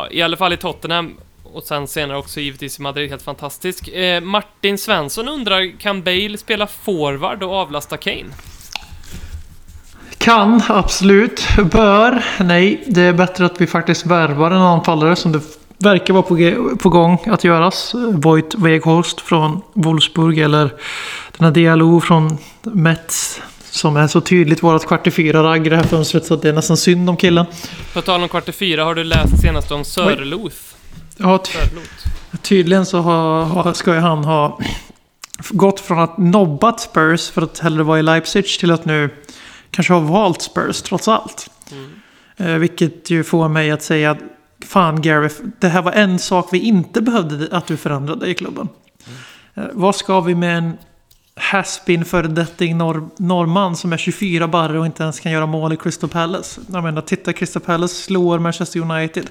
ja, 0.00 0.08
i 0.10 0.22
alla 0.22 0.36
fall 0.36 0.52
i 0.52 0.56
Tottenham 0.56 1.16
och 1.52 1.62
sen 1.62 1.88
senare 1.88 2.18
också 2.18 2.40
givetvis 2.40 2.78
i 2.78 2.82
Madrid, 2.82 3.10
helt 3.10 3.22
fantastisk. 3.22 3.88
Eh, 3.88 4.20
Martin 4.20 4.78
Svensson 4.78 5.28
undrar, 5.28 5.78
kan 5.78 6.02
Bale 6.02 6.38
spela 6.38 6.66
forward 6.66 7.42
och 7.42 7.54
avlasta 7.54 7.96
Kane? 7.96 8.30
Kan, 10.18 10.62
absolut. 10.68 11.48
Bör, 11.72 12.24
nej. 12.40 12.84
Det 12.86 13.02
är 13.02 13.12
bättre 13.12 13.46
att 13.46 13.60
vi 13.60 13.66
faktiskt 13.66 14.06
värvar 14.06 14.50
en 14.50 14.62
anfallare 14.62 15.16
som 15.16 15.32
det 15.32 15.40
verkar 15.78 16.14
vara 16.14 16.22
på, 16.22 16.76
på 16.76 16.88
gång 16.88 17.18
att 17.26 17.44
göras. 17.44 17.94
Voigt 17.94 18.54
Weghorst 18.54 19.20
från 19.20 19.62
Wolfsburg 19.72 20.38
eller 20.38 20.70
den 21.36 21.44
här 21.44 21.50
Diallo 21.50 22.00
från 22.00 22.38
Metz. 22.62 23.40
Som 23.70 23.96
är 23.96 24.06
så 24.06 24.20
tydligt 24.20 24.62
vårat 24.62 24.86
kvart 24.86 25.06
i 25.06 25.10
fyra-ragg 25.10 25.66
i 25.66 25.70
det 25.70 25.76
här 25.76 25.84
fönstret 25.84 26.26
så 26.26 26.36
det 26.36 26.48
är 26.48 26.52
nästan 26.52 26.76
synd 26.76 27.10
om 27.10 27.16
killen. 27.16 27.46
På 27.94 28.02
tal 28.02 28.22
om 28.22 28.28
kvart 28.28 28.48
i 28.48 28.52
fyra, 28.52 28.84
har 28.84 28.94
du 28.94 29.04
läst 29.04 29.40
senast 29.40 29.70
om 29.70 29.84
Sörloth? 29.84 30.56
Ja, 31.16 31.38
ty 31.38 31.52
tydligen 32.42 32.86
så 32.86 32.98
har, 32.98 33.44
har, 33.44 33.72
ska 33.72 33.94
ju 33.94 34.00
han 34.00 34.24
ha 34.24 34.58
gått 35.50 35.80
från 35.80 35.98
att 35.98 36.18
nobbat 36.18 36.80
Spurs 36.80 37.30
för 37.30 37.42
att 37.42 37.58
hellre 37.58 37.82
vara 37.82 37.98
i 37.98 38.02
Leipzig 38.02 38.46
till 38.46 38.70
att 38.70 38.84
nu 38.84 39.10
kanske 39.70 39.92
ha 39.92 40.00
valt 40.00 40.42
Spurs 40.42 40.82
trots 40.82 41.08
allt. 41.08 41.50
Mm. 41.72 41.90
Eh, 42.36 42.58
vilket 42.58 43.10
ju 43.10 43.24
får 43.24 43.48
mig 43.48 43.70
att 43.70 43.82
säga 43.82 44.10
att 44.10 44.18
fan 44.66 45.02
Gareth, 45.02 45.34
det 45.60 45.68
här 45.68 45.82
var 45.82 45.92
en 45.92 46.18
sak 46.18 46.48
vi 46.52 46.58
inte 46.58 47.00
behövde 47.02 47.56
att 47.56 47.66
du 47.66 47.76
förändrade 47.76 48.26
i 48.26 48.34
klubben. 48.34 48.68
Mm. 49.06 49.68
Eh, 49.68 49.74
vad 49.74 49.96
ska 49.96 50.20
vi 50.20 50.34
med 50.34 50.58
en 50.58 50.76
haspin 51.40 52.04
föredetting 52.04 52.78
norr, 52.78 53.08
norrman 53.16 53.76
som 53.76 53.92
är 53.92 53.96
24 53.96 54.48
barre 54.48 54.78
och 54.78 54.86
inte 54.86 55.02
ens 55.02 55.20
kan 55.20 55.32
göra 55.32 55.46
mål 55.46 55.72
i 55.72 55.76
Crystal 55.76 56.10
Palace. 56.10 56.60
Jag 56.72 56.84
menar, 56.84 57.02
titta 57.02 57.32
Crystal 57.32 57.62
Palace 57.62 57.94
slår 57.94 58.38
Manchester 58.38 58.80
United 58.80 59.30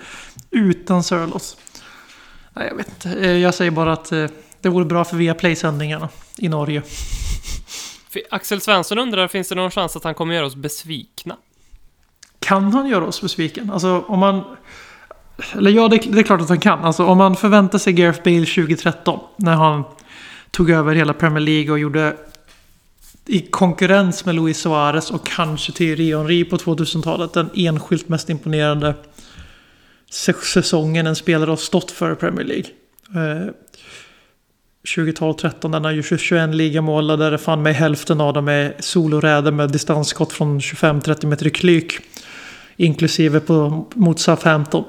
utan 0.52 1.04
Sörlås. 1.04 1.58
Nej, 2.54 2.68
jag 2.68 2.76
vet 2.76 2.90
inte. 2.90 3.20
Eh, 3.20 3.38
jag 3.38 3.54
säger 3.54 3.72
bara 3.72 3.94
att 3.94 4.12
eh, 4.12 4.26
det 4.62 4.70
vore 4.70 4.86
bra 4.86 5.04
för 5.06 5.18
Viaplay-sändningarna 5.18 6.10
i 6.38 6.50
Norge. 6.50 6.84
Axel 8.30 8.62
Svensson 8.62 9.00
undrar, 9.00 9.28
finns 9.28 9.50
det 9.50 9.56
någon 9.56 9.72
chans 9.72 9.96
att 9.96 10.04
han 10.04 10.14
kommer 10.14 10.36
göra 10.36 10.46
oss 10.46 10.56
besvikna? 10.56 11.36
Kan 12.40 12.74
han 12.74 12.88
göra 12.88 13.06
oss 13.06 13.22
besviken? 13.22 13.72
Alltså 13.72 14.04
om 14.08 14.20
man... 14.20 14.44
Eller 15.54 15.72
ja, 15.72 15.88
det, 15.88 15.98
det 15.98 16.20
är 16.20 16.24
klart 16.24 16.42
att 16.42 16.50
han 16.50 16.60
kan. 16.60 16.80
Alltså 16.80 17.06
om 17.06 17.18
man 17.18 17.36
förväntar 17.36 17.78
sig 17.78 17.94
Gareth 17.94 18.24
Bale 18.24 18.46
2013. 18.46 19.20
När 19.38 19.56
han 19.56 19.84
tog 20.52 20.70
över 20.70 20.96
hela 20.96 21.14
Premier 21.14 21.40
League 21.40 21.72
och 21.72 21.80
gjorde 21.80 22.16
i 23.26 23.40
konkurrens 23.40 24.26
med 24.26 24.36
Luis 24.36 24.58
Suarez 24.58 25.12
och 25.12 25.28
kanske 25.28 25.72
Thierry 25.72 26.16
Henry 26.16 26.46
på 26.46 26.58
2000-talet 26.58 27.34
den 27.34 27.50
enskilt 27.56 28.10
mest 28.10 28.30
imponerande 28.30 28.94
säsongen 30.44 31.08
en 31.08 31.16
spelare 31.16 31.50
har 31.50 31.58
stått 31.58 31.92
för 31.92 32.14
i 32.14 32.16
Premier 32.16 32.46
League. 32.46 32.70
Eh, 33.16 33.54
2012-13 34.96 35.72
den 35.72 35.84
har 35.84 35.92
ju 35.92 36.04
21 36.04 36.56
ligamål 36.56 37.08
där 37.08 37.32
det 37.32 37.38
fan 37.38 37.62
mig 37.62 37.74
hälften 37.74 38.22
av 38.22 38.34
dem 38.34 38.48
är 38.48 38.76
soloräder 38.80 39.52
med 39.52 39.72
distansskott 39.72 40.34
från 40.34 40.60
25-30 40.60 41.26
meter 41.26 41.48
i 41.48 41.50
klyk. 41.50 42.00
Inklusive 42.78 43.40
på, 43.40 43.88
mot 43.94 44.20
Southampton. 44.20 44.84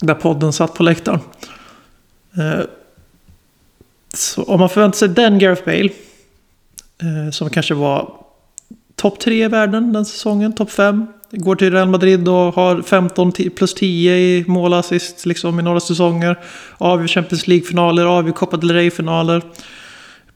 Där 0.00 0.14
podden 0.14 0.52
satt 0.52 0.74
på 0.74 0.82
läktaren. 0.82 1.20
Eh, 2.36 2.64
så 4.14 4.42
om 4.42 4.60
man 4.60 4.68
förväntar 4.68 4.98
sig 4.98 5.08
den 5.08 5.38
Gareth 5.38 5.64
Bale. 5.64 5.90
Eh, 7.02 7.30
som 7.30 7.50
kanske 7.50 7.74
var 7.74 8.14
topp 8.96 9.20
3 9.20 9.44
i 9.44 9.48
världen 9.48 9.92
den 9.92 10.04
säsongen, 10.04 10.52
topp 10.52 10.70
5. 10.70 11.06
Går 11.30 11.56
till 11.56 11.72
Real 11.72 11.88
Madrid 11.88 12.28
och 12.28 12.34
har 12.54 12.82
15 12.82 13.32
plus 13.32 13.74
10 13.74 14.16
i 14.16 14.44
målassist 14.46 15.26
liksom 15.26 15.60
i 15.60 15.62
några 15.62 15.80
säsonger. 15.80 16.38
Avgör 16.78 17.08
Champions 17.08 17.46
League-finaler, 17.46 18.04
avgör 18.04 18.32
Copa 18.32 18.56
del 18.56 18.72
Rey-finaler. 18.72 19.42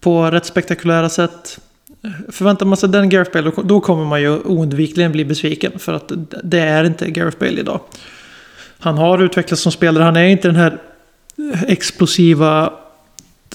På 0.01 0.31
rätt 0.31 0.47
spektakulära 0.47 1.09
sätt. 1.09 1.59
Förväntar 2.29 2.67
man 2.67 2.77
sig 2.77 2.89
den 2.89 3.09
Gareth 3.09 3.33
Bale 3.33 3.53
då 3.65 3.81
kommer 3.81 4.05
man 4.05 4.21
ju 4.23 4.39
oundvikligen 4.39 5.13
bli 5.13 5.25
besviken. 5.25 5.79
För 5.79 5.93
att 5.93 6.13
det 6.45 6.61
är 6.61 6.85
inte 6.85 7.11
Gareth 7.11 7.39
Bale 7.39 7.61
idag. 7.61 7.81
Han 8.79 8.99
har 8.99 9.23
utvecklats 9.23 9.63
som 9.63 9.73
spelare. 9.73 10.05
Han 10.05 10.17
är 10.17 10.25
inte 10.25 10.49
den 10.49 10.57
här 10.57 10.79
explosiva 11.67 12.73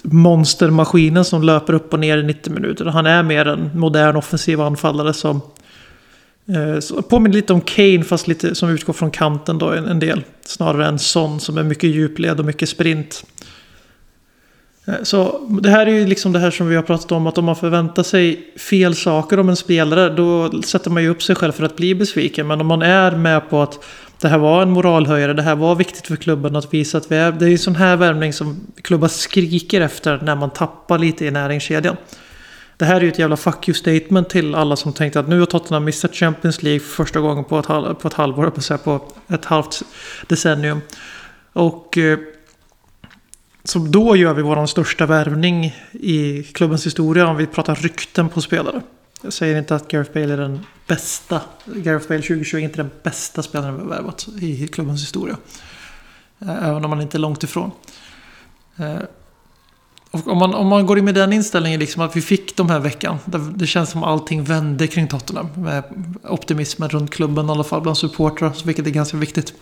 monstermaskinen 0.04 1.26
som 1.26 1.44
löper 1.44 1.74
upp 1.74 1.94
och 1.94 2.00
ner 2.00 2.18
i 2.18 2.24
90 2.24 2.54
minuter. 2.54 2.86
Han 2.86 3.06
är 3.06 3.24
mer 3.24 3.48
en 3.48 3.70
modern 3.74 4.16
offensiv 4.16 4.62
anfallare 4.62 5.14
som 5.14 5.42
eh, 6.48 7.02
påminner 7.02 7.36
lite 7.36 7.54
om 7.54 7.62
Kane 7.62 8.04
fast 8.04 8.28
lite 8.28 8.56
som 8.56 8.70
utgår 8.70 8.94
från 8.94 9.12
kanten 9.12 9.58
då 9.58 9.72
en, 9.72 9.86
en 9.86 10.00
del. 10.00 10.24
Snarare 10.46 10.88
än 10.88 11.00
Son 11.00 11.40
som 11.40 11.58
är 11.58 11.64
mycket 11.64 11.90
djupled 11.90 12.40
och 12.40 12.46
mycket 12.46 12.70
sprint. 12.70 13.26
Eh, 14.88 15.04
så 15.04 15.48
det 15.62 15.70
här 15.70 15.88
är 15.88 15.92
ju 15.92 16.08
liksom 16.08 16.32
det 16.32 16.40
här 16.40 16.52
som 16.52 16.68
vi 16.68 16.76
har 16.76 16.84
pratat 16.84 17.12
om 17.12 17.28
att 17.28 17.38
om 17.38 17.46
man 17.46 17.56
förväntar 17.56 18.04
sig 18.04 18.54
fel 18.58 18.96
saker 18.96 19.40
om 19.40 19.50
en 19.50 19.56
spelare 19.56 20.10
då 20.10 20.62
sätter 20.62 20.90
man 20.90 21.04
ju 21.04 21.10
upp 21.10 21.24
sig 21.24 21.36
själv 21.36 21.52
för 21.52 21.64
att 21.64 21.76
bli 21.76 21.96
besviken. 21.96 22.48
Men 22.48 22.62
om 22.62 22.68
man 22.68 22.82
är 22.82 23.12
med 23.12 23.50
på 23.50 23.62
att 23.62 23.84
det 24.22 24.30
här 24.30 24.38
var 24.38 24.62
en 24.62 24.72
moralhöjare, 24.72 25.34
det 25.34 25.42
här 25.42 25.56
var 25.56 25.76
viktigt 25.76 26.08
för 26.08 26.16
klubben 26.16 26.56
att 26.56 26.74
visa 26.74 26.98
att 26.98 27.12
vi 27.12 27.16
är... 27.16 27.32
Det 27.32 27.46
är 27.46 27.50
ju 27.50 27.58
sån 27.58 27.76
här 27.76 27.96
värvning 27.96 28.34
som 28.34 28.68
klubbar 28.82 29.08
skriker 29.08 29.82
efter 29.82 30.20
när 30.22 30.36
man 30.36 30.50
tappar 30.50 31.00
lite 31.00 31.26
i 31.26 31.32
näringskedjan. 31.32 31.98
Det 32.78 32.86
här 32.86 32.96
är 32.96 33.02
ju 33.02 33.08
ett 33.08 33.20
jävla 33.20 33.38
fuck 33.38 33.68
you 33.68 33.76
statement 33.76 34.30
till 34.30 34.56
alla 34.56 34.76
som 34.76 34.94
tänkte 34.94 35.20
att 35.20 35.28
nu 35.28 35.40
har 35.40 35.46
Tottenham 35.46 35.84
missat 35.84 36.16
Champions 36.16 36.64
League 36.64 36.80
för 36.80 37.04
första 37.04 37.20
gången 37.20 37.44
på 37.44 37.60
ett, 37.60 37.66
halv, 37.66 37.94
på 37.94 38.08
ett 38.08 38.14
halvår, 38.14 38.50
på, 38.50 38.78
på 38.78 39.34
ett 39.34 39.46
halvt 39.46 39.82
decennium. 40.28 40.82
Och... 41.54 41.98
Eh, 41.98 42.20
Så 43.64 43.80
då 43.80 44.16
gör 44.16 44.34
vi 44.34 44.42
vår 44.42 44.66
största 44.66 45.06
värvning 45.06 45.76
i 45.92 46.44
klubbens 46.44 46.86
historia 46.86 47.28
om 47.28 47.38
vi 47.38 47.48
pratar 47.48 47.76
rykten 47.76 48.30
på 48.30 48.42
spelare. 48.42 48.82
Jag 49.22 49.34
säger 49.34 49.58
inte 49.58 49.76
att 49.76 49.88
Gareth 49.88 50.14
Bale 50.14 50.34
är 50.34 50.38
den 50.38 50.60
bästa. 50.92 51.42
Gareth 51.66 52.08
Bale 52.08 52.22
2020 52.22 52.58
är 52.58 52.60
inte 52.60 52.78
den 52.78 52.92
bästa 53.04 53.44
spelaren 53.44 53.76
vi 53.76 53.82
har 53.82 53.90
värvat 53.90 54.28
i 54.42 54.68
klubbens 54.68 55.02
historia. 55.02 55.38
Eh, 56.40 56.68
även 56.68 56.86
om 56.86 56.90
man 56.90 57.02
inte 57.02 57.18
är 57.18 57.20
långt 57.20 57.44
ifrån. 57.44 57.72
Eh, 58.78 58.98
och 60.12 60.28
om, 60.28 60.38
man, 60.38 60.54
om 60.54 60.68
man 60.68 60.86
går 60.86 60.98
in 60.98 61.06
med 61.06 61.16
den 61.16 61.34
inställningen, 61.34 61.80
liksom 61.80 62.02
att 62.02 62.16
vi 62.16 62.22
fick 62.22 62.58
de 62.58 62.70
här 62.70 62.80
veckan. 62.80 63.18
Det 63.56 63.68
känns 63.68 63.90
som 63.90 64.04
allting 64.04 64.44
vände 64.44 64.88
kring 64.88 65.08
Tottenham. 65.08 65.48
Med 65.56 65.84
optimismen 66.24 66.90
runt 66.90 67.12
klubben 67.12 67.48
i 67.48 67.52
alla 67.52 67.64
fall 67.64 67.82
bland 67.82 67.98
supportrar, 67.98 68.54
vilket 68.66 68.88
är 68.88 68.92
ganska 68.92 69.18
viktigt. 69.18 69.54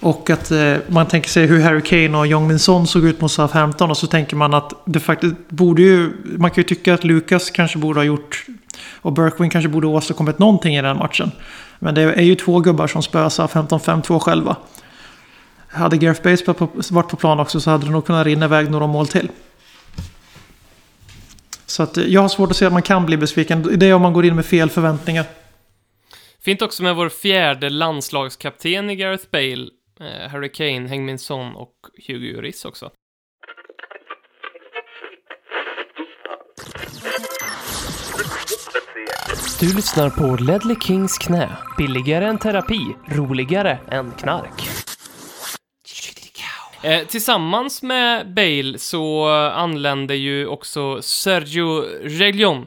Och 0.00 0.30
att 0.30 0.50
eh, 0.50 0.76
man 0.88 1.06
tänker 1.06 1.28
sig 1.28 1.46
hur 1.46 1.60
Harry 1.60 1.82
Kane 1.82 2.18
och 2.18 2.26
Jong 2.26 2.48
Min 2.48 2.58
Son 2.58 2.86
såg 2.86 3.04
ut 3.04 3.20
mot 3.20 3.32
Southampton. 3.32 3.90
Och 3.90 3.96
så 3.96 4.06
tänker 4.06 4.36
man 4.36 4.54
att 4.54 4.72
det 4.84 5.00
faktiskt 5.00 5.34
borde 5.48 5.82
ju... 5.82 6.12
Man 6.38 6.50
kan 6.50 6.62
ju 6.62 6.68
tycka 6.68 6.94
att 6.94 7.04
Lucas 7.04 7.50
kanske 7.50 7.78
borde 7.78 8.00
ha 8.00 8.04
gjort... 8.04 8.46
Och 9.00 9.12
Berkwin 9.12 9.50
kanske 9.50 9.68
borde 9.68 9.86
åstadkommit 9.86 10.38
någonting 10.38 10.76
i 10.76 10.82
den 10.82 10.96
matchen. 10.96 11.32
Men 11.78 11.94
det 11.94 12.02
är 12.02 12.22
ju 12.22 12.34
två 12.34 12.60
gubbar 12.60 12.86
som 12.86 13.02
spöar 13.02 13.28
Southampton 13.28 13.78
5-2 13.78 14.18
själva. 14.18 14.56
Hade 15.68 15.96
Gareth 15.96 16.22
Bates 16.22 16.90
varit 16.90 17.08
på 17.08 17.16
plan 17.16 17.40
också 17.40 17.60
så 17.60 17.70
hade 17.70 17.86
det 17.86 17.92
nog 17.92 18.06
kunnat 18.06 18.26
rinna 18.26 18.44
iväg 18.44 18.70
några 18.70 18.86
mål 18.86 19.06
till. 19.06 19.28
Så 21.66 21.82
att 21.82 21.96
eh, 21.96 22.04
jag 22.04 22.20
har 22.20 22.28
svårt 22.28 22.50
att 22.50 22.56
se 22.56 22.66
att 22.66 22.72
man 22.72 22.82
kan 22.82 23.06
bli 23.06 23.16
besviken. 23.16 23.78
Det 23.78 23.86
är 23.86 23.94
om 23.94 24.02
man 24.02 24.12
går 24.12 24.24
in 24.24 24.36
med 24.36 24.46
fel 24.46 24.70
förväntningar. 24.70 25.24
Fint 26.44 26.62
också 26.62 26.82
med 26.82 26.96
vår 26.96 27.08
fjärde 27.08 27.70
landslagskapten 27.70 28.90
i 28.90 28.96
Gareth 28.96 29.24
Bale, 29.30 29.68
eh, 30.00 30.30
Harry 30.30 30.52
Kane, 30.52 30.88
Hengmin 30.88 31.18
Son 31.18 31.56
och 31.56 31.72
Hugo 32.06 32.32
Lloris 32.32 32.64
också. 32.64 32.90
Du 39.64 39.74
lyssnar 39.74 40.10
på 40.10 40.36
Ledley 40.36 40.76
Kings 40.80 41.18
knä. 41.18 41.56
Billigare 41.78 42.26
än 42.26 42.38
terapi, 42.38 42.96
roligare 43.06 43.78
än 43.90 44.10
knark. 44.10 44.68
Eh, 46.82 47.06
tillsammans 47.06 47.82
med 47.82 48.34
Bale 48.34 48.78
så 48.78 49.28
anländer 49.50 50.14
ju 50.14 50.46
också 50.46 51.02
Sergio 51.02 51.80
Reglion. 52.02 52.66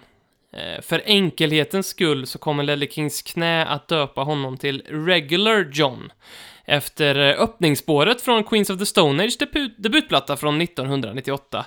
Eh, 0.53 0.81
för 0.81 1.01
enkelhetens 1.05 1.87
skull 1.87 2.27
så 2.27 2.39
kommer 2.39 2.63
Ledley 2.63 2.89
Kings 2.89 3.21
knä 3.21 3.65
att 3.65 3.87
döpa 3.87 4.21
honom 4.21 4.57
till 4.57 4.83
Regular 4.89 5.69
John 5.73 6.11
efter 6.65 7.15
eh, 7.15 7.41
öppningsspåret 7.41 8.21
från 8.21 8.43
Queens 8.43 8.69
of 8.69 8.79
the 8.79 8.85
Stone 8.85 9.23
Age 9.23 9.35
debut, 9.39 9.75
debutplatta 9.77 10.37
från 10.37 10.61
1998. 10.61 11.65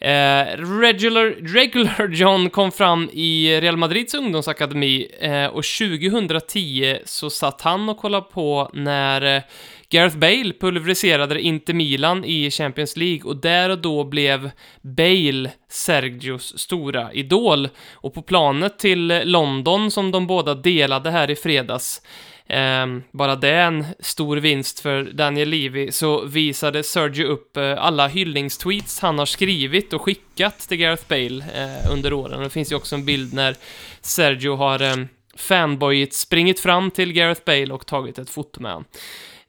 Eh, 0.00 0.46
regular, 0.56 1.24
regular 1.54 2.08
John 2.08 2.50
kom 2.50 2.72
fram 2.72 3.10
i 3.12 3.60
Real 3.60 3.76
Madrids 3.76 4.14
ungdomsakademi 4.14 5.08
eh, 5.20 5.46
och 5.46 5.64
2010 5.64 6.98
så 7.04 7.30
satt 7.30 7.60
han 7.60 7.88
och 7.88 7.98
kollade 7.98 8.26
på 8.32 8.70
när 8.72 9.36
eh, 9.36 9.42
Gareth 9.88 10.16
Bale 10.16 10.52
pulveriserade 10.60 11.40
Inter 11.40 11.74
Milan 11.74 12.24
i 12.24 12.50
Champions 12.50 12.96
League 12.96 13.22
och 13.22 13.36
där 13.36 13.70
och 13.70 13.78
då 13.78 14.04
blev 14.04 14.50
Bale 14.80 15.50
Sergios 15.68 16.58
stora 16.58 17.12
idol. 17.12 17.68
Och 17.92 18.14
på 18.14 18.22
planet 18.22 18.78
till 18.78 19.22
London 19.24 19.90
som 19.90 20.10
de 20.10 20.26
båda 20.26 20.54
delade 20.54 21.10
här 21.10 21.30
i 21.30 21.36
fredags 21.36 22.02
Eh, 22.48 22.86
bara 23.10 23.36
det 23.36 23.48
är 23.48 23.66
en 23.66 23.84
stor 24.00 24.36
vinst 24.36 24.80
för 24.80 25.02
Daniel 25.02 25.48
Levy, 25.48 25.92
så 25.92 26.24
visade 26.24 26.82
Sergio 26.82 27.24
upp 27.26 27.56
eh, 27.56 27.84
alla 27.84 28.08
hyllningstweets 28.08 29.00
han 29.00 29.18
har 29.18 29.26
skrivit 29.26 29.92
och 29.92 30.02
skickat 30.02 30.58
till 30.58 30.78
Gareth 30.78 31.04
Bale 31.08 31.44
eh, 31.54 31.92
under 31.92 32.12
åren. 32.12 32.42
Det 32.42 32.50
finns 32.50 32.72
ju 32.72 32.76
också 32.76 32.94
en 32.94 33.04
bild 33.04 33.34
när 33.34 33.56
Sergio 34.00 34.56
har 34.56 34.82
eh, 34.82 34.96
fanboyigt 35.36 36.14
springit 36.14 36.60
fram 36.60 36.90
till 36.90 37.12
Gareth 37.12 37.42
Bale 37.44 37.74
och 37.74 37.86
tagit 37.86 38.18
ett 38.18 38.30
foto 38.30 38.62
med 38.62 38.72
honom. 38.72 38.84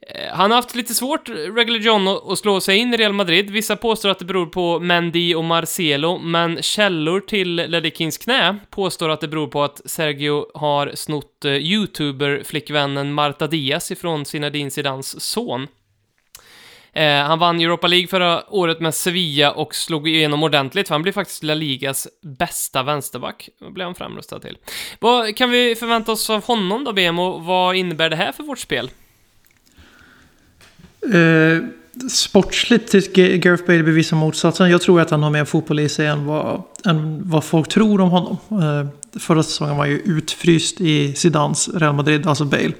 Eh, 0.01 0.33
han 0.33 0.51
har 0.51 0.55
haft 0.55 0.75
lite 0.75 0.93
svårt, 0.93 1.29
Regular 1.29 1.79
John, 1.79 2.07
att 2.07 2.39
slå 2.39 2.61
sig 2.61 2.77
in 2.77 2.93
i 2.93 2.97
Real 2.97 3.13
Madrid. 3.13 3.49
Vissa 3.49 3.75
påstår 3.75 4.09
att 4.09 4.19
det 4.19 4.25
beror 4.25 4.45
på 4.45 4.79
Mendy 4.79 5.35
och 5.35 5.43
Marcelo, 5.43 6.17
men 6.17 6.61
källor 6.61 7.19
till 7.19 7.55
Ledikins 7.55 8.17
knä 8.17 8.57
påstår 8.69 9.09
att 9.09 9.21
det 9.21 9.27
beror 9.27 9.47
på 9.47 9.63
att 9.63 9.81
Sergio 9.85 10.45
har 10.53 10.91
snott 10.95 11.45
eh, 11.45 11.51
YouTuber-flickvännen 11.51 13.13
Marta 13.13 13.47
Diaz 13.47 13.91
ifrån 13.91 14.25
Zinedine 14.25 14.71
Zidans 14.71 15.21
son. 15.21 15.67
Eh, 16.93 17.23
han 17.23 17.39
vann 17.39 17.59
Europa 17.59 17.87
League 17.87 18.07
förra 18.07 18.43
året 18.49 18.79
med 18.79 18.95
Sevilla 18.95 19.51
och 19.51 19.75
slog 19.75 20.07
igenom 20.07 20.43
ordentligt, 20.43 20.87
för 20.87 20.95
han 20.95 21.01
blev 21.01 21.13
faktiskt 21.13 21.43
La 21.43 21.53
Ligas 21.53 22.07
bästa 22.21 22.83
vänsterback. 22.83 23.49
Det 23.59 23.71
blev 23.71 23.85
han 23.85 23.95
framröstad 23.95 24.39
till. 24.39 24.57
Vad 24.99 25.37
kan 25.37 25.49
vi 25.49 25.75
förvänta 25.75 26.11
oss 26.11 26.29
av 26.29 26.43
honom 26.43 26.83
då, 26.83 26.93
BMO? 26.93 27.37
Vad 27.37 27.75
innebär 27.75 28.09
det 28.09 28.15
här 28.15 28.31
för 28.31 28.43
vårt 28.43 28.59
spel? 28.59 28.89
Eh, 31.01 31.63
sportsligt 32.09 32.91
tycker 32.91 33.35
Gareth 33.35 33.65
Bale 33.65 33.83
bevisar 33.83 34.17
motsatsen. 34.17 34.69
Jag 34.69 34.81
tror 34.81 35.01
att 35.01 35.09
han 35.09 35.23
har 35.23 35.29
mer 35.29 35.45
fotboll 35.45 35.79
i 35.79 35.89
sig 35.89 36.07
än 36.07 36.25
vad, 36.25 36.63
än 36.85 37.29
vad 37.29 37.43
folk 37.43 37.69
tror 37.69 38.01
om 38.01 38.09
honom. 38.09 38.37
Eh, 38.51 39.19
förra 39.19 39.43
säsongen 39.43 39.77
var 39.77 39.85
ju 39.85 39.99
utfryst 39.99 40.81
i 40.81 41.13
Zidans 41.15 41.69
Real 41.73 41.95
Madrid, 41.95 42.27
alltså 42.27 42.45
Bale. 42.45 42.71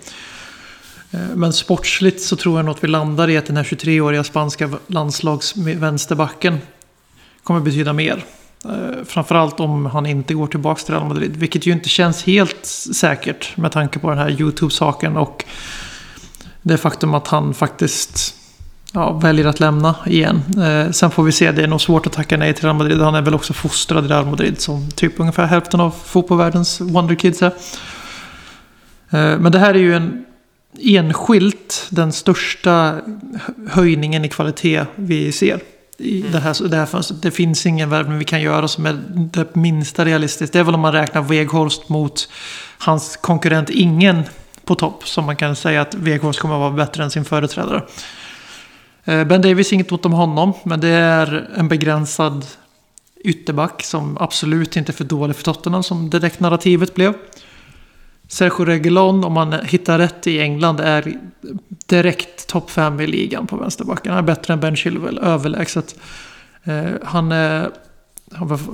Eh, 1.12 1.19
men 1.36 1.53
sportsligt 1.53 2.21
så 2.21 2.36
tror 2.36 2.58
jag 2.58 2.65
nog 2.65 2.75
att 2.75 2.84
vi 2.84 2.88
landar 2.88 3.30
i 3.30 3.38
att 3.38 3.45
den 3.45 3.58
här 3.58 3.63
23-åriga 3.63 4.23
spanska 4.23 4.69
landslagsvänsterbacken 4.88 6.58
kommer 7.43 7.60
betyda 7.60 7.93
mer. 7.93 8.25
Eh, 8.65 9.03
framförallt 9.06 9.60
om 9.60 9.86
han 9.86 10.06
inte 10.06 10.34
går 10.34 10.47
tillbaka 10.47 10.82
till 10.82 10.93
Real 10.93 11.08
Madrid. 11.08 11.36
Vilket 11.36 11.65
ju 11.65 11.71
inte 11.71 11.89
känns 11.89 12.23
helt 12.23 12.65
säkert 12.95 13.58
med 13.58 13.71
tanke 13.71 13.99
på 13.99 14.10
den 14.10 14.19
här 14.19 14.41
YouTube-saken 14.41 15.17
och 15.17 15.45
det 16.67 16.77
faktum 16.77 17.13
att 17.13 17.27
han 17.27 17.53
faktiskt 17.53 18.36
ja, 18.93 19.12
väljer 19.12 19.45
att 19.45 19.60
lämna 19.60 19.95
igen. 20.06 20.41
Eh, 20.58 20.91
sen 20.91 21.12
får 21.12 21.23
vi 21.23 21.32
se, 21.32 21.51
det 21.51 21.63
är 21.63 21.67
nog 21.67 21.82
svårt 21.82 22.08
att 22.08 22.13
tacka 22.13 22.38
nej 22.38 22.53
till 22.53 22.63
Real 22.63 22.75
Madrid. 22.75 23.01
Han 23.01 23.15
är 23.15 23.21
väl 23.21 23.36
också 23.36 23.53
fostrad 23.53 24.06
i 24.06 24.08
Real 24.08 24.25
Madrid 24.25 24.62
som 24.62 24.91
typ 24.91 25.19
ungefär 25.19 25.45
hälften 25.45 25.80
av 25.80 25.93
fotbollvärldens 26.06 26.82
wonderkids 26.82 27.41
är. 27.41 27.51
Eh, 29.10 29.39
men 29.39 29.51
det 29.51 29.60
här 29.60 29.73
är 29.73 29.80
ju 29.80 29.95
en 29.95 30.25
enskilt 30.80 31.88
den 31.89 32.12
största 32.12 32.95
höjningen 33.69 34.25
i 34.25 34.30
kvalitet 34.30 34.86
vi 34.95 35.32
ser. 35.32 35.60
I 35.97 36.19
mm. 36.19 36.32
det, 36.32 36.39
här, 36.39 36.67
det 36.69 36.77
här 36.77 36.86
fönstret. 36.86 37.21
Det 37.21 37.32
finns 37.32 37.65
ingen 37.65 37.89
värvning 37.89 38.17
vi 38.17 38.25
kan 38.25 38.41
göra 38.41 38.67
som 38.67 38.86
är 38.86 38.99
det 39.10 39.56
minsta 39.56 40.06
realistiskt. 40.06 40.53
Det 40.53 40.60
är 40.60 40.63
väl 40.63 40.75
om 40.75 40.82
man 40.82 40.93
räknar 40.93 41.21
Weghorst 41.21 41.89
mot 41.89 42.30
hans 42.77 43.17
konkurrent 43.17 43.69
Ingen 43.69 44.23
på 44.67 44.75
topp. 44.75 45.08
så 45.08 45.21
man 45.21 45.36
kan 45.36 45.56
säga 45.56 45.82
att 45.82 45.95
Weghorst 45.95 46.39
kommer 46.39 46.56
att 46.56 46.60
vara 46.60 46.86
bättre 46.86 47.03
än 47.03 47.12
sin 47.12 47.25
företrädare. 47.25 47.84
Eh, 49.06 49.23
ben 49.23 49.41
Davis, 49.41 49.73
inget 49.73 49.91
ont 49.91 50.06
om 50.06 50.13
honom. 50.13 50.53
Men 50.63 50.80
det 50.80 50.88
är 50.88 51.49
en 51.56 51.67
begränsad 51.67 52.45
ytterback 53.23 53.84
som 53.84 54.17
absolut 54.17 54.77
inte 54.77 54.91
är 54.91 54.93
för 54.93 55.03
dålig 55.03 55.36
för 55.36 55.43
Tottenham 55.43 55.84
som 55.84 56.10
direkt 56.10 56.39
narrativet 56.39 56.95
blev. 56.95 57.13
Sergio 58.27 58.65
Reguilon, 58.65 59.23
om 59.23 59.34
man 59.34 59.53
hittar 59.53 59.97
rätt 59.97 60.27
i 60.27 60.39
England, 60.39 60.80
är 60.80 61.17
direkt 61.86 62.47
topp 62.47 62.71
5 62.71 62.99
i 62.99 63.08
ligan 63.08 63.47
på 63.47 63.58
vänsterbacken. 63.58 64.12
Han 64.12 64.23
är 64.23 64.27
bättre 64.27 64.53
än 64.53 64.60
Ben 64.60 64.75
Chilwell, 64.75 65.17
överlägset. 65.17 65.95
Eh, 66.63 66.91
han 67.03 67.32
är 67.32 67.71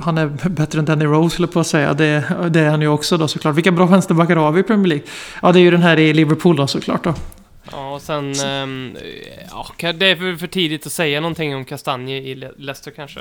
han 0.02 0.18
är 0.18 0.50
bättre 0.50 0.80
än 0.80 0.86
Danny 0.86 1.06
Rose 1.06 1.34
skulle 1.34 1.48
på 1.48 1.60
att 1.60 1.68
säga. 1.68 1.94
Det, 1.94 2.24
det, 2.50 2.60
är 2.60 2.70
han 2.70 2.82
ju 2.82 2.88
också 2.88 3.18
då 3.18 3.28
såklart. 3.28 3.56
Vilka 3.56 3.72
bra 3.72 3.86
vänsterbackar 3.86 4.36
har 4.36 4.52
vi 4.52 4.60
i 4.60 4.64
Premier 4.64 4.88
League? 4.88 5.06
Ja, 5.42 5.52
det 5.52 5.60
är 5.60 5.62
ju 5.62 5.72
den 5.72 5.82
här 5.82 6.00
i 6.00 6.14
Liverpool 6.14 6.56
då 6.56 6.68
såklart 6.68 7.04
då. 7.04 7.14
Ja, 7.72 7.94
och 7.94 8.02
sen... 8.02 8.34
ehm, 8.34 8.98
ja, 9.52 9.92
det 9.94 10.06
är 10.06 10.38
för, 10.38 10.48
tidigt 10.48 10.86
att 10.86 10.92
säga 10.92 11.22
någonting 11.22 11.56
om 11.56 11.66
Kastanje 11.66 12.18
i 12.18 12.36
Le- 12.36 12.52
Leicester 12.58 12.92
kanske. 12.92 13.20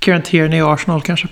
Kieran 0.00 0.22
Tierney 0.22 0.58
i 0.58 0.62
Arsenal 0.62 1.02
kanske. 1.02 1.28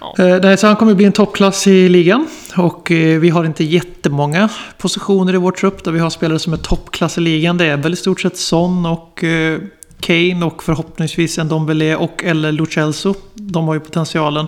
Ja. 0.00 0.14
Eh, 0.18 0.40
nej, 0.42 0.56
så 0.56 0.66
han 0.66 0.76
kommer 0.76 0.94
bli 0.94 1.04
en 1.04 1.12
toppklass 1.12 1.66
i 1.66 1.88
ligan. 1.88 2.26
Och 2.56 2.90
eh, 2.90 3.20
vi 3.20 3.28
har 3.28 3.44
inte 3.44 3.64
jättemånga 3.64 4.48
positioner 4.78 5.34
i 5.34 5.36
vår 5.36 5.52
trupp 5.52 5.84
där 5.84 5.92
vi 5.92 5.98
har 5.98 6.10
spelare 6.10 6.38
som 6.38 6.52
är 6.52 6.56
toppklass 6.56 7.18
i 7.18 7.20
ligan. 7.20 7.58
Det 7.58 7.66
är 7.66 7.76
väl 7.76 7.92
i 7.92 7.96
stort 7.96 8.20
sett 8.20 8.36
Son 8.36 8.86
och 8.86 9.24
eh, 9.24 9.60
Kane 10.00 10.46
och 10.46 10.62
förhoppningsvis 10.62 11.38
en 11.38 11.48
Dombele 11.48 11.96
och 11.96 12.24
eller 12.24 12.52
Lucelso. 12.52 13.14
De 13.34 13.68
har 13.68 13.74
ju 13.74 13.80
potentialen. 13.80 14.46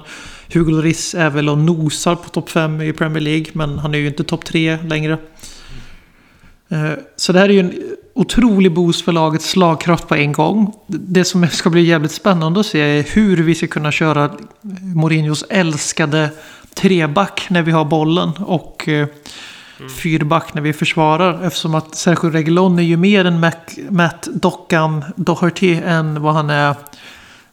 Hugo 0.52 0.70
Lloris 0.70 1.14
är 1.14 1.30
väl 1.30 1.48
och 1.48 1.58
nosar 1.58 2.14
på 2.14 2.28
topp 2.28 2.50
5 2.50 2.80
i 2.82 2.92
Premier 2.92 3.20
League 3.20 3.46
men 3.52 3.78
han 3.78 3.94
är 3.94 3.98
ju 3.98 4.06
inte 4.06 4.24
topp 4.24 4.44
3 4.44 4.78
längre. 4.82 5.18
Eh, 6.68 6.92
så 7.16 7.32
det 7.32 7.38
här 7.38 7.48
är 7.48 7.52
ju 7.52 7.60
en 7.60 7.74
otrolig 8.14 8.74
boost 8.74 9.04
för 9.04 9.12
lagets 9.12 9.50
slagkraft 9.50 10.08
på 10.08 10.14
en 10.14 10.32
gång. 10.32 10.72
Det 10.86 11.24
som 11.24 11.46
ska 11.46 11.70
bli 11.70 11.82
jävligt 11.82 12.12
spännande 12.12 12.60
att 12.60 12.66
se 12.66 12.80
är 12.80 13.02
hur 13.02 13.36
vi 13.36 13.54
ska 13.54 13.66
kunna 13.66 13.92
köra 13.92 14.30
Mourinhos 14.94 15.44
älskade 15.48 16.30
treback 16.74 17.46
när 17.50 17.62
vi 17.62 17.72
har 17.72 17.84
bollen 17.84 18.30
och 18.38 18.88
eh, 18.88 19.06
eh, 19.82 19.88
fyrback 19.88 20.54
när 20.54 20.62
vi 20.62 20.72
försvarar. 20.72 21.42
Eftersom 21.44 21.74
att 21.74 21.94
Sergio 21.94 22.30
Reguilon 22.30 22.78
är 22.78 22.82
ju 22.82 22.96
mer 22.96 23.24
en 23.24 23.40
Mac, 23.40 23.52
Matt 23.90 24.28
Dockan 24.34 25.04
Doherty 25.16 25.74
än 25.84 26.22
vad 26.22 26.34
han 26.34 26.50
är. 26.50 26.74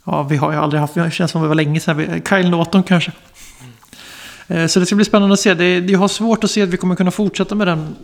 Ja, 0.04 0.24
vi 0.24 0.38
har 0.38 0.52
ju 0.52 0.58
aldrig 0.58 0.82
haft, 0.82 0.94
det 0.94 1.12
känns 1.12 1.32
som 1.32 1.42
det 1.42 1.48
var 1.48 1.56
länge 1.56 1.80
sedan. 1.80 2.22
Kyle 2.30 2.50
Norton 2.50 2.84
kanske. 2.84 3.12
Eh, 4.48 4.68
Så 4.68 4.80
det 4.80 4.86
ska 4.86 4.96
bli 4.96 5.06
spännande 5.06 5.34
att 5.34 5.40
se. 5.40 5.54
Det, 5.54 5.80
jag 5.80 6.00
har 6.00 6.08
svårt 6.08 6.44
att 6.44 6.52
se 6.52 6.62
att 6.62 6.70
vi 6.70 6.78
kommer 6.78 6.96
kunna 6.96 7.12
fortsätta 7.12 7.56
med 7.56 7.68
den 7.68 7.96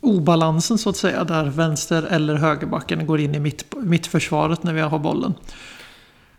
obalansen 0.00 0.78
så 0.78 0.90
att 0.90 0.96
säga. 0.96 1.24
Där 1.24 1.44
vänster 1.44 2.02
eller 2.02 2.34
högerbacken 2.34 3.06
går 3.06 3.20
in 3.20 3.34
i 3.34 3.40
mitt, 3.40 3.64
mittförsvaret 3.82 4.62
när 4.62 4.72
vi 4.72 4.80
har 4.80 4.98
bollen. 4.98 5.34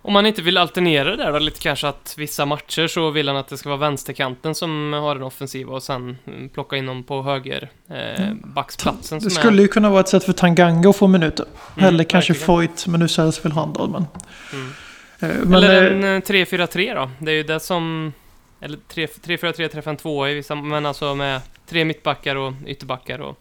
Om 0.05 0.13
man 0.13 0.25
inte 0.25 0.41
vill 0.41 0.57
alternera 0.57 1.09
det 1.09 1.15
där 1.15 1.31
då, 1.31 1.39
lite 1.39 1.59
kanske 1.59 1.87
att 1.87 2.15
vissa 2.17 2.45
matcher 2.45 2.87
så 2.87 3.09
vill 3.09 3.27
han 3.27 3.37
att 3.37 3.47
det 3.47 3.57
ska 3.57 3.69
vara 3.69 3.79
vänsterkanten 3.79 4.55
som 4.55 4.93
har 4.93 5.15
den 5.15 5.23
offensiva 5.23 5.73
och 5.73 5.83
sen 5.83 6.17
mm, 6.27 6.49
plocka 6.49 6.75
in 6.75 6.85
dem 6.85 7.03
på 7.03 7.21
höger 7.23 7.69
eh, 7.89 8.33
backsplatsen 8.33 9.19
Det 9.19 9.29
skulle 9.29 9.57
är... 9.57 9.61
ju 9.61 9.67
kunna 9.67 9.89
vara 9.89 9.99
ett 9.99 10.09
sätt 10.09 10.23
för 10.23 10.33
Tanganga 10.33 10.89
att 10.89 10.95
få 10.95 11.07
minuter. 11.07 11.45
Mm, 11.77 11.89
eller 11.89 12.03
kanske. 12.03 12.33
Foyt, 12.33 12.87
men 12.87 12.99
nu 12.99 13.07
säljs 13.07 13.45
väl 13.45 13.51
han 13.51 13.73
då. 13.73 13.87
Men, 13.87 14.05
Mm. 14.53 14.71
Eh, 15.19 15.45
men 15.45 15.53
Eller 15.53 15.91
eh, 15.91 15.91
en 15.91 16.03
eh, 16.03 16.21
3-4-3 16.21 16.95
då. 16.95 17.09
Det 17.19 17.31
är 17.31 17.35
ju 17.35 17.43
det 17.43 17.59
som... 17.59 18.13
Eller 18.61 18.77
3 18.87 19.05
3-4-3, 19.05 19.97
3-5-2 19.97 20.27
i 20.27 20.33
vissa... 20.33 20.55
Men 20.55 20.85
alltså 20.85 21.15
med 21.15 21.41
tre 21.69 21.85
mittbackar 21.85 22.35
och 22.35 22.53
ytterbackar 22.65 23.19
och... 23.19 23.39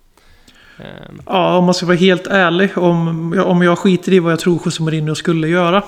Ja, 1.26 1.56
om 1.56 1.64
man 1.64 1.74
ska 1.74 1.86
vara 1.86 1.96
helt 1.96 2.26
ärlig. 2.26 2.78
Om, 2.78 3.32
om 3.46 3.62
jag 3.62 3.78
skiter 3.78 4.12
i 4.12 4.18
vad 4.18 4.32
jag 4.32 4.40
tror 4.40 4.60
José 4.64 4.82
Mourinho 4.82 5.14
skulle 5.14 5.48
göra. 5.48 5.82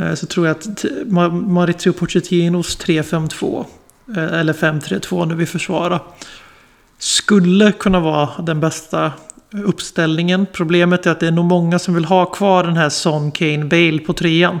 Eh, 0.00 0.14
Så 0.14 0.26
tror 0.26 0.46
jag 0.46 0.56
att 0.56 0.84
Maurizio 1.32 1.92
Pochettinos 1.92 2.78
3-5-2. 2.78 3.64
eh, 4.16 4.40
Eller 4.40 4.52
5-3-2 4.52 5.26
när 5.26 5.34
vi 5.34 5.46
försvarar. 5.46 6.00
Skulle 6.98 7.72
kunna 7.72 8.00
vara 8.00 8.42
den 8.42 8.60
bästa 8.60 9.12
uppställningen. 9.64 10.46
Problemet 10.52 11.06
är 11.06 11.10
att 11.10 11.20
det 11.20 11.26
är 11.26 11.30
nog 11.30 11.44
många 11.44 11.78
som 11.78 11.94
vill 11.94 12.04
ha 12.04 12.24
kvar 12.26 12.64
den 12.64 12.76
här 12.76 12.88
Son, 12.88 13.30
Kane, 13.30 13.64
Bale 13.64 13.98
på 13.98 14.12
trean. 14.12 14.58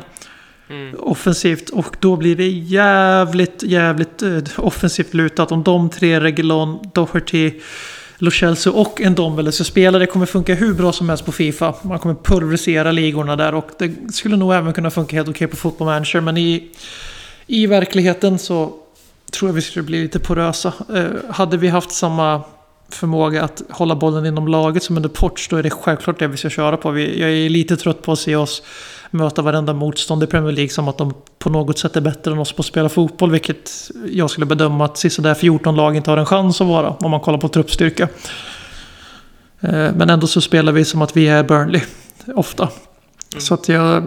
mm. 0.70 0.94
offensivt 0.98 1.68
och 1.70 1.96
då 2.00 2.16
blir 2.16 2.36
det 2.36 2.48
jävligt, 2.48 3.62
jävligt 3.62 4.22
eh, 4.22 4.38
offensivt 4.56 5.14
lutat. 5.14 5.52
Om 5.52 5.62
de 5.62 5.90
tre, 5.90 6.20
Reguilon, 6.20 6.78
Doherty, 6.94 7.52
Lo 8.22 8.30
Celso 8.30 8.70
och 8.70 9.00
en 9.00 9.14
Dombele 9.14 9.52
ska 9.52 9.64
spela. 9.64 9.98
Det 9.98 10.06
kommer 10.06 10.26
funka 10.26 10.54
hur 10.54 10.74
bra 10.74 10.92
som 10.92 11.08
helst 11.08 11.24
på 11.24 11.32
Fifa. 11.32 11.74
Man 11.82 11.98
kommer 11.98 12.14
pulverisera 12.14 12.92
ligorna 12.92 13.36
där 13.36 13.54
och 13.54 13.68
det 13.78 14.14
skulle 14.14 14.36
nog 14.36 14.52
även 14.52 14.72
kunna 14.72 14.90
funka 14.90 15.16
helt 15.16 15.28
okej 15.28 15.46
på 15.46 15.56
Football 15.56 15.86
Manager. 15.86 16.20
Men 16.20 16.36
i, 16.36 16.70
i 17.46 17.66
verkligheten 17.66 18.38
så 18.38 18.72
tror 19.30 19.48
jag 19.48 19.54
vi 19.54 19.62
skulle 19.62 19.82
bli 19.82 20.02
lite 20.02 20.18
porösa. 20.18 20.72
Eh, 20.94 21.04
hade 21.30 21.56
vi 21.56 21.68
haft 21.68 21.90
samma 21.90 22.42
förmåga 22.88 23.44
att 23.44 23.62
hålla 23.70 23.96
bollen 23.96 24.26
inom 24.26 24.48
laget 24.48 24.82
som 24.82 24.96
under 24.96 25.08
Ports, 25.08 25.48
då 25.48 25.56
är 25.56 25.62
det 25.62 25.70
självklart 25.70 26.18
det 26.18 26.28
vi 26.28 26.36
ska 26.36 26.50
köra 26.50 26.76
på. 26.76 26.90
Vi, 26.90 27.20
jag 27.20 27.30
är 27.30 27.48
lite 27.48 27.76
trött 27.76 28.02
på 28.02 28.12
att 28.12 28.18
se 28.18 28.36
oss 28.36 28.62
möta 29.10 29.42
varenda 29.42 29.72
motstånd 29.72 30.22
i 30.22 30.26
Premier 30.26 30.52
League 30.52 30.70
som 30.70 30.88
att 30.88 30.98
de 30.98 31.14
på 31.38 31.50
något 31.50 31.78
sätt 31.78 31.96
är 31.96 32.00
bättre 32.00 32.32
än 32.32 32.38
oss 32.38 32.52
på 32.52 32.60
att 32.60 32.66
spela 32.66 32.88
fotboll. 32.88 33.30
Vilket 33.30 33.90
jag 34.10 34.30
skulle 34.30 34.46
bedöma 34.46 34.84
att 34.84 34.98
sisådär 34.98 35.34
14 35.34 35.76
lag 35.76 35.96
inte 35.96 36.10
har 36.10 36.18
en 36.18 36.26
chans 36.26 36.60
att 36.60 36.66
vara 36.66 36.90
om 36.90 37.10
man 37.10 37.20
kollar 37.20 37.38
på 37.38 37.48
truppstyrka. 37.48 38.08
Eh, 39.60 39.92
Men 39.94 40.10
ändå 40.10 40.26
så 40.26 40.40
spelar 40.40 40.72
vi 40.72 40.84
som 40.84 41.02
att 41.02 41.16
vi 41.16 41.28
är 41.28 41.42
Burnley. 41.42 41.82
Ofta. 42.34 42.68
Så 43.38 43.54
att 43.54 43.68
jag, 43.68 44.04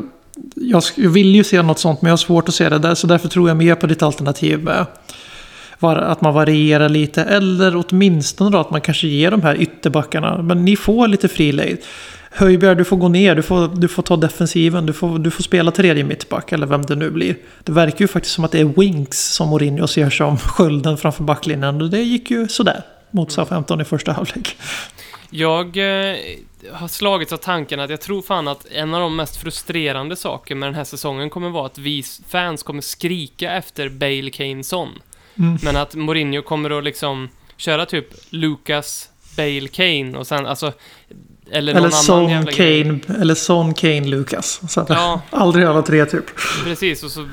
jag 0.55 0.83
vill 0.97 1.35
ju 1.35 1.43
se 1.43 1.61
något 1.61 1.79
sånt 1.79 2.01
men 2.01 2.09
jag 2.09 2.13
har 2.13 2.17
svårt 2.17 2.49
att 2.49 2.55
se 2.55 2.69
det 2.69 2.79
där. 2.79 2.95
Så 2.95 3.07
därför 3.07 3.27
tror 3.27 3.47
jag 3.49 3.57
mer 3.57 3.75
på 3.75 3.87
ditt 3.87 4.03
alternativ 4.03 4.63
med 4.63 4.85
att 5.79 6.21
man 6.21 6.33
varierar 6.33 6.89
lite. 6.89 7.23
Eller 7.23 7.83
åtminstone 7.87 8.49
då 8.49 8.57
att 8.57 8.71
man 8.71 8.81
kanske 8.81 9.07
ger 9.07 9.31
de 9.31 9.41
här 9.41 9.61
ytterbackarna. 9.61 10.41
Men 10.41 10.65
ni 10.65 10.75
får 10.75 11.07
lite 11.07 11.27
fri 11.27 11.51
lejd. 11.51 11.77
Höjberg, 12.35 12.75
du 12.75 12.83
får 12.83 12.97
gå 12.97 13.07
ner, 13.07 13.35
du 13.35 13.41
får, 13.41 13.67
du 13.67 13.87
får 13.87 14.03
ta 14.03 14.15
defensiven, 14.15 14.85
du 14.85 14.93
får, 14.93 15.19
du 15.19 15.31
får 15.31 15.43
spela 15.43 15.71
tredje 15.71 16.03
mittback 16.03 16.51
eller 16.51 16.67
vem 16.67 16.81
det 16.81 16.95
nu 16.95 17.09
blir. 17.09 17.35
Det 17.63 17.71
verkar 17.71 17.99
ju 17.99 18.07
faktiskt 18.07 18.35
som 18.35 18.43
att 18.43 18.51
det 18.51 18.59
är 18.59 18.65
Winks 18.65 19.33
som 19.33 19.49
Mourinho 19.49 19.87
ser 19.87 20.09
som 20.09 20.37
skölden 20.37 20.97
framför 20.97 21.23
backlinjen 21.23 21.81
och 21.81 21.89
det 21.89 22.01
gick 22.01 22.31
ju 22.31 22.47
sådär 22.47 22.83
mot 23.11 23.31
Southampton 23.31 23.81
i 23.81 23.85
första 23.85 24.11
halvlek. 24.11 24.57
Jag 25.29 25.77
eh, 25.77 26.15
har 26.71 26.87
slagits 26.87 27.33
av 27.33 27.37
tanken 27.37 27.79
att 27.79 27.89
jag 27.89 28.01
tror 28.01 28.21
fan 28.21 28.47
att 28.47 28.65
en 28.71 28.93
av 28.93 29.01
de 29.01 29.15
mest 29.15 29.35
frustrerande 29.35 30.15
saker 30.15 30.55
med 30.55 30.67
den 30.67 30.75
här 30.75 30.83
säsongen 30.83 31.29
kommer 31.29 31.49
vara 31.49 31.65
att 31.65 31.77
vi 31.77 32.03
fans 32.27 32.63
kommer 32.63 32.81
skrika 32.81 33.51
efter 33.51 33.89
Bale 33.89 34.29
Kane 34.29 34.63
Son. 34.63 34.89
Mm. 35.35 35.57
Men 35.63 35.75
att 35.75 35.95
Mourinho 35.95 36.41
kommer 36.41 36.77
att 36.77 36.83
liksom 36.83 37.29
köra 37.57 37.85
typ 37.85 38.07
Lucas, 38.29 39.09
Bale, 39.37 39.67
Kane 39.67 40.17
och 40.17 40.27
sen 40.27 40.45
alltså... 40.45 40.71
Eller, 41.51 41.75
Eller 41.75 41.89
Son 41.89 42.29
jävla 42.29 42.51
grej. 42.51 42.83
Kane, 42.83 42.99
eller 43.21 43.35
Son 43.35 43.73
Kane 43.73 44.07
Lucas. 44.07 44.61
Så 44.73 44.85
Ja, 44.89 45.21
Aldrig 45.29 45.65
alla 45.65 45.81
tre 45.81 46.05
typ. 46.05 46.25
precis. 46.63 47.03
Och 47.03 47.11
så, 47.11 47.27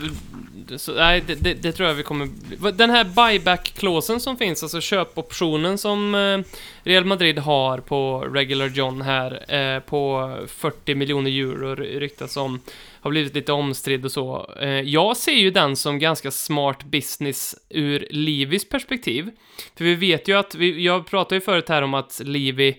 så, 0.77 0.93
nej, 0.93 1.23
det, 1.27 1.35
det, 1.35 1.55
det 1.55 1.73
tror 1.73 1.89
jag 1.89 1.95
vi 1.95 2.03
kommer... 2.03 2.29
Den 2.73 2.91
här 2.91 3.05
buyback-klåsen 3.05 4.21
som 4.21 4.37
finns, 4.37 4.63
alltså 4.63 4.81
köpoptionen 4.81 5.79
som 5.79 6.15
eh, 6.15 6.39
Real 6.83 7.05
Madrid 7.05 7.39
har 7.39 7.79
på 7.79 8.21
Regular 8.21 8.67
John 8.69 9.03
här, 9.03 9.55
eh, 9.55 9.81
på 9.81 10.37
40 10.49 10.95
miljoner 10.95 11.31
euro 11.31 11.75
ryktas 11.75 12.37
om, 12.37 12.61
har 13.01 13.11
blivit 13.11 13.35
lite 13.35 13.53
omstridd 13.53 14.05
och 14.05 14.13
så. 14.13 14.51
Eh, 14.61 14.69
jag 14.69 15.17
ser 15.17 15.33
ju 15.33 15.51
den 15.51 15.77
som 15.77 15.99
ganska 15.99 16.31
smart 16.31 16.85
business 16.85 17.55
ur 17.69 18.07
Livis 18.11 18.69
perspektiv. 18.69 19.31
För 19.77 19.85
vi 19.85 19.95
vet 19.95 20.29
ju 20.29 20.39
att, 20.39 20.55
vi, 20.55 20.85
jag 20.85 21.07
pratade 21.07 21.35
ju 21.35 21.41
förut 21.41 21.69
här 21.69 21.83
om 21.83 21.95
att 21.95 22.21
Livi, 22.25 22.77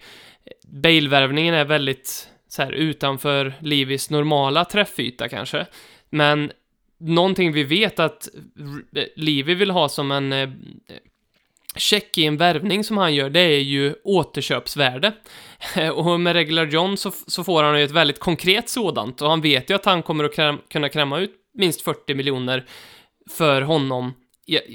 Bale-värvningen 0.68 1.54
är 1.54 1.66
väldigt 1.66 2.30
så 2.48 2.62
här 2.62 2.72
utanför 2.72 3.54
Livis 3.60 4.10
normala 4.10 4.66
träffyta 4.66 5.30
kanske. 5.30 5.66
Men 6.10 6.52
någonting 7.00 7.52
vi 7.52 7.64
vet 7.64 8.00
att 8.00 8.30
Livi 9.16 9.54
vill 9.54 9.72
ha 9.72 9.90
som 9.90 10.12
en 10.12 10.34
eh, 10.34 10.50
check 11.76 12.18
i 12.18 12.26
en 12.26 12.38
värvning 12.38 12.84
som 12.84 12.98
han 12.98 13.16
gör, 13.16 13.30
det 13.30 13.40
är 13.40 13.60
ju 13.60 13.96
återköpsvärde. 14.04 15.14
och 15.94 16.20
med 16.20 16.34
Regular 16.34 16.66
John 16.66 16.98
så, 16.98 17.12
så 17.28 17.44
får 17.44 17.64
han 17.64 17.80
ju 17.80 17.86
ett 17.86 17.92
väldigt 17.92 18.20
konkret 18.20 18.70
sådant 18.70 19.22
och 19.22 19.30
han 19.30 19.42
vet 19.42 19.70
ju 19.70 19.74
att 19.74 19.86
han 19.86 20.04
kommer 20.04 20.24
att 20.24 20.36
kräm, 20.36 20.58
kunna 20.70 20.90
kräma 20.90 21.20
ut 21.20 21.32
minst 21.54 21.82
40 21.82 22.14
miljoner 22.16 22.66
för 23.30 23.62
honom 23.62 24.14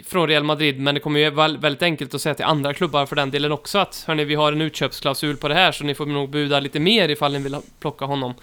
från 0.06 0.28
Real 0.28 0.44
Madrid, 0.44 0.80
men 0.80 0.94
det 0.94 1.00
kommer 1.00 1.20
ju 1.20 1.30
vara 1.30 1.48
väldigt 1.48 1.82
enkelt 1.82 2.14
att 2.14 2.20
säga 2.20 2.34
till 2.34 2.44
andra 2.44 2.74
klubbar 2.74 3.06
för 3.06 3.16
den 3.16 3.30
delen 3.30 3.52
också 3.52 3.78
att 3.78 4.04
hörni, 4.06 4.24
vi 4.24 4.34
har 4.34 4.52
en 4.52 4.60
utköpsklausul 4.60 5.36
på 5.36 5.48
det 5.48 5.54
här 5.54 5.72
så 5.72 5.84
ni 5.84 5.94
får 5.94 6.06
nog 6.06 6.30
buda 6.30 6.60
lite 6.60 6.80
mer 6.80 7.08
ifall 7.08 7.32
ni 7.32 7.38
vill 7.38 7.56
plocka 7.80 8.04
honom. 8.04 8.34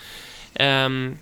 Um, 0.60 1.18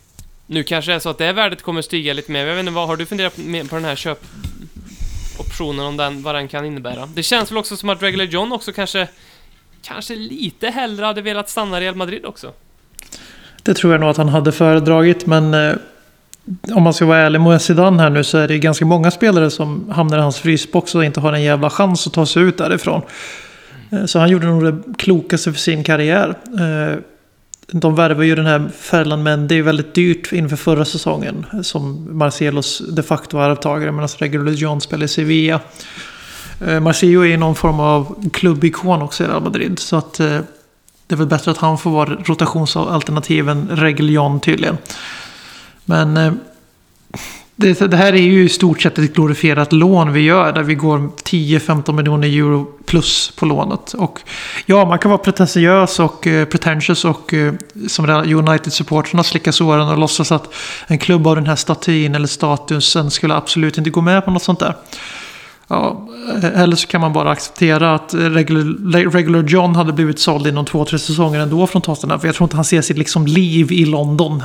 nu 0.45 0.63
kanske 0.63 0.91
det 0.91 0.95
är 0.95 0.99
så 0.99 1.09
att 1.09 1.17
det 1.17 1.33
värdet 1.33 1.61
kommer 1.61 1.81
stiga 1.81 2.13
lite 2.13 2.31
mer. 2.31 2.45
Jag 2.45 2.55
vet 2.55 2.59
inte, 2.59 2.71
vad 2.71 2.87
har 2.87 2.97
du 2.97 3.05
funderat 3.05 3.35
på 3.69 3.75
den 3.75 3.85
här 3.85 3.95
köpoptionen, 3.95 5.85
om 5.85 5.97
den, 5.97 6.21
vad 6.21 6.35
den 6.35 6.47
kan 6.47 6.65
innebära? 6.65 7.05
Det 7.05 7.23
känns 7.23 7.51
väl 7.51 7.57
också 7.57 7.77
som 7.77 7.89
att 7.89 8.03
Regular 8.03 8.25
John 8.25 8.51
också 8.51 8.71
kanske, 8.71 9.07
kanske 9.81 10.15
lite 10.15 10.69
hellre 10.69 11.05
hade 11.05 11.21
velat 11.21 11.49
stanna 11.49 11.77
i 11.77 11.81
Real 11.81 11.95
Madrid 11.95 12.25
också. 12.25 12.53
Det 13.63 13.73
tror 13.73 13.93
jag 13.93 14.01
nog 14.01 14.09
att 14.09 14.17
han 14.17 14.29
hade 14.29 14.51
föredragit 14.51 15.25
men 15.25 15.53
eh, 15.53 15.75
om 16.73 16.83
man 16.83 16.93
ska 16.93 17.05
vara 17.05 17.19
ärlig 17.19 17.41
mot 17.41 17.61
Zidane 17.61 18.03
här 18.03 18.09
nu 18.09 18.23
så 18.23 18.37
är 18.37 18.47
det 18.47 18.59
ganska 18.59 18.85
många 18.85 19.11
spelare 19.11 19.49
som 19.49 19.89
hamnar 19.89 20.17
i 20.17 20.21
hans 20.21 20.37
frysbox 20.37 20.95
och 20.95 21.05
inte 21.05 21.19
har 21.19 21.33
en 21.33 21.43
jävla 21.43 21.69
chans 21.69 22.07
att 22.07 22.13
ta 22.13 22.25
sig 22.25 22.43
ut 22.43 22.57
därifrån. 22.57 23.01
Eh, 23.91 24.05
så 24.05 24.19
han 24.19 24.29
gjorde 24.29 24.47
nog 24.47 24.63
det 24.63 24.81
klokaste 24.97 25.51
för 25.51 25.59
sin 25.59 25.83
karriär. 25.83 26.35
Eh, 26.59 26.99
de 27.71 27.95
värvar 27.95 28.23
ju 28.23 28.35
den 28.35 28.45
här 28.45 28.69
Ferland 28.77 29.23
Mendy 29.23 29.61
väldigt 29.61 29.93
dyrt 29.93 30.31
inför 30.31 30.55
förra 30.55 30.85
säsongen. 30.85 31.45
Eh, 31.53 31.61
som 31.61 32.07
Marcelos 32.17 32.81
de 32.89 33.03
facto 33.03 33.37
arvtagare 33.37 33.91
medan 33.91 34.09
Regular 34.17 34.51
John 34.51 34.81
spelar 34.81 35.05
i 35.05 35.07
Sevilla. 35.07 35.59
Marcelo 36.81 37.21
är 37.21 37.25
ju 37.25 37.37
någon 37.37 37.55
form 37.55 37.79
av 37.79 38.29
klubbikon 38.33 39.01
också 39.01 39.23
i 39.23 39.27
Real 39.27 39.43
Madrid. 39.43 39.79
Så 39.79 39.97
att 39.97 40.13
det 40.13 41.15
är 41.15 41.15
väl 41.15 41.27
bättre 41.27 41.51
att 41.51 41.57
han 41.57 41.77
får 41.77 41.91
vara 41.91 42.09
rotationsalternativ 42.09 43.49
än 43.49 43.69
Reguilon 43.71 44.39
tydligen. 44.39 44.77
Men 45.85 46.17
eh, 46.17 46.33
det, 47.55 47.91
det, 47.91 47.97
här 47.97 48.13
är 48.13 48.21
ju 48.21 48.43
i 48.43 48.49
stort 48.49 48.81
sett 48.81 48.97
ett 48.97 49.13
glorifierat 49.13 49.73
lån 49.73 50.13
vi 50.13 50.21
gör. 50.21 50.51
Där 50.51 50.63
vi 50.63 50.75
går 50.75 50.97
10-15 50.97 51.93
miljoner 51.93 52.27
euro 52.27 52.67
plus 52.85 53.31
på 53.35 53.45
lånet. 53.45 53.93
Och 53.93 54.19
ja, 54.65 54.85
man 54.85 54.99
kan 54.99 55.11
vara 55.11 55.17
pretentiös 55.17 55.99
och 55.99 56.27
eh, 56.27 56.45
pretentious 56.45 57.05
och 57.05 57.33
eh, 57.33 57.53
som 57.87 58.05
United-supportrarna 58.09 59.23
slicka 59.23 59.51
såren 59.51 59.87
och 59.87 59.97
låtsas 59.97 60.31
att 60.31 60.53
en 60.87 60.97
klubb 60.97 61.27
av 61.27 61.35
den 61.35 61.45
här 61.45 61.55
statyn 61.55 62.15
eller 62.15 62.27
statusen 62.27 63.11
skulle 63.11 63.35
absolut 63.35 63.77
inte 63.77 63.89
gå 63.89 64.01
med 64.01 64.25
på 64.25 64.31
något 64.31 64.43
sånt 64.43 64.59
där. 64.59 64.75
Ja, 65.67 66.07
eller 66.43 66.75
så 66.75 66.87
kan 66.87 67.01
man 67.01 67.13
bara 67.13 67.31
acceptera 67.31 67.95
att 67.95 68.13
regular, 68.13 69.11
regular 69.11 69.43
John 69.43 69.75
hade 69.75 69.93
blivit 69.93 70.19
såld 70.19 70.47
inom 70.47 70.65
två, 70.65 70.85
tre 70.85 70.99
säsonger 70.99 71.39
ändå 71.39 71.67
från 71.67 71.81
Tottenham. 71.81 72.19
För 72.19 72.27
jag 72.27 72.35
tror 72.35 72.45
inte 72.45 72.55
han 72.55 72.65
ser 72.65 72.81
sitt 72.81 72.97
liksom 72.97 73.27
liv 73.27 73.71
i 73.71 73.85
London. 73.85 74.43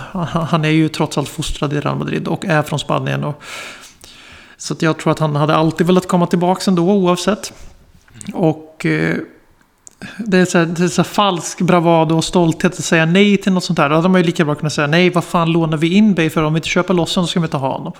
Han 0.50 0.64
är 0.64 0.68
ju 0.68 0.88
trots 0.88 1.18
allt 1.18 1.28
fostrad 1.28 1.72
i 1.72 1.80
Real 1.80 1.98
Madrid 1.98 2.28
och 2.28 2.44
är 2.44 2.62
från 2.62 2.78
Spanien. 2.78 3.24
Och, 3.24 3.42
så 4.56 4.74
jag 4.78 4.98
tror 4.98 5.12
att 5.12 5.18
han 5.18 5.36
hade 5.36 5.56
alltid 5.56 5.86
velat 5.86 6.08
komma 6.08 6.26
tillbaka 6.26 6.70
ändå 6.70 6.82
oavsett. 6.82 7.52
Och 8.32 8.86
eh, 8.86 9.16
det 10.18 10.38
är, 10.38 10.44
så 10.44 10.58
här, 10.58 10.66
det 10.66 10.84
är 10.84 10.88
så 10.88 11.04
falsk 11.04 11.60
bravado 11.60 12.14
och 12.14 12.24
stolthet 12.24 12.72
att 12.72 12.84
säga 12.84 13.06
nej 13.06 13.36
till 13.36 13.52
något 13.52 13.64
sånt 13.64 13.78
här. 13.78 13.88
Då 13.88 13.94
hade 13.94 14.08
man 14.08 14.20
ju 14.20 14.26
lika 14.26 14.44
bra 14.44 14.54
kunnat 14.54 14.72
säga 14.72 14.86
nej, 14.86 15.10
vad 15.10 15.24
fan 15.24 15.52
lånar 15.52 15.76
vi 15.76 15.94
in 15.94 16.14
Bay 16.14 16.30
för? 16.30 16.42
Om 16.42 16.54
vi 16.54 16.58
inte 16.58 16.68
köper 16.68 16.94
loss 16.94 17.16
honom 17.16 17.26
så 17.26 17.30
ska 17.30 17.40
vi 17.40 17.44
inte 17.44 17.56
ha 17.56 17.72
honom. 17.72 17.92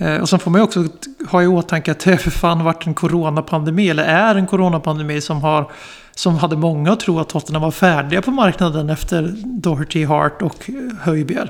Eh, 0.00 0.16
och 0.16 0.28
sen 0.28 0.38
får 0.38 0.50
man 0.50 0.60
ju 0.60 0.64
också 0.64 0.84
ha 1.30 1.42
i 1.42 1.46
åtanke 1.46 1.90
att 1.90 2.00
det 2.00 2.18
för 2.18 2.30
fan 2.30 2.64
varit 2.64 2.86
en 2.86 2.94
coronapandemi, 2.94 3.88
eller 3.88 4.04
är 4.04 4.34
en 4.34 4.46
coronapandemi 4.46 5.20
som 5.20 5.42
har 5.42 5.70
som 6.14 6.38
hade 6.38 6.56
många 6.56 6.92
att 6.92 7.00
tro 7.00 7.20
att 7.20 7.28
Tottenham 7.28 7.62
var 7.62 7.70
färdiga 7.70 8.22
på 8.22 8.30
marknaden 8.30 8.90
efter 8.90 9.34
Doherty, 9.44 10.04
Hart 10.04 10.42
och 10.42 10.70
eh, 10.70 10.74
Höjbjerg. 11.00 11.48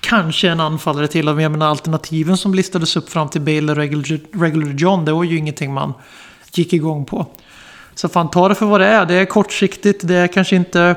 Kanske 0.00 0.48
en 0.48 0.60
anfallare 0.60 1.08
till. 1.08 1.26
Jag 1.26 1.36
menar 1.36 1.66
alternativen 1.66 2.36
som 2.36 2.54
listades 2.54 2.96
upp 2.96 3.10
fram 3.10 3.28
till 3.28 3.40
Bale 3.40 3.72
och 3.72 3.78
Regular 4.40 4.74
John, 4.74 5.04
det 5.04 5.12
var 5.12 5.24
ju 5.24 5.36
ingenting 5.36 5.74
man 5.74 5.94
gick 6.52 6.72
igång 6.72 7.04
på. 7.04 7.26
Så 7.94 8.08
fan, 8.08 8.30
ta 8.30 8.48
det 8.48 8.54
för 8.54 8.66
vad 8.66 8.80
det 8.80 8.86
är. 8.86 9.06
Det 9.06 9.14
är 9.14 9.24
kortsiktigt, 9.24 10.08
det 10.08 10.14
är 10.14 10.26
kanske 10.26 10.56
inte 10.56 10.96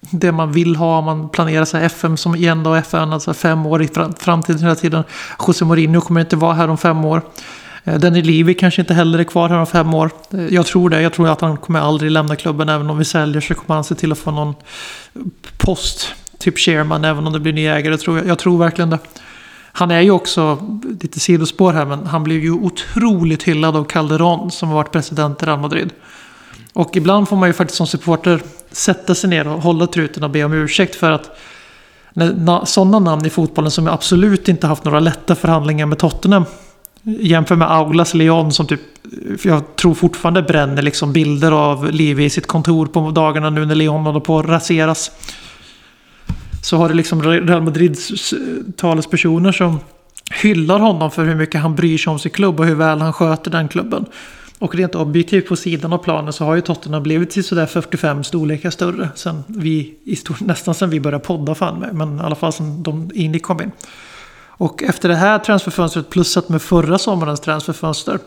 det 0.00 0.32
man 0.32 0.52
vill 0.52 0.76
ha 0.76 1.00
man 1.00 1.28
planerar 1.28 1.64
sig 1.64 1.84
FM 1.84 2.16
som 2.16 2.34
igen 2.34 2.62
då 2.62 2.74
FN, 2.74 3.12
alltså 3.12 3.34
fem 3.34 3.66
år 3.66 3.82
i 3.82 3.88
framtiden 4.18 4.62
hela 4.62 4.74
tiden. 4.74 5.04
José 5.46 5.64
Mourinho 5.64 6.00
kommer 6.00 6.20
inte 6.20 6.36
vara 6.36 6.54
här 6.54 6.68
om 6.68 6.78
fem 6.78 7.04
år. 7.04 7.22
Eh, 7.84 7.98
Denny 7.98 8.22
Levy 8.22 8.54
kanske 8.54 8.82
inte 8.82 8.94
heller 8.94 9.18
är 9.18 9.24
kvar 9.24 9.48
här 9.48 9.58
om 9.58 9.66
fem 9.66 9.94
år. 9.94 10.10
Eh, 10.34 10.46
jag 10.46 10.66
tror 10.66 10.90
det. 10.90 11.02
Jag 11.02 11.12
tror 11.12 11.28
att 11.28 11.40
han 11.40 11.56
kommer 11.56 11.80
aldrig 11.80 12.10
lämna 12.10 12.36
klubben. 12.36 12.68
Även 12.68 12.90
om 12.90 12.98
vi 12.98 13.04
säljer 13.04 13.40
så 13.40 13.54
kommer 13.54 13.74
han 13.74 13.84
se 13.84 13.94
till 13.94 14.12
att 14.12 14.18
få 14.18 14.30
någon 14.30 14.54
post. 15.56 16.14
Typ 16.38 16.58
chairman, 16.58 17.04
även 17.04 17.26
om 17.26 17.32
det 17.32 17.40
blir 17.40 17.52
ny 17.52 17.66
ägare. 17.66 17.92
Jag 17.92 18.00
tror, 18.00 18.26
jag 18.26 18.38
tror 18.38 18.58
verkligen 18.58 18.90
det. 18.90 18.98
Han 19.72 19.90
är 19.90 20.00
ju 20.00 20.10
också, 20.10 20.58
lite 21.00 21.20
sidospår 21.20 21.72
här, 21.72 21.86
men 21.86 22.06
han 22.06 22.24
blev 22.24 22.38
ju 22.38 22.52
otroligt 22.52 23.42
hyllad 23.42 23.76
av 23.76 23.84
Calderon 23.84 24.50
som 24.50 24.68
har 24.68 24.76
varit 24.76 24.92
president 24.92 25.42
i 25.42 25.46
Real 25.46 25.60
Madrid. 25.60 25.90
Och 26.72 26.96
ibland 26.96 27.28
får 27.28 27.36
man 27.36 27.48
ju 27.48 27.52
faktiskt 27.52 27.76
som 27.76 27.86
supporter 27.86 28.42
sätta 28.72 29.14
sig 29.14 29.30
ner 29.30 29.48
och 29.48 29.62
hålla 29.62 29.86
truten 29.86 30.24
och 30.24 30.30
be 30.30 30.44
om 30.44 30.52
ursäkt 30.52 30.94
för 30.94 31.10
att 31.10 31.38
när 32.14 32.64
sådana 32.64 32.98
namn 32.98 33.26
i 33.26 33.30
fotbollen 33.30 33.70
som 33.70 33.88
absolut 33.88 34.48
inte 34.48 34.66
haft 34.66 34.84
några 34.84 35.00
lätta 35.00 35.34
förhandlingar 35.34 35.86
med 35.86 35.98
Tottenham 35.98 36.44
jämför 37.02 37.56
med 37.56 37.70
Aulas 37.70 38.14
Leon 38.14 38.52
som 38.52 38.66
typ 38.66 38.80
jag 39.42 39.76
tror 39.76 39.94
fortfarande 39.94 40.42
bränner 40.42 40.82
liksom 40.82 41.12
bilder 41.12 41.52
av 41.52 41.92
Levi 41.92 42.24
i 42.24 42.30
sitt 42.30 42.46
kontor 42.46 42.86
på 42.86 43.10
dagarna 43.10 43.50
nu 43.50 43.66
när 43.66 43.74
Leon 43.74 44.06
håller 44.06 44.20
på 44.20 44.38
att 44.38 44.46
raseras. 44.46 45.10
Så 46.62 46.76
har 46.76 46.88
det 46.88 46.94
liksom 46.94 47.22
Real 47.22 47.62
Madrids 47.62 48.34
talespersoner 48.76 49.52
som 49.52 49.80
hyllar 50.42 50.78
honom 50.78 51.10
för 51.10 51.24
hur 51.24 51.34
mycket 51.34 51.60
han 51.60 51.74
bryr 51.74 51.98
sig 51.98 52.10
om 52.10 52.18
sin 52.18 52.30
klubb 52.30 52.60
och 52.60 52.66
hur 52.66 52.74
väl 52.74 53.00
han 53.00 53.12
sköter 53.12 53.50
den 53.50 53.68
klubben. 53.68 54.06
Och 54.60 54.74
rent 54.74 54.94
objektivt 54.94 55.48
på 55.48 55.56
sidan 55.56 55.92
av 55.92 55.98
planen 55.98 56.32
så 56.32 56.44
har 56.44 56.54
ju 56.54 56.60
Tottenham 56.60 57.02
blivit 57.02 57.30
till 57.30 57.44
sådär 57.44 57.66
45 57.66 58.24
storlekar 58.24 58.70
större. 58.70 59.08
Sen 59.14 59.44
vi, 59.46 59.94
i 60.04 60.16
nästan 60.40 60.74
sen 60.74 60.90
vi 60.90 61.00
började 61.00 61.24
podda 61.24 61.54
fan 61.54 61.78
med. 61.78 61.94
Men 61.94 62.18
i 62.18 62.22
alla 62.22 62.34
fall 62.34 62.52
sen 62.52 62.82
de 62.82 63.10
in 63.14 63.40
kom 63.40 63.60
in. 63.60 63.70
Och 64.48 64.82
efter 64.82 65.08
det 65.08 65.14
här 65.14 65.38
transferfönstret 65.38 66.10
plussat 66.10 66.48
med 66.48 66.62
förra 66.62 66.98
sommarens 66.98 67.40
transferfönster. 67.40 68.18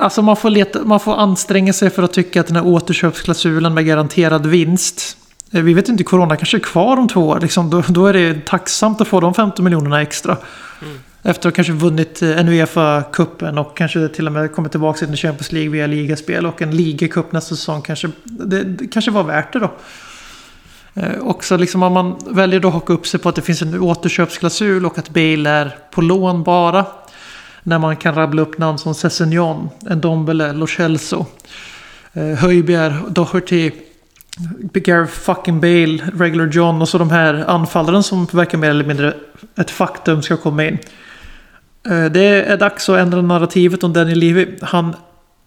Alltså 0.00 0.22
man 0.22 0.36
får, 0.36 0.50
leta, 0.50 0.84
man 0.84 1.00
får 1.00 1.14
anstränga 1.14 1.72
sig 1.72 1.90
för 1.90 2.02
att 2.02 2.12
tycka 2.12 2.40
att 2.40 2.46
den 2.46 2.56
här 2.56 2.66
återköpsklausulen 2.66 3.74
med 3.74 3.86
garanterad 3.86 4.46
vinst. 4.46 5.16
Eh, 5.50 5.62
vi 5.62 5.74
vet 5.74 5.88
inte, 5.88 6.04
corona 6.04 6.36
kanske 6.36 6.56
är 6.56 6.60
kvar 6.60 6.96
om 6.96 7.08
två 7.08 7.28
år. 7.28 7.40
Liksom, 7.40 7.70
då, 7.70 7.82
då 7.88 8.06
är 8.06 8.12
det 8.12 8.46
tacksamt 8.46 9.00
att 9.00 9.08
få 9.08 9.20
de 9.20 9.34
15 9.34 9.64
miljonerna 9.64 10.02
extra. 10.02 10.36
Mm. 10.82 10.98
Efter 11.26 11.48
att 11.48 11.52
ha 11.52 11.56
kanske 11.56 11.72
vunnit 11.72 12.22
eh, 12.22 12.38
en 12.38 12.48
Uefa-cupen 12.48 13.58
och 13.58 13.76
kanske 13.76 14.08
till 14.08 14.26
och 14.26 14.32
med 14.32 14.52
kommit 14.52 14.70
tillbaka 14.70 15.06
till 15.06 15.16
Champions 15.16 15.52
League 15.52 15.70
via 15.70 15.86
ligaspel 15.86 16.46
och 16.46 16.62
en 16.62 16.76
ligacup 16.76 17.32
nästa 17.32 17.56
säsong. 17.56 17.82
Kanske, 17.82 18.10
det, 18.24 18.64
det 18.64 18.86
kanske 18.86 19.10
var 19.10 19.24
värt 19.24 19.52
det 19.52 19.58
då. 19.58 19.70
Eh, 20.94 21.20
också 21.20 21.56
liksom 21.56 21.82
om 21.82 21.92
man 21.92 22.16
väljer 22.26 22.66
att 22.66 22.72
haka 22.72 22.92
upp 22.92 23.06
sig 23.06 23.20
på 23.20 23.28
att 23.28 23.34
det 23.34 23.42
finns 23.42 23.62
en 23.62 23.80
återköpsklausul 23.80 24.86
och 24.86 24.98
att 24.98 25.10
Bale 25.10 25.50
är 25.50 25.78
på 25.90 26.00
lån 26.00 26.42
bara. 26.42 26.86
När 27.62 27.78
man 27.78 27.96
kan 27.96 28.14
rabbla 28.14 28.42
upp 28.42 28.58
namn 28.58 28.78
som 28.78 28.94
Sessignon, 28.94 29.68
Ndombele, 29.80 30.52
Lo 30.52 30.66
Celso, 30.66 31.26
eh, 32.12 32.24
Höjbjerg, 32.24 32.94
Doherty, 33.08 33.70
Gareth 34.72 35.12
fucking 35.12 35.60
Bale, 35.60 35.98
Regular 36.14 36.46
John 36.46 36.82
och 36.82 36.88
så 36.88 36.98
de 36.98 37.10
här 37.10 37.44
anfallaren 37.48 38.02
som 38.02 38.26
verkar 38.26 38.58
mer 38.58 38.70
eller 38.70 38.84
mindre 38.84 39.14
ett 39.56 39.70
faktum 39.70 40.22
ska 40.22 40.36
komma 40.36 40.64
in. 40.64 40.78
Eh, 41.90 42.04
det 42.04 42.24
är 42.24 42.56
dags 42.56 42.88
att 42.88 42.98
ändra 42.98 43.22
narrativet 43.22 43.84
om 43.84 43.92
Danny 43.92 44.14
Levy. 44.14 44.46
Han 44.62 44.96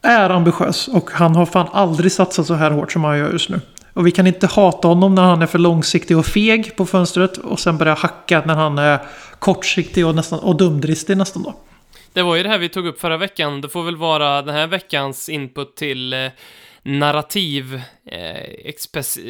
är 0.01 0.29
ambitiös 0.29 0.87
och 0.87 1.11
han 1.11 1.35
har 1.35 1.45
fan 1.45 1.67
aldrig 1.71 2.11
satsat 2.11 2.47
så 2.47 2.53
här 2.53 2.71
hårt 2.71 2.91
som 2.91 3.03
han 3.03 3.17
gör 3.17 3.31
just 3.31 3.49
nu. 3.49 3.61
Och 3.93 4.07
vi 4.07 4.11
kan 4.11 4.27
inte 4.27 4.47
hata 4.47 4.87
honom 4.87 5.15
när 5.15 5.21
han 5.21 5.41
är 5.41 5.45
för 5.45 5.59
långsiktig 5.59 6.17
och 6.17 6.25
feg 6.25 6.75
på 6.75 6.85
fönstret 6.85 7.37
och 7.37 7.59
sen 7.59 7.77
börja 7.77 7.93
hacka 7.93 8.43
när 8.45 8.55
han 8.55 8.77
är 8.77 8.99
kortsiktig 9.39 10.07
och, 10.07 10.15
nästan, 10.15 10.39
och 10.39 10.57
dumdristig 10.57 11.17
nästan 11.17 11.43
då. 11.43 11.53
Det 12.13 12.21
var 12.21 12.35
ju 12.35 12.43
det 12.43 12.49
här 12.49 12.57
vi 12.57 12.69
tog 12.69 12.87
upp 12.87 13.01
förra 13.01 13.17
veckan. 13.17 13.61
Det 13.61 13.69
får 13.69 13.83
väl 13.83 13.95
vara 13.95 14.41
den 14.41 14.55
här 14.55 14.67
veckans 14.67 15.29
input 15.29 15.75
till 15.75 16.13
eh, 16.13 16.27
narrativ, 16.83 17.81
eh, 18.05 18.71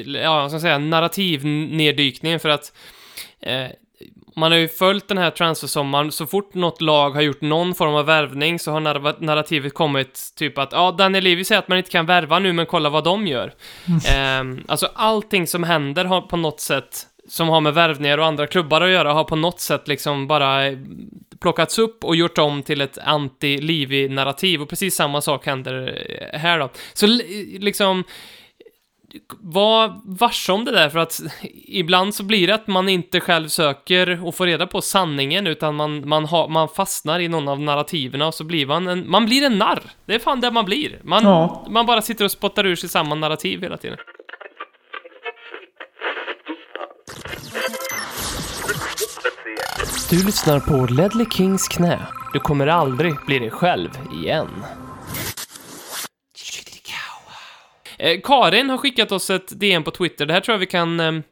ja, 0.06 0.41
vad 0.41 0.50
ska 0.50 0.56
jag 0.56 0.62
säga, 0.62 0.78
Narrativneddykningen. 0.78 2.39
för 2.39 2.50
att 2.50 2.74
eh, 3.41 3.67
man 4.36 4.52
har 4.52 4.60
ju 4.60 4.68
följt 4.68 5.08
den 5.08 5.18
här 5.18 5.32
transfersommaren, 5.32 6.12
så 6.12 6.26
fort 6.26 6.54
något 6.54 6.82
lag 6.82 7.12
har 7.12 7.22
gjort 7.22 7.42
någon 7.42 7.76
form 7.76 7.96
av 7.96 8.06
värvning 8.06 8.60
så 8.60 8.72
har 8.72 8.82
narrativet 9.26 9.74
kommit 9.74 10.20
typ 10.36 10.58
att 10.58 10.72
ja, 10.72 10.92
Daniel 10.92 11.24
Levy 11.24 11.44
säger 11.44 11.60
att 11.60 11.68
man 11.68 11.78
inte 11.78 11.90
kan 11.90 12.06
värva 12.06 12.40
nu, 12.40 12.54
men 12.54 12.66
kolla 12.66 12.90
vad 12.90 13.04
de 13.04 13.28
gör. 13.28 13.54
Mm. 13.88 14.58
Eh, 14.58 14.64
alltså 14.68 14.90
allting 14.94 15.48
som 15.48 15.64
händer 15.64 16.06
har 16.06 16.22
på 16.22 16.38
något 16.38 16.60
sätt, 16.60 17.08
som 17.28 17.50
har 17.50 17.62
med 17.62 17.74
värvningar 17.74 18.18
och 18.18 18.26
andra 18.26 18.48
klubbar 18.48 18.82
att 18.82 18.92
göra, 18.92 19.14
har 19.14 19.24
på 19.24 19.36
något 19.36 19.60
sätt 19.60 19.88
liksom 19.88 20.28
bara 20.28 20.62
plockats 21.42 21.80
upp 21.80 22.04
och 22.04 22.16
gjort 22.16 22.38
om 22.38 22.64
till 22.64 22.82
ett 22.82 22.98
anti-Levi-narrativ, 22.98 24.62
och 24.62 24.70
precis 24.70 24.96
samma 24.96 25.22
sak 25.22 25.46
händer 25.46 26.04
här 26.34 26.60
då. 26.60 26.70
Så 26.94 27.08
liksom 27.60 28.04
var 29.39 30.02
varse 30.04 30.52
om 30.52 30.65
det 30.65 30.72
där, 30.72 30.89
för 30.89 31.00
att 31.00 31.22
ibland 31.65 32.15
så 32.15 32.24
blir 32.24 32.48
det 32.48 32.56
att 32.56 32.67
man 32.67 32.89
inte 32.89 33.19
själv 33.19 33.48
söker 33.48 34.26
och 34.26 34.36
får 34.36 34.45
reda 34.45 34.67
på 34.67 34.82
sanningen, 34.82 35.48
utan 35.48 35.76
man, 35.76 36.10
man, 36.10 36.26
ha, 36.26 36.48
man 36.48 36.69
fastnar 36.69 37.19
i 37.19 37.28
någon 37.28 37.48
av 37.48 37.60
narrativen 37.60 38.22
och 38.22 38.34
så 38.34 38.43
blir 38.43 38.65
man 38.65 38.88
en, 38.88 39.10
man 39.10 39.26
blir 39.26 39.43
en 39.43 39.58
narr. 39.58 39.84
Det 40.06 40.15
är 40.15 40.19
fan 40.19 40.41
det 40.41 40.52
man 40.52 40.65
blir. 40.65 41.00
Man, 41.04 41.24
ja. 41.24 41.65
man 41.69 41.86
bara 41.86 42.02
sitter 42.02 42.26
och 42.26 42.32
spottar 42.32 42.65
ur 42.65 42.76
sig 42.76 42.89
samma 42.89 43.16
narrativ 43.16 43.62
hela 43.62 43.78
tiden. 43.78 43.97
Du 50.10 50.26
lyssnar 50.26 50.60
på 50.60 50.93
Ledley 50.93 51.26
Kings 51.32 51.68
knä. 51.68 51.99
Du 52.34 52.39
kommer 52.39 52.68
aldrig 52.68 53.14
bli 53.26 53.39
dig 53.39 53.49
själv 53.49 53.89
igen. 54.24 54.47
Eh, 58.00 58.20
Karin 58.24 58.70
har 58.70 58.78
skickat 58.78 59.12
oss 59.12 59.30
ett 59.30 59.60
DM 59.60 59.84
på 59.84 59.91
Twitter. 59.91 60.26
Det 60.26 60.34
här 60.34 60.41
tror 60.41 60.54
jag 60.54 60.60
vi 60.60 60.66
kan 60.66 61.00
ehm, 61.00 61.24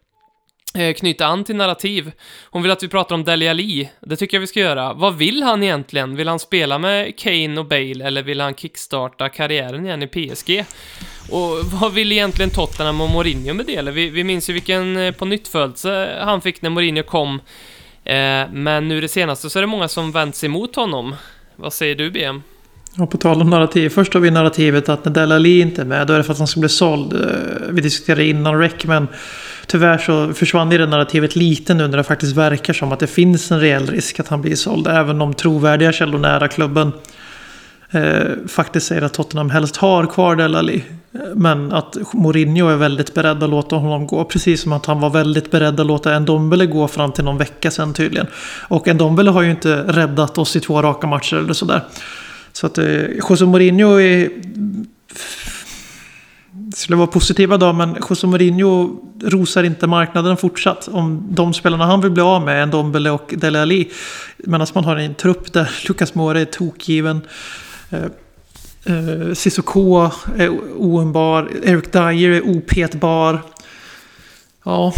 eh, 0.77 0.93
knyta 0.93 1.25
an 1.25 1.43
till 1.43 1.55
narrativ. 1.55 2.11
Hon 2.43 2.61
vill 2.61 2.71
att 2.71 2.83
vi 2.83 2.87
pratar 2.87 3.15
om 3.15 3.23
Dele 3.23 3.49
Alli. 3.49 3.89
Det 4.01 4.15
tycker 4.15 4.37
jag 4.37 4.41
vi 4.41 4.47
ska 4.47 4.59
göra. 4.59 4.93
Vad 4.93 5.17
vill 5.17 5.43
han 5.43 5.63
egentligen? 5.63 6.15
Vill 6.15 6.27
han 6.27 6.39
spela 6.39 6.79
med 6.79 7.19
Kane 7.19 7.59
och 7.59 7.65
Bale 7.65 8.05
eller 8.05 8.23
vill 8.23 8.41
han 8.41 8.55
kickstarta 8.55 9.29
karriären 9.29 9.85
igen 9.85 10.03
i 10.03 10.07
PSG? 10.07 10.65
Och 11.31 11.65
vad 11.81 11.93
vill 11.93 12.11
egentligen 12.11 12.51
Tottenham 12.51 13.01
och 13.01 13.09
Mourinho 13.09 13.53
med 13.53 13.65
det? 13.65 13.81
Vi, 13.81 14.09
vi 14.09 14.23
minns 14.23 14.49
ju 14.49 14.53
vilken 14.53 14.97
eh, 14.97 15.11
på 15.11 15.25
nytt 15.25 15.53
han 16.19 16.41
fick 16.41 16.61
när 16.61 16.69
Mourinho 16.69 17.03
kom. 17.03 17.41
Eh, 18.03 18.49
men 18.51 18.87
nu 18.87 19.01
det 19.01 19.07
senaste 19.07 19.49
så 19.49 19.59
är 19.59 19.61
det 19.61 19.67
många 19.67 19.87
som 19.87 20.11
vänt 20.11 20.35
sig 20.35 20.47
emot 20.47 20.75
honom. 20.75 21.15
Vad 21.55 21.73
säger 21.73 21.95
du, 21.95 22.11
BM? 22.11 22.43
Ja, 22.99 23.05
på 23.05 23.17
tal 23.17 23.41
om 23.41 23.49
narrativ. 23.49 23.89
Först 23.89 24.13
har 24.13 24.21
vi 24.21 24.31
narrativet 24.31 24.89
att 24.89 25.05
när 25.05 25.11
Delali 25.11 25.59
inte 25.59 25.81
är 25.81 25.85
med, 25.85 26.07
då 26.07 26.13
är 26.13 26.17
det 26.17 26.23
för 26.23 26.33
att 26.33 26.37
han 26.37 26.47
ska 26.47 26.59
bli 26.59 26.69
såld. 26.69 27.13
Eh, 27.13 27.19
vi 27.69 27.81
diskuterade 27.81 28.25
innan 28.25 28.59
REC, 28.59 28.73
men 28.83 29.07
tyvärr 29.67 29.97
så 29.97 30.33
försvann 30.33 30.69
det 30.69 30.85
narrativet 30.85 31.35
lite 31.35 31.73
nu 31.73 31.87
när 31.87 31.97
det 31.97 32.03
faktiskt 32.03 32.35
verkar 32.35 32.73
som 32.73 32.91
att 32.91 32.99
det 32.99 33.07
finns 33.07 33.51
en 33.51 33.59
reell 33.59 33.87
risk 33.87 34.19
att 34.19 34.27
han 34.27 34.41
blir 34.41 34.55
såld. 34.55 34.87
Även 34.87 35.21
om 35.21 35.33
trovärdiga 35.33 35.91
källor 35.91 36.19
nära 36.19 36.47
klubben 36.47 36.91
eh, 37.91 38.47
faktiskt 38.47 38.87
säger 38.87 39.01
att 39.01 39.13
Tottenham 39.13 39.49
helst 39.49 39.77
har 39.77 40.05
kvar 40.05 40.35
Delali. 40.35 40.83
Eh, 41.13 41.19
men 41.35 41.71
att 41.71 41.97
Mourinho 42.13 42.67
är 42.67 42.77
väldigt 42.77 43.13
beredd 43.13 43.43
att 43.43 43.49
låta 43.49 43.75
honom 43.75 44.07
gå. 44.07 44.25
Precis 44.25 44.61
som 44.61 44.73
att 44.73 44.85
han 44.85 44.99
var 44.99 45.09
väldigt 45.09 45.51
beredd 45.51 45.79
att 45.79 45.87
låta 45.87 46.19
Ndombele 46.19 46.65
gå 46.65 46.87
fram 46.87 47.11
till 47.11 47.23
någon 47.23 47.37
vecka 47.37 47.71
sedan 47.71 47.93
tydligen. 47.93 48.27
Och 48.67 48.95
Ndombele 48.95 49.29
har 49.29 49.41
ju 49.41 49.51
inte 49.51 49.83
räddat 49.87 50.37
oss 50.37 50.55
i 50.55 50.59
två 50.59 50.81
raka 50.81 51.07
matcher 51.07 51.35
eller 51.35 51.53
sådär. 51.53 51.81
Så 52.57 52.67
att 52.67 52.77
eh, 52.77 53.05
José 53.29 53.45
Mourinho 53.45 53.99
är... 53.99 54.29
Det 56.51 56.77
skulle 56.77 56.97
vara 56.97 57.07
positiva 57.07 57.57
då, 57.57 57.73
men 57.73 57.97
José 58.09 58.27
Mourinho 58.27 58.99
rosar 59.23 59.63
inte 59.63 59.87
marknaden 59.87 60.37
fortsatt. 60.37 60.87
Om 60.87 61.27
de 61.29 61.53
spelarna 61.53 61.85
han 61.85 62.01
vill 62.01 62.11
bli 62.11 62.23
av 62.23 62.41
med, 62.41 62.67
Ndombele 62.67 63.11
och 63.11 63.33
Dele 63.37 63.61
Alli. 63.61 63.91
Medan 64.37 64.67
man 64.73 64.83
har 64.83 64.95
en 64.95 65.15
trupp 65.15 65.53
där 65.53 65.69
Lucas 65.87 66.15
Moura 66.15 66.41
är 66.41 66.45
tokgiven. 66.45 67.21
Eh, 67.89 68.03
eh, 68.85 69.33
Cissoko 69.33 70.09
är 70.37 70.49
oumbar. 70.75 71.49
Eric 71.63 71.91
Dyer 71.91 72.29
är 72.29 72.41
opetbar. 72.41 73.41
Ja, 74.65 74.93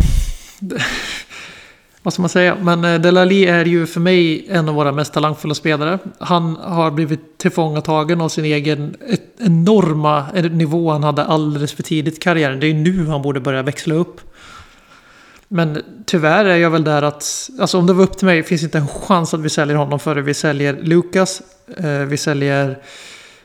vad 2.04 2.14
ska 2.14 2.22
man 2.22 2.30
säga? 2.30 2.58
Men 2.62 2.86
eh, 2.86 3.02
Delali 3.02 3.46
är 3.46 3.66
ju 3.66 3.86
för 3.86 4.00
mig 4.00 4.46
en 4.50 4.70
av 4.70 4.76
våra 4.76 4.92
mest 4.92 5.14
talangfulla 5.14 5.54
spelare. 5.54 6.00
Han 6.20 6.56
har 6.56 6.92
blivit 6.92 7.38
tillfångatagen 7.38 8.22
av 8.22 8.30
sin 8.30 8.46
egen 8.46 8.96
enorma 9.40 10.26
nivå 10.52 10.92
han 10.92 11.04
hade 11.04 11.24
alldeles 11.24 11.74
för 11.74 11.84
tidigt 11.84 12.18
i 12.18 12.20
karriären. 12.20 12.60
Det 12.60 12.68
är 12.68 12.74
nu 12.74 13.06
han 13.06 13.22
borde 13.22 13.40
börja 13.40 13.62
växla 13.62 13.96
upp. 13.96 14.22
Men 15.52 15.82
tyvärr 16.06 16.46
är 16.46 16.58
jag 16.58 16.70
väl 16.70 16.84
där 16.84 17.02
att, 17.02 17.50
alltså 17.60 17.78
om 17.78 17.88
det 17.88 17.94
var 17.94 18.04
upp 18.04 18.18
till 18.18 18.26
mig 18.26 18.44
finns 18.44 18.64
inte 18.64 18.78
en 18.78 18.88
chans 18.88 19.34
att 19.34 19.40
vi 19.40 19.50
säljer 19.50 19.76
honom 19.76 20.00
före 20.00 20.22
vi 20.22 20.34
säljer 20.34 20.78
Lukas. 20.82 21.42
Eh, 21.78 21.90
vi 21.90 22.18
säljer 22.18 22.78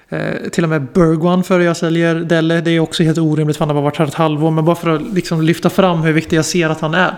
eh, 0.09 0.49
till 0.53 0.65
och 0.65 0.71
med 0.71 0.87
Bergwan 0.93 1.45
före 1.45 1.65
jag 1.65 1.77
säljer 1.77 2.15
Delle. 2.15 2.61
Det 2.61 2.71
är 2.71 2.81
också 2.81 3.03
helt 3.03 3.19
orimligt 3.19 3.57
för 3.57 3.65
han 3.65 3.69
har 3.69 3.75
bara 3.75 3.85
varit 3.85 3.97
här 3.97 4.07
ett 4.07 4.15
halvår. 4.15 4.51
Men 4.51 4.65
bara 4.65 4.77
för 4.77 4.91
att 4.91 5.15
liksom 5.15 5.43
lyfta 5.43 5.71
fram 5.71 6.03
hur 6.03 6.13
viktig 6.13 6.37
jag 6.37 6.45
ser 6.45 6.69
att 6.69 6.81
han 6.81 6.95
är. 6.95 7.15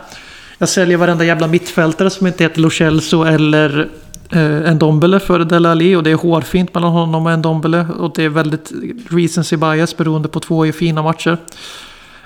Jag 0.59 0.69
säljer 0.69 0.97
varenda 0.97 1.25
jävla 1.25 1.47
mittfältare 1.47 2.11
som 2.11 2.27
inte 2.27 2.45
heter 2.45 2.61
Lo 2.61 2.71
Celso 2.71 3.25
eller 3.25 3.89
eh, 4.31 4.75
Ndombele 4.75 5.21
före 5.21 5.45
Dele 5.45 5.71
Alli. 5.71 5.97
Och 5.97 6.03
det 6.03 6.11
är 6.11 6.15
hårfint 6.15 6.75
mellan 6.75 6.93
honom 6.93 7.27
och 7.27 7.39
Ndombele. 7.39 7.87
Och 7.99 8.13
det 8.15 8.25
är 8.25 8.29
väldigt 8.29 8.73
recency 9.11 9.57
bias 9.57 9.97
beroende 9.97 10.29
på 10.29 10.41
två 10.41 10.73
fina 10.73 11.03
matcher. 11.03 11.39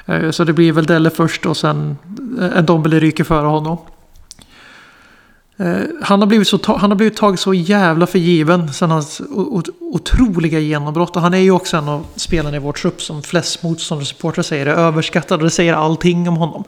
Eh, 0.06 0.30
så 0.30 0.44
det 0.44 0.52
blir 0.52 0.72
väl 0.72 0.86
Dele 0.86 1.10
först 1.10 1.46
och 1.46 1.56
sen 1.56 1.96
eh, 2.40 2.62
Ndombele 2.62 3.00
ryker 3.00 3.24
före 3.24 3.46
honom. 3.46 3.78
Eh, 5.56 5.76
han 6.02 6.20
har, 6.20 6.26
blivit 6.26 6.48
så, 6.48 6.58
han 6.66 6.90
har 6.90 6.96
blivit 6.96 7.16
taget 7.16 7.40
så 7.40 7.54
jävla 7.54 8.06
för 8.06 8.18
given 8.18 8.72
sen 8.72 8.90
hans 8.90 9.20
otroliga 9.80 10.58
genombrott. 10.58 11.16
Och 11.16 11.22
han 11.22 11.34
är 11.34 11.38
ju 11.38 11.50
också 11.50 11.76
en 11.76 11.88
av 11.88 12.06
spelarna 12.16 12.56
i 12.56 12.60
vår 12.60 12.72
trupp 12.72 13.02
som 13.02 13.22
flest 13.22 13.62
motståndarsupportrar 13.62 14.42
säger 14.42 14.66
är 14.66 14.74
överskattad. 14.74 15.40
Och 15.40 15.44
det 15.44 15.50
säger 15.50 15.74
allting 15.74 16.28
om 16.28 16.36
honom. 16.36 16.64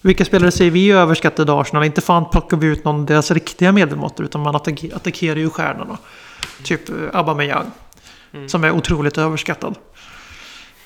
Vilka 0.00 0.24
spelare 0.24 0.50
säger 0.50 0.70
vi 0.70 0.90
är 0.90 0.96
överskattade 0.96 1.60
Arsenal? 1.60 1.84
Inte 1.84 2.00
fan 2.00 2.30
plockar 2.30 2.56
vi 2.56 2.66
ut 2.66 2.84
någon 2.84 3.00
av 3.00 3.06
deras 3.06 3.30
riktiga 3.30 3.72
medelmåttor 3.72 4.26
utan 4.26 4.40
man 4.40 4.54
attack- 4.56 4.92
attackerar 4.96 5.36
ju 5.36 5.50
stjärnorna. 5.50 5.98
Typ 6.62 6.88
eh, 6.88 6.94
Aubameyang. 7.12 7.70
Som 8.46 8.64
är 8.64 8.70
otroligt 8.70 9.18
överskattad. 9.18 9.74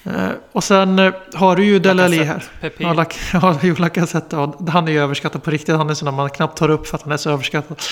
Eh, 0.05 0.29
och 0.53 0.65
sen 0.65 0.99
eh, 0.99 1.13
har 1.35 1.57
du 1.57 1.65
ju 1.65 1.79
Dele 1.79 2.05
Alli 2.05 2.25
här. 2.25 2.45
Pepe. 2.61 2.83
Ja, 2.83 2.95
Lac- 2.95 3.19
ja, 3.43 3.59
jo, 3.63 3.75
Lacazette. 3.79 4.37
Ja, 4.37 4.55
han 4.69 4.89
är 4.89 4.93
ju 4.93 5.01
överskattad 5.01 5.43
på 5.43 5.51
riktigt. 5.51 5.75
Han 5.77 5.91
är 5.91 5.95
sån 5.95 6.15
man 6.15 6.31
knappt 6.31 6.59
tar 6.59 6.69
upp 6.69 6.87
för 6.87 6.97
att 6.97 7.03
han 7.03 7.13
är 7.13 7.17
så 7.17 7.31
överskattad. 7.31 7.83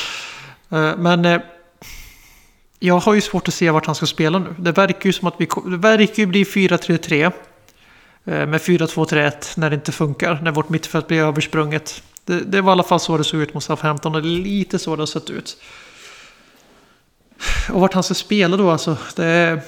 Men 0.97 1.41
jag 2.79 2.99
har 2.99 3.15
ju 3.15 3.21
svårt 3.21 3.49
att 3.49 3.55
se 3.55 3.71
vart 3.71 3.87
han 3.87 3.95
ska 3.95 4.07
spela 4.07 4.39
nu. 4.39 4.55
Det 4.59 4.73
verkar 4.73 5.07
ju 5.07 5.13
som 5.13 5.29
att 5.29 5.35
vi 5.39 5.49
det 5.67 5.77
verkar 5.77 6.15
ju 6.17 6.27
bli 6.27 6.45
4-3-3. 6.45 7.33
Eh, 8.25 8.47
med 8.47 8.61
4-2-3-1 8.61 9.59
när 9.59 9.71
det 9.71 9.75
inte 9.75 9.93
funkar. 9.93 10.39
När 10.43 10.51
vårt 10.51 10.69
mittfält 10.69 11.07
blir 11.07 11.21
översprunget. 11.21 12.03
Det, 12.25 12.41
det 12.41 12.61
var 12.61 12.71
i 12.71 12.73
alla 12.73 12.83
fall 12.83 13.01
så 13.01 13.19
det 13.19 13.25
såg 13.25 13.41
ut 13.41 13.55
mot 13.55 13.65
Southampton 13.65 14.15
och 14.15 14.23
det 14.23 14.29
är 14.29 14.41
lite 14.45 14.79
så 14.79 14.97
det 14.97 15.03
har 15.03 15.07
sett 15.07 15.31
ut. 15.31 15.57
Och 17.73 17.81
vart 17.81 17.95
han 17.95 18.03
ska 18.03 18.15
spela 18.15 18.57
då 18.57 18.71
alltså. 18.71 18.97
Det 19.17 19.25
är... 19.25 19.61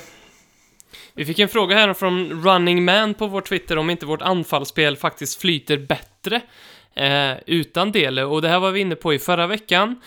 Vi 1.14 1.24
fick 1.24 1.38
en 1.38 1.48
fråga 1.48 1.76
här 1.76 1.94
från 1.94 2.44
Running 2.44 2.84
Man 2.84 3.14
på 3.14 3.26
vår 3.26 3.40
Twitter 3.40 3.78
om 3.78 3.90
inte 3.90 4.06
vårt 4.06 4.22
anfallsspel 4.22 4.96
faktiskt 4.96 5.40
flyter 5.40 5.76
bättre 5.76 6.40
eh, 6.94 7.38
utan 7.46 7.92
Dele. 7.92 8.24
Och 8.24 8.42
det 8.42 8.48
här 8.48 8.58
var 8.58 8.70
vi 8.70 8.80
inne 8.80 8.94
på 8.94 9.14
i 9.14 9.18
förra 9.18 9.46
veckan. 9.46 10.00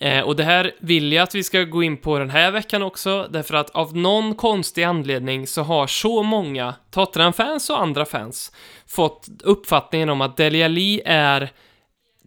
Eh, 0.00 0.20
och 0.20 0.36
det 0.36 0.44
här 0.44 0.72
vill 0.78 1.12
jag 1.12 1.22
att 1.22 1.34
vi 1.34 1.42
ska 1.42 1.62
gå 1.62 1.82
in 1.82 1.96
på 1.96 2.18
den 2.18 2.30
här 2.30 2.50
veckan 2.50 2.82
också, 2.82 3.28
därför 3.30 3.54
att 3.54 3.70
av 3.70 3.96
någon 3.96 4.34
konstig 4.34 4.82
anledning 4.82 5.46
så 5.46 5.62
har 5.62 5.86
så 5.86 6.22
många 6.22 6.74
Tottenham-fans 6.90 7.70
och 7.70 7.82
andra 7.82 8.04
fans 8.04 8.52
fått 8.86 9.28
uppfattningen 9.42 10.08
om 10.08 10.20
att 10.20 10.36
Dele 10.36 10.64
Alli 10.64 11.02
är 11.04 11.50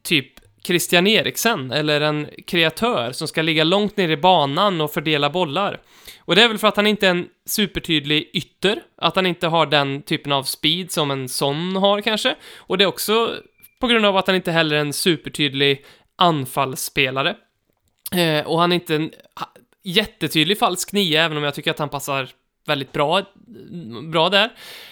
typ 0.03 0.27
Christian 0.65 1.07
Eriksen, 1.07 1.71
eller 1.71 2.01
en 2.01 2.27
kreatör 2.47 3.11
som 3.11 3.27
ska 3.27 3.41
ligga 3.41 3.63
långt 3.63 3.97
ner 3.97 4.09
i 4.09 4.17
banan 4.17 4.81
och 4.81 4.91
fördela 4.91 5.29
bollar. 5.29 5.81
Och 6.19 6.35
det 6.35 6.43
är 6.43 6.47
väl 6.47 6.57
för 6.57 6.67
att 6.67 6.75
han 6.75 6.87
inte 6.87 7.07
är 7.07 7.11
en 7.11 7.27
supertydlig 7.45 8.29
ytter, 8.33 8.81
att 8.97 9.15
han 9.15 9.25
inte 9.25 9.47
har 9.47 9.65
den 9.65 10.01
typen 10.01 10.31
av 10.31 10.43
speed 10.43 10.91
som 10.91 11.11
en 11.11 11.29
sån 11.29 11.75
har 11.75 12.01
kanske. 12.01 12.35
Och 12.57 12.77
det 12.77 12.83
är 12.83 12.87
också 12.87 13.35
på 13.79 13.87
grund 13.87 14.05
av 14.05 14.17
att 14.17 14.27
han 14.27 14.35
inte 14.35 14.51
heller 14.51 14.75
är 14.75 14.81
en 14.81 14.93
supertydlig 14.93 15.85
anfallsspelare. 16.15 17.35
Eh, 18.11 18.45
och 18.47 18.59
han 18.59 18.71
är 18.71 18.75
inte 18.75 18.95
en 18.95 19.11
jättetydlig 19.83 20.59
falsk 20.59 20.91
nia, 20.91 21.23
även 21.23 21.37
om 21.37 21.43
jag 21.43 21.53
tycker 21.53 21.71
att 21.71 21.79
han 21.79 21.89
passar 21.89 22.29
väldigt 22.67 22.91
bra, 22.91 23.21
bra 24.11 24.29
där. 24.29 24.49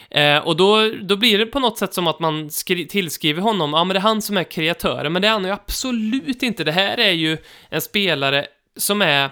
Eh, 0.09 0.38
och 0.38 0.57
då, 0.57 0.89
då 1.01 1.16
blir 1.16 1.39
det 1.39 1.45
på 1.45 1.59
något 1.59 1.78
sätt 1.78 1.93
som 1.93 2.07
att 2.07 2.20
man 2.20 2.49
skri- 2.49 2.88
tillskriver 2.88 3.41
honom, 3.41 3.74
ja 3.74 3.84
men 3.84 3.93
det 3.93 3.99
är 3.99 4.01
han 4.01 4.22
som 4.22 4.38
är 4.38 4.43
kreatören, 4.43 5.14
men 5.14 5.22
det 5.22 5.28
är 5.28 5.32
han 5.32 5.45
ju 5.45 5.51
absolut 5.51 6.43
inte. 6.43 6.64
Det 6.64 6.72
här 6.72 6.99
är 6.99 7.11
ju 7.11 7.38
en 7.70 7.82
spelare 7.82 8.47
som 8.78 9.01
är 9.01 9.32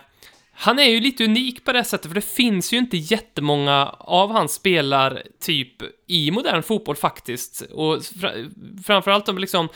han 0.54 0.80
är 0.80 0.89
ju 0.89 0.99
lite 0.99 1.24
unik 1.24 1.66
på 1.66 1.72
det 1.72 1.84
sättet, 1.84 2.08
för 2.08 2.16
det 2.16 2.22
finns 2.36 2.74
ju 2.74 2.78
inte 2.78 2.97
jättemånga 2.97 3.95
av 3.99 4.32
hans 4.32 4.54
spelartyp 4.54 5.72
i 6.08 6.32
modern 6.32 6.64
fotboll 6.64 6.95
faktiskt. 6.95 7.62
Och 7.62 8.04
fr 8.06 8.49
framförallt 8.84 9.30
om 9.30 9.38
liksom 9.38 9.70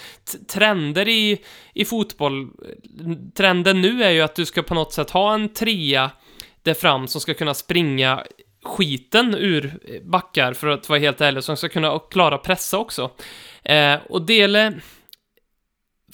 trender 0.48 1.08
i, 1.08 1.42
i 1.74 1.86
fotboll. 1.86 2.50
Trenden 3.36 3.82
nu 3.82 4.04
är 4.04 4.12
ju 4.12 4.22
att 4.22 4.36
du 4.36 4.46
ska 4.46 4.64
på 4.64 4.74
något 4.74 4.94
sätt 4.94 5.10
ha 5.10 5.34
en 5.34 5.50
trea 5.50 6.12
där 6.64 6.74
fram 6.74 7.08
som 7.08 7.22
ska 7.22 7.34
kunna 7.34 7.54
springa 7.54 8.24
skiten 8.64 9.36
ur 9.36 9.80
backar, 10.04 10.54
för 10.54 10.68
att 10.68 10.90
vara 10.90 11.00
helt 11.00 11.22
ärlig, 11.22 11.44
som 11.44 11.58
ska 11.58 11.70
kunna 11.70 12.00
klara 12.00 12.38
pressa 12.38 12.78
också. 12.78 13.12
Eh, 13.64 13.96
och 14.10 14.22
Dele 14.22 14.74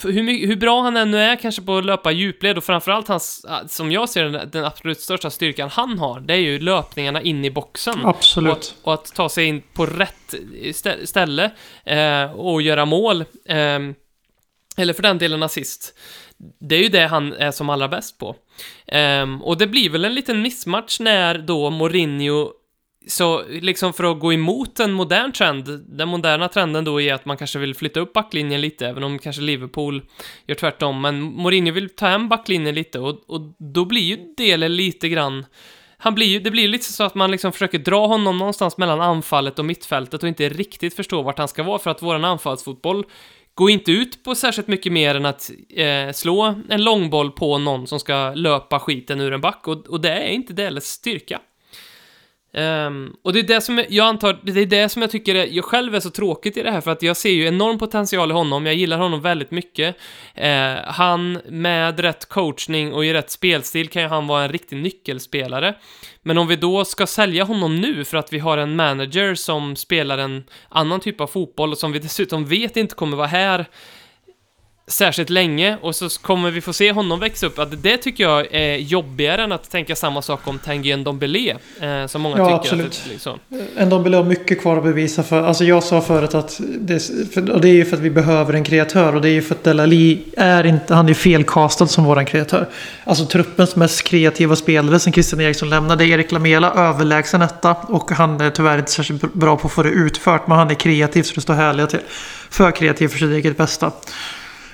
hur, 0.03 0.47
hur 0.47 0.55
bra 0.55 0.81
han 0.81 0.97
ännu 0.97 1.17
är 1.17 1.35
kanske 1.35 1.61
på 1.61 1.77
att 1.77 1.85
löpa 1.85 2.11
djupled 2.11 2.57
och 2.57 2.63
framförallt 2.63 3.07
hans, 3.07 3.45
som 3.67 3.91
jag 3.91 4.09
ser 4.09 4.23
den, 4.23 4.49
den 4.51 4.65
absolut 4.65 4.99
största 4.99 5.29
styrkan 5.29 5.69
han 5.69 5.99
har, 5.99 6.19
det 6.19 6.33
är 6.33 6.37
ju 6.37 6.59
löpningarna 6.59 7.21
in 7.21 7.45
i 7.45 7.51
boxen. 7.51 8.01
Och 8.01 8.09
Absolut. 8.09 8.53
att, 8.53 8.75
och 8.81 8.93
att 8.93 9.15
ta 9.15 9.29
sig 9.29 9.45
in 9.45 9.61
på 9.73 9.85
rätt 9.85 10.33
stä- 10.61 11.05
ställe 11.05 11.51
eh, 11.85 12.31
och 12.31 12.61
göra 12.61 12.85
mål. 12.85 13.21
Eh, 13.45 13.79
eller 14.77 14.93
för 14.93 15.01
den 15.01 15.17
delen 15.17 15.43
assist. 15.43 15.93
Det 16.59 16.75
är 16.75 16.79
ju 16.79 16.89
det 16.89 17.07
han 17.07 17.33
är 17.33 17.51
som 17.51 17.69
allra 17.69 17.87
bäst 17.87 18.17
på. 18.17 18.35
Ehm, 18.87 19.41
och 19.41 19.57
det 19.57 19.67
blir 19.67 19.89
väl 19.89 20.05
en 20.05 20.15
liten 20.15 20.41
missmatch 20.41 20.99
när 20.99 21.37
då 21.37 21.69
Mourinho 21.69 22.51
så 23.07 23.43
liksom 23.49 23.93
för 23.93 24.11
att 24.11 24.19
gå 24.19 24.33
emot 24.33 24.79
en 24.79 24.91
modern 24.91 25.31
trend, 25.31 25.85
den 25.87 26.07
moderna 26.07 26.47
trenden 26.47 26.85
då 26.85 27.01
är 27.01 27.13
att 27.13 27.25
man 27.25 27.37
kanske 27.37 27.59
vill 27.59 27.75
flytta 27.75 27.99
upp 27.99 28.13
backlinjen 28.13 28.61
lite, 28.61 28.87
även 28.87 29.03
om 29.03 29.19
kanske 29.19 29.41
Liverpool 29.41 30.01
gör 30.47 30.55
tvärtom, 30.55 31.01
men 31.01 31.21
Mourinho 31.21 31.73
vill 31.73 31.89
ta 31.89 32.07
hem 32.07 32.29
backlinjen 32.29 32.75
lite 32.75 32.99
och, 32.99 33.29
och 33.29 33.41
då 33.57 33.85
blir 33.85 34.01
ju 34.01 34.33
delen 34.37 34.75
lite 34.75 35.09
grann 35.09 35.45
han 36.03 36.15
blir 36.15 36.27
ju, 36.27 36.39
det 36.39 36.51
blir 36.51 36.67
lite 36.67 36.85
så 36.85 37.03
att 37.03 37.15
man 37.15 37.31
liksom 37.31 37.51
försöker 37.51 37.79
dra 37.79 38.07
honom 38.07 38.37
någonstans 38.37 38.77
mellan 38.77 39.01
anfallet 39.01 39.59
och 39.59 39.65
mittfältet 39.65 40.23
och 40.23 40.29
inte 40.29 40.49
riktigt 40.49 40.95
förstår 40.95 41.23
vart 41.23 41.37
han 41.37 41.47
ska 41.47 41.63
vara 41.63 41.79
för 41.79 41.89
att 41.89 42.01
våran 42.01 42.25
anfallsfotboll 42.25 43.05
går 43.53 43.69
inte 43.69 43.91
ut 43.91 44.23
på 44.23 44.35
särskilt 44.35 44.67
mycket 44.67 44.91
mer 44.91 45.15
än 45.15 45.25
att 45.25 45.51
eh, 45.69 46.11
slå 46.13 46.55
en 46.69 46.83
långboll 46.83 47.31
på 47.31 47.57
någon 47.57 47.87
som 47.87 47.99
ska 47.99 48.33
löpa 48.35 48.79
skiten 48.79 49.21
ur 49.21 49.33
en 49.33 49.41
back 49.41 49.67
och, 49.67 49.87
och 49.87 50.01
det 50.01 50.11
är 50.11 50.29
inte 50.29 50.53
Deles 50.53 50.85
styrka. 50.85 51.39
Um, 52.53 53.15
och 53.23 53.33
det 53.33 53.39
är 53.39 53.43
det 53.43 53.61
som 53.61 53.83
jag 53.89 54.07
antar, 54.07 54.39
det 54.43 54.61
är 54.61 54.65
det 54.65 54.89
som 54.89 55.01
jag 55.01 55.11
tycker 55.11 55.35
är, 55.35 55.45
jag 55.45 55.65
själv 55.65 55.95
är 55.95 55.99
så 55.99 56.09
tråkigt 56.09 56.57
i 56.57 56.63
det 56.63 56.71
här 56.71 56.81
för 56.81 56.91
att 56.91 57.01
jag 57.01 57.17
ser 57.17 57.29
ju 57.29 57.47
enorm 57.47 57.77
potential 57.77 58.31
i 58.31 58.33
honom, 58.33 58.65
jag 58.65 58.75
gillar 58.75 58.97
honom 58.97 59.21
väldigt 59.21 59.51
mycket. 59.51 59.95
Uh, 60.37 60.43
han, 60.85 61.39
med 61.49 61.99
rätt 61.99 62.29
coachning 62.29 62.93
och 62.93 63.05
i 63.05 63.13
rätt 63.13 63.31
spelstil 63.31 63.87
kan 63.87 64.01
ju 64.01 64.07
han 64.07 64.27
vara 64.27 64.43
en 64.43 64.51
riktig 64.51 64.77
nyckelspelare. 64.77 65.75
Men 66.23 66.37
om 66.37 66.47
vi 66.47 66.55
då 66.55 66.85
ska 66.85 67.07
sälja 67.07 67.43
honom 67.43 67.75
nu 67.75 68.03
för 68.03 68.17
att 68.17 68.33
vi 68.33 68.39
har 68.39 68.57
en 68.57 68.75
manager 68.75 69.35
som 69.35 69.75
spelar 69.75 70.17
en 70.17 70.43
annan 70.69 70.99
typ 70.99 71.21
av 71.21 71.27
fotboll 71.27 71.71
och 71.71 71.77
som 71.77 71.91
vi 71.91 71.99
dessutom 71.99 72.45
vet 72.45 72.77
inte 72.77 72.95
kommer 72.95 73.17
vara 73.17 73.27
här 73.27 73.65
särskilt 74.91 75.29
länge 75.29 75.77
och 75.81 75.95
så 75.95 76.09
kommer 76.09 76.51
vi 76.51 76.61
få 76.61 76.73
se 76.73 76.91
honom 76.91 77.19
växa 77.19 77.45
upp. 77.45 77.59
Att 77.59 77.83
det 77.83 77.97
tycker 77.97 78.23
jag 78.23 78.47
är 78.53 78.75
jobbigare 78.77 79.43
än 79.43 79.51
att 79.51 79.71
tänka 79.71 79.95
samma 79.95 80.21
sak 80.21 80.47
om 80.47 80.59
Tanguy 80.59 80.95
Ndombele, 80.95 81.57
eh, 81.81 82.07
som 82.07 82.21
många 82.21 82.37
Ja, 82.37 82.45
tycker. 82.45 82.55
absolut. 82.55 82.85
Att 82.85 83.01
det, 83.05 83.11
liksom. 83.11 83.39
Ndombele 83.85 84.17
har 84.17 84.23
mycket 84.23 84.61
kvar 84.61 84.77
att 84.77 84.83
bevisa 84.83 85.23
för. 85.23 85.43
Alltså 85.43 85.63
jag 85.63 85.83
sa 85.83 86.01
förut 86.01 86.35
att 86.35 86.61
det, 86.79 86.99
för, 87.33 87.51
och 87.51 87.61
det 87.61 87.69
är 87.69 87.73
ju 87.73 87.85
för 87.85 87.97
att 87.97 88.03
vi 88.03 88.09
behöver 88.09 88.53
en 88.53 88.63
kreatör 88.63 89.15
och 89.15 89.21
det 89.21 89.29
är 89.29 89.33
ju 89.33 89.41
för 89.41 89.55
att 89.55 89.63
Delali 89.63 90.23
är 90.37 90.65
inte, 90.65 90.93
han 90.95 91.09
är 91.09 91.13
felkastad 91.13 91.87
som 91.87 92.03
våran 92.03 92.25
kreatör. 92.25 92.69
Alltså 93.03 93.25
truppens 93.25 93.75
mest 93.75 94.03
kreativa 94.03 94.55
spelare 94.55 94.99
sen 94.99 95.13
Christian 95.13 95.41
Eriksson 95.41 95.69
lämnade, 95.69 96.05
Erik 96.05 96.31
Lamela 96.31 96.73
överlägsen 96.73 97.41
etta 97.41 97.71
och 97.73 98.11
han 98.11 98.41
är 98.41 98.49
tyvärr 98.49 98.77
inte 98.77 98.91
särskilt 98.91 99.33
bra 99.33 99.57
på 99.57 99.67
att 99.67 99.73
få 99.73 99.83
det 99.83 99.89
utfört 99.89 100.47
men 100.47 100.57
han 100.57 100.69
är 100.69 100.75
kreativ 100.75 101.23
så 101.23 101.35
det 101.35 101.41
står 101.41 101.53
härliga 101.53 101.87
till. 101.87 101.99
För 102.49 102.71
kreativ 102.71 103.07
för 103.07 103.17
sitt 103.17 103.31
eget 103.31 103.57
bästa. 103.57 103.91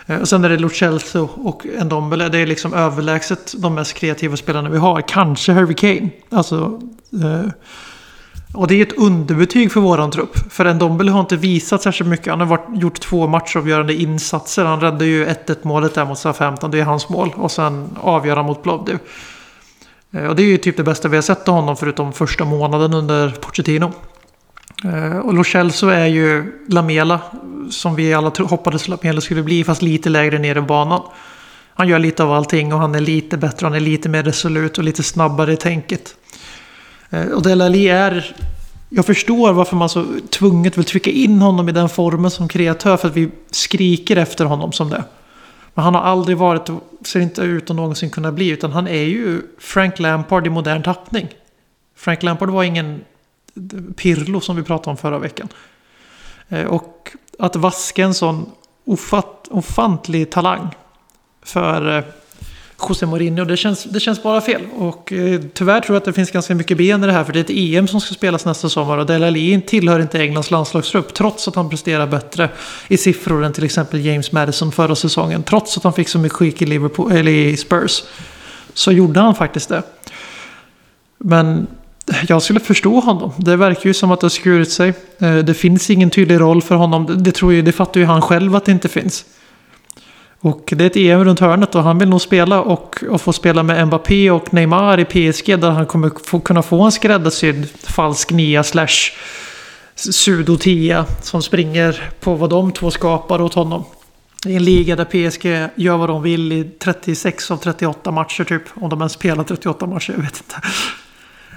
Eh, 0.07 0.17
och 0.19 0.27
sen 0.29 0.45
är 0.45 0.49
det 0.49 0.57
Lucelso 0.57 1.29
och 1.43 1.65
Ndombele. 1.85 2.29
Det 2.29 2.37
är 2.39 2.45
liksom 2.45 2.73
överlägset 2.73 3.53
de 3.57 3.75
mest 3.75 3.93
kreativa 3.93 4.37
spelarna 4.37 4.69
vi 4.69 4.77
har. 4.77 5.01
Kanske 5.01 5.51
Harry 5.53 5.73
Kane. 5.75 6.09
Alltså, 6.29 6.81
eh, 7.23 7.51
och 8.53 8.67
det 8.67 8.75
är 8.75 8.81
ett 8.81 8.97
underbetyg 8.97 9.71
för 9.71 9.81
våran 9.81 10.11
trupp. 10.11 10.53
För 10.53 10.73
Ndombele 10.73 11.11
har 11.11 11.19
inte 11.19 11.35
visat 11.35 11.81
särskilt 11.81 12.09
mycket. 12.09 12.27
Han 12.27 12.39
har 12.39 12.47
varit, 12.47 12.81
gjort 12.81 12.99
två 12.99 13.27
matchavgörande 13.27 13.93
insatser. 13.93 14.65
Han 14.65 14.79
räddade 14.81 15.05
ju 15.05 15.25
1-1 15.25 15.55
målet 15.61 15.93
där 15.93 16.05
mot 16.05 16.17
SA-15. 16.17 16.71
Det 16.71 16.79
är 16.79 16.83
hans 16.83 17.09
mål. 17.09 17.33
Och 17.35 17.51
sen 17.51 17.89
avgör 18.01 18.35
han 18.35 18.45
mot 18.45 18.63
Plovdiv. 18.63 18.99
Eh, 20.11 20.25
Och 20.25 20.35
det 20.35 20.43
är 20.43 20.47
ju 20.47 20.57
typ 20.57 20.77
det 20.77 20.83
bästa 20.83 21.07
vi 21.07 21.17
har 21.17 21.21
sett 21.21 21.47
av 21.47 21.53
honom 21.55 21.77
förutom 21.77 22.13
första 22.13 22.45
månaden 22.45 22.93
under 22.93 23.29
Pochettino. 23.29 23.91
Eh, 24.83 25.17
och 25.17 25.33
Lo 25.33 25.43
Celso 25.43 25.87
är 25.87 26.05
ju 26.05 26.53
Lamela 26.67 27.21
som 27.69 27.95
vi 27.95 28.13
alla 28.13 28.31
hoppades 28.39 28.87
Lamela 28.87 29.21
skulle 29.21 29.43
bli 29.43 29.63
fast 29.63 29.81
lite 29.81 30.09
lägre 30.09 30.39
ner 30.39 30.55
i 30.55 30.61
banan. 30.61 31.01
Han 31.73 31.87
gör 31.87 31.99
lite 31.99 32.23
av 32.23 32.31
allting 32.31 32.73
och 32.73 32.79
han 32.79 32.95
är 32.95 32.99
lite 32.99 33.37
bättre, 33.37 33.65
han 33.65 33.75
är 33.75 33.79
lite 33.79 34.09
mer 34.09 34.23
resolut 34.23 34.77
och 34.77 34.83
lite 34.83 35.03
snabbare 35.03 35.53
i 35.53 35.57
tänket. 35.57 36.15
Eh, 37.09 37.27
och 37.27 37.41
Delali 37.41 37.87
är... 37.87 38.35
Jag 38.89 39.05
förstår 39.05 39.53
varför 39.53 39.75
man 39.75 39.89
så 39.89 40.05
tvunget 40.29 40.77
vill 40.77 40.85
trycka 40.85 41.09
in 41.09 41.41
honom 41.41 41.69
i 41.69 41.71
den 41.71 41.89
formen 41.89 42.31
som 42.31 42.47
kreatör 42.47 42.97
för 42.97 43.07
att 43.07 43.15
vi 43.15 43.29
skriker 43.51 44.17
efter 44.17 44.45
honom 44.45 44.71
som 44.71 44.89
det. 44.89 45.03
Men 45.73 45.83
han 45.83 45.95
har 45.95 46.01
aldrig 46.01 46.37
varit 46.37 46.69
och 46.69 46.83
ser 47.05 47.19
inte 47.19 47.41
ut 47.41 47.69
att 47.69 47.75
någonsin 47.75 48.09
kunna 48.09 48.31
bli 48.31 48.49
utan 48.49 48.71
han 48.71 48.87
är 48.87 49.03
ju 49.03 49.41
Frank 49.59 49.99
Lampard 49.99 50.47
i 50.47 50.49
modern 50.49 50.83
tappning. 50.83 51.27
Frank 51.95 52.23
Lampard 52.23 52.49
var 52.49 52.63
ingen 52.63 53.01
Pirlo 53.95 54.41
som 54.41 54.55
vi 54.55 54.63
pratade 54.63 54.89
om 54.89 54.97
förra 54.97 55.19
veckan. 55.19 55.47
Eh, 56.49 56.65
och 56.65 57.11
att 57.39 57.55
vaska 57.55 58.03
en 58.03 58.13
sån 58.13 58.51
ofatt, 58.85 59.47
ofantlig 59.49 60.29
talang 60.29 60.75
för 61.41 61.97
eh, 61.97 62.03
José 62.89 63.05
Mourinho, 63.05 63.45
det 63.45 63.57
känns, 63.57 63.83
det 63.83 63.99
känns 63.99 64.23
bara 64.23 64.41
fel. 64.41 64.61
Och 64.77 65.13
eh, 65.13 65.41
tyvärr 65.53 65.81
tror 65.81 65.95
jag 65.95 65.97
att 65.97 66.05
det 66.05 66.13
finns 66.13 66.31
ganska 66.31 66.55
mycket 66.55 66.77
ben 66.77 67.03
i 67.03 67.07
det 67.07 67.13
här 67.13 67.23
för 67.23 67.33
det 67.33 67.39
är 67.39 67.43
ett 67.43 67.49
EM 67.49 67.87
som 67.87 68.01
ska 68.01 68.13
spelas 68.13 68.45
nästa 68.45 68.69
sommar 68.69 68.97
och 68.97 69.05
Delali 69.05 69.61
tillhör 69.67 69.99
inte 69.99 70.19
Englands 70.19 70.51
landslagstrupp 70.51 71.13
trots 71.13 71.47
att 71.47 71.55
han 71.55 71.69
presterar 71.69 72.07
bättre 72.07 72.49
i 72.87 72.97
siffror 72.97 73.43
än 73.43 73.53
till 73.53 73.63
exempel 73.63 74.05
James 74.05 74.31
Madison 74.31 74.71
förra 74.71 74.95
säsongen. 74.95 75.43
Trots 75.43 75.77
att 75.77 75.83
han 75.83 75.93
fick 75.93 76.09
så 76.09 76.19
mycket 76.19 76.37
skit 76.37 76.61
i, 76.61 76.65
Liverpool, 76.65 77.11
eller 77.11 77.31
i 77.31 77.57
Spurs 77.57 78.03
så 78.73 78.91
gjorde 78.91 79.19
han 79.19 79.35
faktiskt 79.35 79.69
det. 79.69 79.83
Men 81.17 81.67
jag 82.27 82.41
skulle 82.41 82.59
förstå 82.59 82.99
honom. 82.99 83.31
Det 83.37 83.55
verkar 83.55 83.87
ju 83.87 83.93
som 83.93 84.11
att 84.11 84.19
det 84.19 84.25
har 84.25 84.29
skurit 84.29 84.71
sig. 84.71 84.93
Eh, 85.19 85.35
det 85.35 85.53
finns 85.53 85.89
ingen 85.89 86.09
tydlig 86.09 86.39
roll 86.39 86.61
för 86.61 86.75
honom. 86.75 87.23
Det, 87.23 87.31
tror 87.31 87.53
ju, 87.53 87.61
det 87.61 87.71
fattar 87.71 87.99
ju 87.99 88.05
han 88.05 88.21
själv 88.21 88.55
att 88.55 88.65
det 88.65 88.71
inte 88.71 88.89
finns. 88.89 89.25
Och 90.39 90.73
det 90.75 90.83
är 90.83 90.87
ett 90.87 90.95
EM 90.95 91.25
runt 91.25 91.39
hörnet 91.39 91.75
och 91.75 91.83
han 91.83 91.99
vill 91.99 92.09
nog 92.09 92.21
spela 92.21 92.61
och, 92.61 93.03
och 93.09 93.21
få 93.21 93.33
spela 93.33 93.63
med 93.63 93.87
Mbappé 93.87 94.31
och 94.31 94.53
Neymar 94.53 94.99
i 94.99 95.05
PSG 95.05 95.59
där 95.59 95.69
han 95.69 95.85
kommer 95.85 96.11
få, 96.25 96.39
kunna 96.39 96.61
få 96.61 96.81
en 96.81 96.91
skräddarsydd 96.91 97.67
falsk 97.83 98.31
nia 98.31 98.63
slash 98.63 99.11
sudo 99.95 100.57
10 100.57 101.05
som 101.21 101.43
springer 101.43 102.09
på 102.19 102.35
vad 102.35 102.49
de 102.49 102.71
två 102.71 102.91
skapar 102.91 103.41
åt 103.41 103.53
honom. 103.53 103.83
I 104.45 104.55
en 104.55 104.63
liga 104.63 104.95
där 104.95 105.05
PSG 105.05 105.73
gör 105.75 105.97
vad 105.97 106.09
de 106.09 106.23
vill 106.23 106.51
i 106.51 106.63
36 106.63 107.51
av 107.51 107.57
38 107.57 108.11
matcher 108.11 108.43
typ. 108.43 108.63
Om 108.73 108.89
de 108.89 108.99
ens 109.01 109.13
spelar 109.13 109.43
38 109.43 109.85
matcher, 109.85 110.11
jag 110.11 110.21
vet 110.21 110.37
inte. 110.37 110.67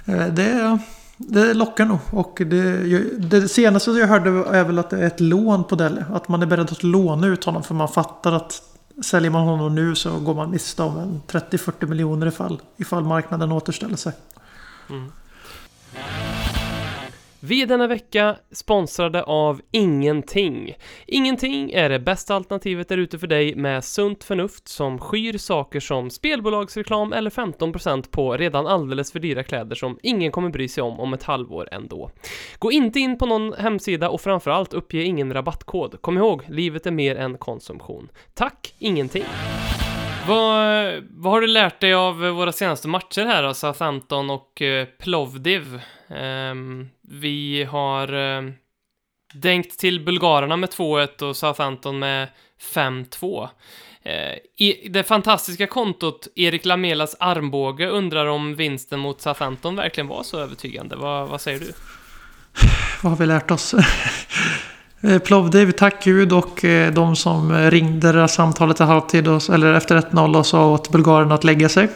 Eh, 0.04 0.26
det, 0.26 0.78
det 1.16 1.54
lockar 1.54 1.84
nog. 1.84 1.98
Och 2.10 2.42
det, 2.46 2.78
det 3.18 3.48
senaste 3.48 3.90
jag 3.90 4.06
hörde 4.06 4.30
är 4.30 4.64
väl 4.64 4.78
att 4.78 4.90
det 4.90 4.98
är 4.98 5.06
ett 5.06 5.20
lån 5.20 5.64
på 5.64 5.74
Delle. 5.74 6.04
Att 6.12 6.28
man 6.28 6.42
är 6.42 6.46
beredd 6.46 6.72
att 6.72 6.82
låna 6.82 7.26
ut 7.26 7.44
honom 7.44 7.62
för 7.62 7.74
man 7.74 7.88
fattar 7.88 8.32
att 8.32 8.62
säljer 9.02 9.30
man 9.30 9.46
honom 9.46 9.74
nu 9.74 9.94
så 9.94 10.18
går 10.20 10.34
man 10.34 10.50
miste 10.50 10.82
om 10.82 11.22
30-40 11.26 11.86
miljoner 11.86 12.26
ifall, 12.26 12.60
ifall 12.76 13.04
marknaden 13.04 13.52
återställer 13.52 13.96
sig. 13.96 14.12
Mm. 14.90 15.12
Vi 17.42 17.62
är 17.62 17.66
denna 17.66 17.86
vecka 17.86 18.36
sponsrade 18.52 19.22
av 19.22 19.60
Ingenting. 19.70 20.74
Ingenting 21.06 21.72
är 21.72 21.88
det 21.88 21.98
bästa 21.98 22.34
alternativet 22.34 22.88
där 22.88 22.98
ute 22.98 23.18
för 23.18 23.26
dig 23.26 23.54
med 23.54 23.84
sunt 23.84 24.24
förnuft 24.24 24.68
som 24.68 24.98
skyr 24.98 25.38
saker 25.38 25.80
som 25.80 26.10
spelbolagsreklam 26.10 27.12
eller 27.12 27.30
15% 27.30 28.10
på 28.10 28.36
redan 28.36 28.66
alldeles 28.66 29.12
för 29.12 29.18
dyra 29.18 29.42
kläder 29.42 29.76
som 29.76 29.98
ingen 30.02 30.32
kommer 30.32 30.50
bry 30.50 30.68
sig 30.68 30.82
om 30.82 31.00
om 31.00 31.14
ett 31.14 31.22
halvår 31.22 31.68
ändå. 31.72 32.10
Gå 32.58 32.72
inte 32.72 33.00
in 33.00 33.18
på 33.18 33.26
någon 33.26 33.52
hemsida 33.52 34.10
och 34.10 34.20
framförallt 34.20 34.74
uppge 34.74 35.02
ingen 35.02 35.32
rabattkod. 35.32 36.02
Kom 36.02 36.18
ihåg, 36.18 36.42
livet 36.48 36.86
är 36.86 36.90
mer 36.90 37.16
än 37.16 37.38
konsumtion. 37.38 38.08
Tack, 38.34 38.74
Ingenting. 38.78 39.24
Vad, 40.28 40.94
vad 41.10 41.32
har 41.32 41.40
du 41.40 41.46
lärt 41.46 41.80
dig 41.80 41.94
av 41.94 42.18
våra 42.18 42.52
senaste 42.52 42.88
matcher 42.88 43.24
här 43.24 43.42
då? 43.42 43.54
Southampton 43.54 44.30
och 44.30 44.62
eh, 44.62 44.86
Plovdiv. 44.98 45.80
Um, 46.08 46.88
vi 47.10 47.64
har 47.64 48.36
eh, 48.36 48.42
dänkt 49.34 49.78
till 49.78 50.04
bulgarerna 50.04 50.56
med 50.56 50.68
2-1 50.68 51.22
och 51.22 51.36
Southampton 51.36 51.98
med 51.98 52.28
5-2. 52.74 53.48
Eh, 54.02 54.70
det 54.90 55.02
fantastiska 55.02 55.66
kontot 55.66 56.28
Erik 56.36 56.64
Lamelas 56.64 57.16
armbåge 57.20 57.88
undrar 57.88 58.26
om 58.26 58.54
vinsten 58.54 59.00
mot 59.00 59.20
Southampton 59.20 59.76
verkligen 59.76 60.08
var 60.08 60.22
så 60.22 60.38
övertygande. 60.38 60.96
Vad, 60.96 61.28
vad 61.28 61.40
säger 61.40 61.58
du? 61.58 61.72
Vad 63.02 63.12
har 63.12 63.18
vi 63.18 63.26
lärt 63.26 63.50
oss? 63.50 63.74
Eh, 65.02 65.18
Plovdiv, 65.18 65.72
tack 65.72 66.04
gud 66.04 66.32
och 66.32 66.64
eh, 66.64 66.92
de 66.92 67.16
som 67.16 67.70
ringde 67.70 68.12
det 68.12 68.20
här 68.20 68.26
samtalet 68.26 68.80
i 68.80 68.82
halvtid, 68.82 69.28
och, 69.28 69.50
eller 69.50 69.74
efter 69.74 70.00
1-0 70.00 70.38
och 70.38 70.46
sa 70.46 70.70
åt 70.70 70.92
bulgarerna 70.92 71.34
att 71.34 71.44
lägga 71.44 71.68
sig. 71.68 71.88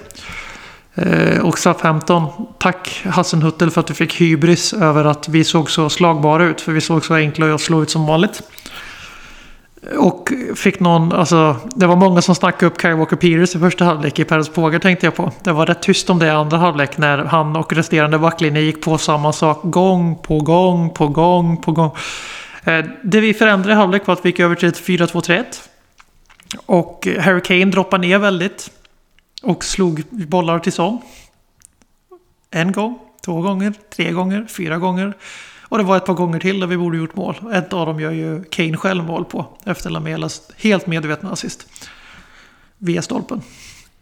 Eh, 0.94 1.38
Och 1.40 1.58
Southampton, 1.58 2.26
tack 2.58 3.02
Hassenhuttel 3.06 3.70
för 3.70 3.80
att 3.80 3.86
du 3.86 3.94
fick 3.94 4.20
hybris 4.20 4.72
över 4.72 5.04
att 5.04 5.28
vi 5.28 5.44
såg 5.44 5.70
så 5.70 5.88
slagbara 5.90 6.44
ut. 6.44 6.60
För 6.60 6.72
vi 6.72 6.80
såg 6.80 7.04
så 7.04 7.14
enkla 7.14 7.54
att 7.54 7.60
slå 7.60 7.82
ut 7.82 7.90
som 7.90 8.06
vanligt. 8.06 8.42
Och 9.98 10.32
fick 10.56 10.80
någon, 10.80 11.12
alltså 11.12 11.56
det 11.76 11.86
var 11.86 11.96
många 11.96 12.22
som 12.22 12.34
snackade 12.34 12.66
upp 12.66 12.80
Kyle 12.80 12.94
Walker 12.94 13.16
Peters 13.16 13.56
i 13.56 13.58
första 13.58 13.84
halvlek 13.84 14.18
i 14.18 14.24
Peres 14.24 14.48
Pågar 14.48 14.78
tänkte 14.78 15.06
jag 15.06 15.14
på. 15.14 15.32
Det 15.42 15.52
var 15.52 15.66
rätt 15.66 15.82
tyst 15.82 16.10
om 16.10 16.18
det 16.18 16.26
i 16.26 16.30
andra 16.30 16.56
halvlek 16.58 16.98
när 16.98 17.18
han 17.18 17.56
och 17.56 17.72
resterande 17.72 18.18
backlinje 18.18 18.60
gick 18.60 18.82
på 18.82 18.98
samma 18.98 19.32
sak 19.32 19.60
gång 19.62 20.16
på 20.22 20.38
gång 20.40 20.90
på 20.90 21.08
gång 21.08 21.56
på 21.62 21.72
gång. 21.72 21.90
Eh, 22.64 22.84
Det 23.02 23.20
vi 23.20 23.34
förändrade 23.34 23.72
i 23.72 23.76
halvlek 23.76 24.06
var 24.06 24.12
att 24.14 24.24
vi 24.24 24.28
gick 24.28 24.40
över 24.40 24.54
till 24.54 24.68
ett 24.68 24.80
4-2-3-1. 24.86 25.44
Och 26.66 27.08
Harry 27.20 27.40
Kane 27.40 27.64
droppade 27.64 28.06
ner 28.06 28.18
väldigt. 28.18 28.70
Och 29.44 29.64
slog 29.64 30.02
bollar 30.10 30.58
till 30.58 30.72
Son. 30.72 30.98
En 32.50 32.72
gång, 32.72 32.98
två 33.24 33.40
gånger, 33.40 33.72
tre 33.96 34.10
gånger, 34.12 34.46
fyra 34.48 34.78
gånger. 34.78 35.12
Och 35.68 35.78
det 35.78 35.84
var 35.84 35.96
ett 35.96 36.06
par 36.06 36.14
gånger 36.14 36.40
till 36.40 36.60
där 36.60 36.66
vi 36.66 36.76
borde 36.76 36.96
gjort 36.98 37.16
mål. 37.16 37.36
Ett 37.54 37.72
av 37.72 37.86
dem 37.86 38.00
gör 38.00 38.10
ju 38.10 38.44
Kane 38.44 38.76
själv 38.76 39.04
mål 39.04 39.24
på. 39.24 39.46
Efter 39.64 39.90
Lamelas 39.90 40.42
helt 40.56 40.86
medvetna 40.86 41.30
assist. 41.32 41.68
Via 42.78 43.02
stolpen. 43.02 43.42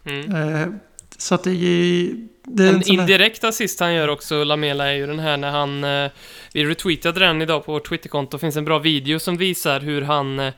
Mm. 0.05 0.35
Eh, 0.35 0.67
Så 1.17 1.35
att 1.35 1.43
det, 1.43 1.49
det 2.43 2.63
är 2.63 2.69
en 2.69 2.75
En 2.75 2.81
här- 2.81 2.91
indirekt 2.91 3.43
assist 3.43 3.79
han 3.79 3.93
gör 3.93 4.07
också, 4.07 4.43
Lamela, 4.43 4.87
är 4.87 4.93
ju 4.93 5.07
den 5.07 5.19
här 5.19 5.37
när 5.37 5.51
han... 5.51 5.83
Eh, 5.83 6.11
vi 6.53 6.65
retweetade 6.65 7.19
den 7.19 7.41
idag 7.41 7.65
på 7.65 7.71
vårt 7.71 7.89
Twitterkonto, 7.89 8.37
finns 8.37 8.55
en 8.55 8.65
bra 8.65 8.79
video 8.79 9.19
som 9.19 9.37
visar 9.37 9.79
hur 9.79 10.01
han... 10.01 10.39
Eh, 10.39 10.53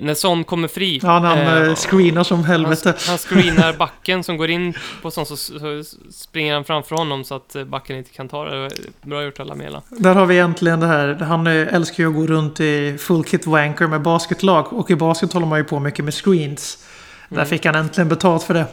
när 0.00 0.14
Son 0.14 0.44
kommer 0.44 0.68
fri. 0.68 1.00
Ja, 1.02 1.08
han 1.18 1.38
eh, 1.38 1.62
eh, 1.68 1.74
screenar 1.74 2.24
som 2.24 2.36
han, 2.38 2.44
helvete. 2.46 2.94
han 3.08 3.18
screenar 3.18 3.72
backen 3.72 4.24
som 4.24 4.36
går 4.36 4.50
in 4.50 4.74
på 5.02 5.10
sån 5.10 5.26
så, 5.26 5.36
så 5.36 5.82
springer 6.12 6.54
han 6.54 6.64
framför 6.64 6.96
honom 6.96 7.24
så 7.24 7.34
att 7.34 7.54
eh, 7.56 7.64
backen 7.64 7.96
inte 7.96 8.10
kan 8.10 8.28
ta 8.28 8.44
det. 8.44 8.70
Bra 9.02 9.24
gjort 9.24 9.40
av 9.40 9.46
Lamela. 9.46 9.82
Där 9.88 10.14
har 10.14 10.26
vi 10.26 10.38
äntligen 10.38 10.80
det 10.80 10.86
här. 10.86 11.14
Han 11.14 11.46
eh, 11.46 11.74
älskar 11.74 12.04
ju 12.04 12.08
att 12.10 12.14
gå 12.16 12.26
runt 12.26 12.60
i 12.60 12.96
full 12.98 13.24
kit 13.24 13.46
wanker 13.46 13.86
med 13.86 14.02
basketlag. 14.02 14.72
Och 14.72 14.90
i 14.90 14.96
basket 14.96 15.32
håller 15.32 15.46
man 15.46 15.58
ju 15.58 15.64
på 15.64 15.80
mycket 15.80 16.04
med 16.04 16.14
screens. 16.14 16.86
Där 17.28 17.36
Mm. 17.36 17.48
fick 17.48 17.64
han 17.66 17.74
äntligen 17.74 18.08
betalt 18.08 18.42
för 18.42 18.54
det. 18.54 18.66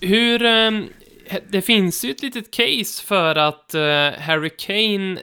Hur... 0.00 0.42
ehm, 0.44 0.86
det 1.50 1.62
finns 1.62 2.04
ju 2.04 2.10
ett 2.10 2.22
litet 2.22 2.50
case 2.50 3.06
för 3.06 3.36
att 3.36 3.74
eh, 3.74 3.80
Harry 4.20 4.50
Kane 4.58 5.20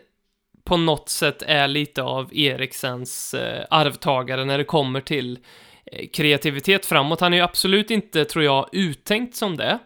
på 0.68 0.78
något 0.78 1.10
sätt 1.10 1.42
är 1.42 1.68
lite 1.68 2.04
av 2.04 2.38
Eriksens 2.38 3.34
eh, 3.34 3.66
arvtagare 3.70 4.46
när 4.46 4.58
det 4.58 4.64
kommer 4.64 5.02
till 5.02 5.40
eh, 5.86 6.08
kreativitet 6.14 6.86
framåt. 6.86 7.22
Han 7.22 7.34
är 7.34 7.38
ju 7.38 7.44
absolut 7.44 7.92
inte, 7.92 8.26
tror 8.26 8.46
jag, 8.46 8.70
uttänkt 8.72 9.36
som 9.36 9.58
det. 9.58 9.80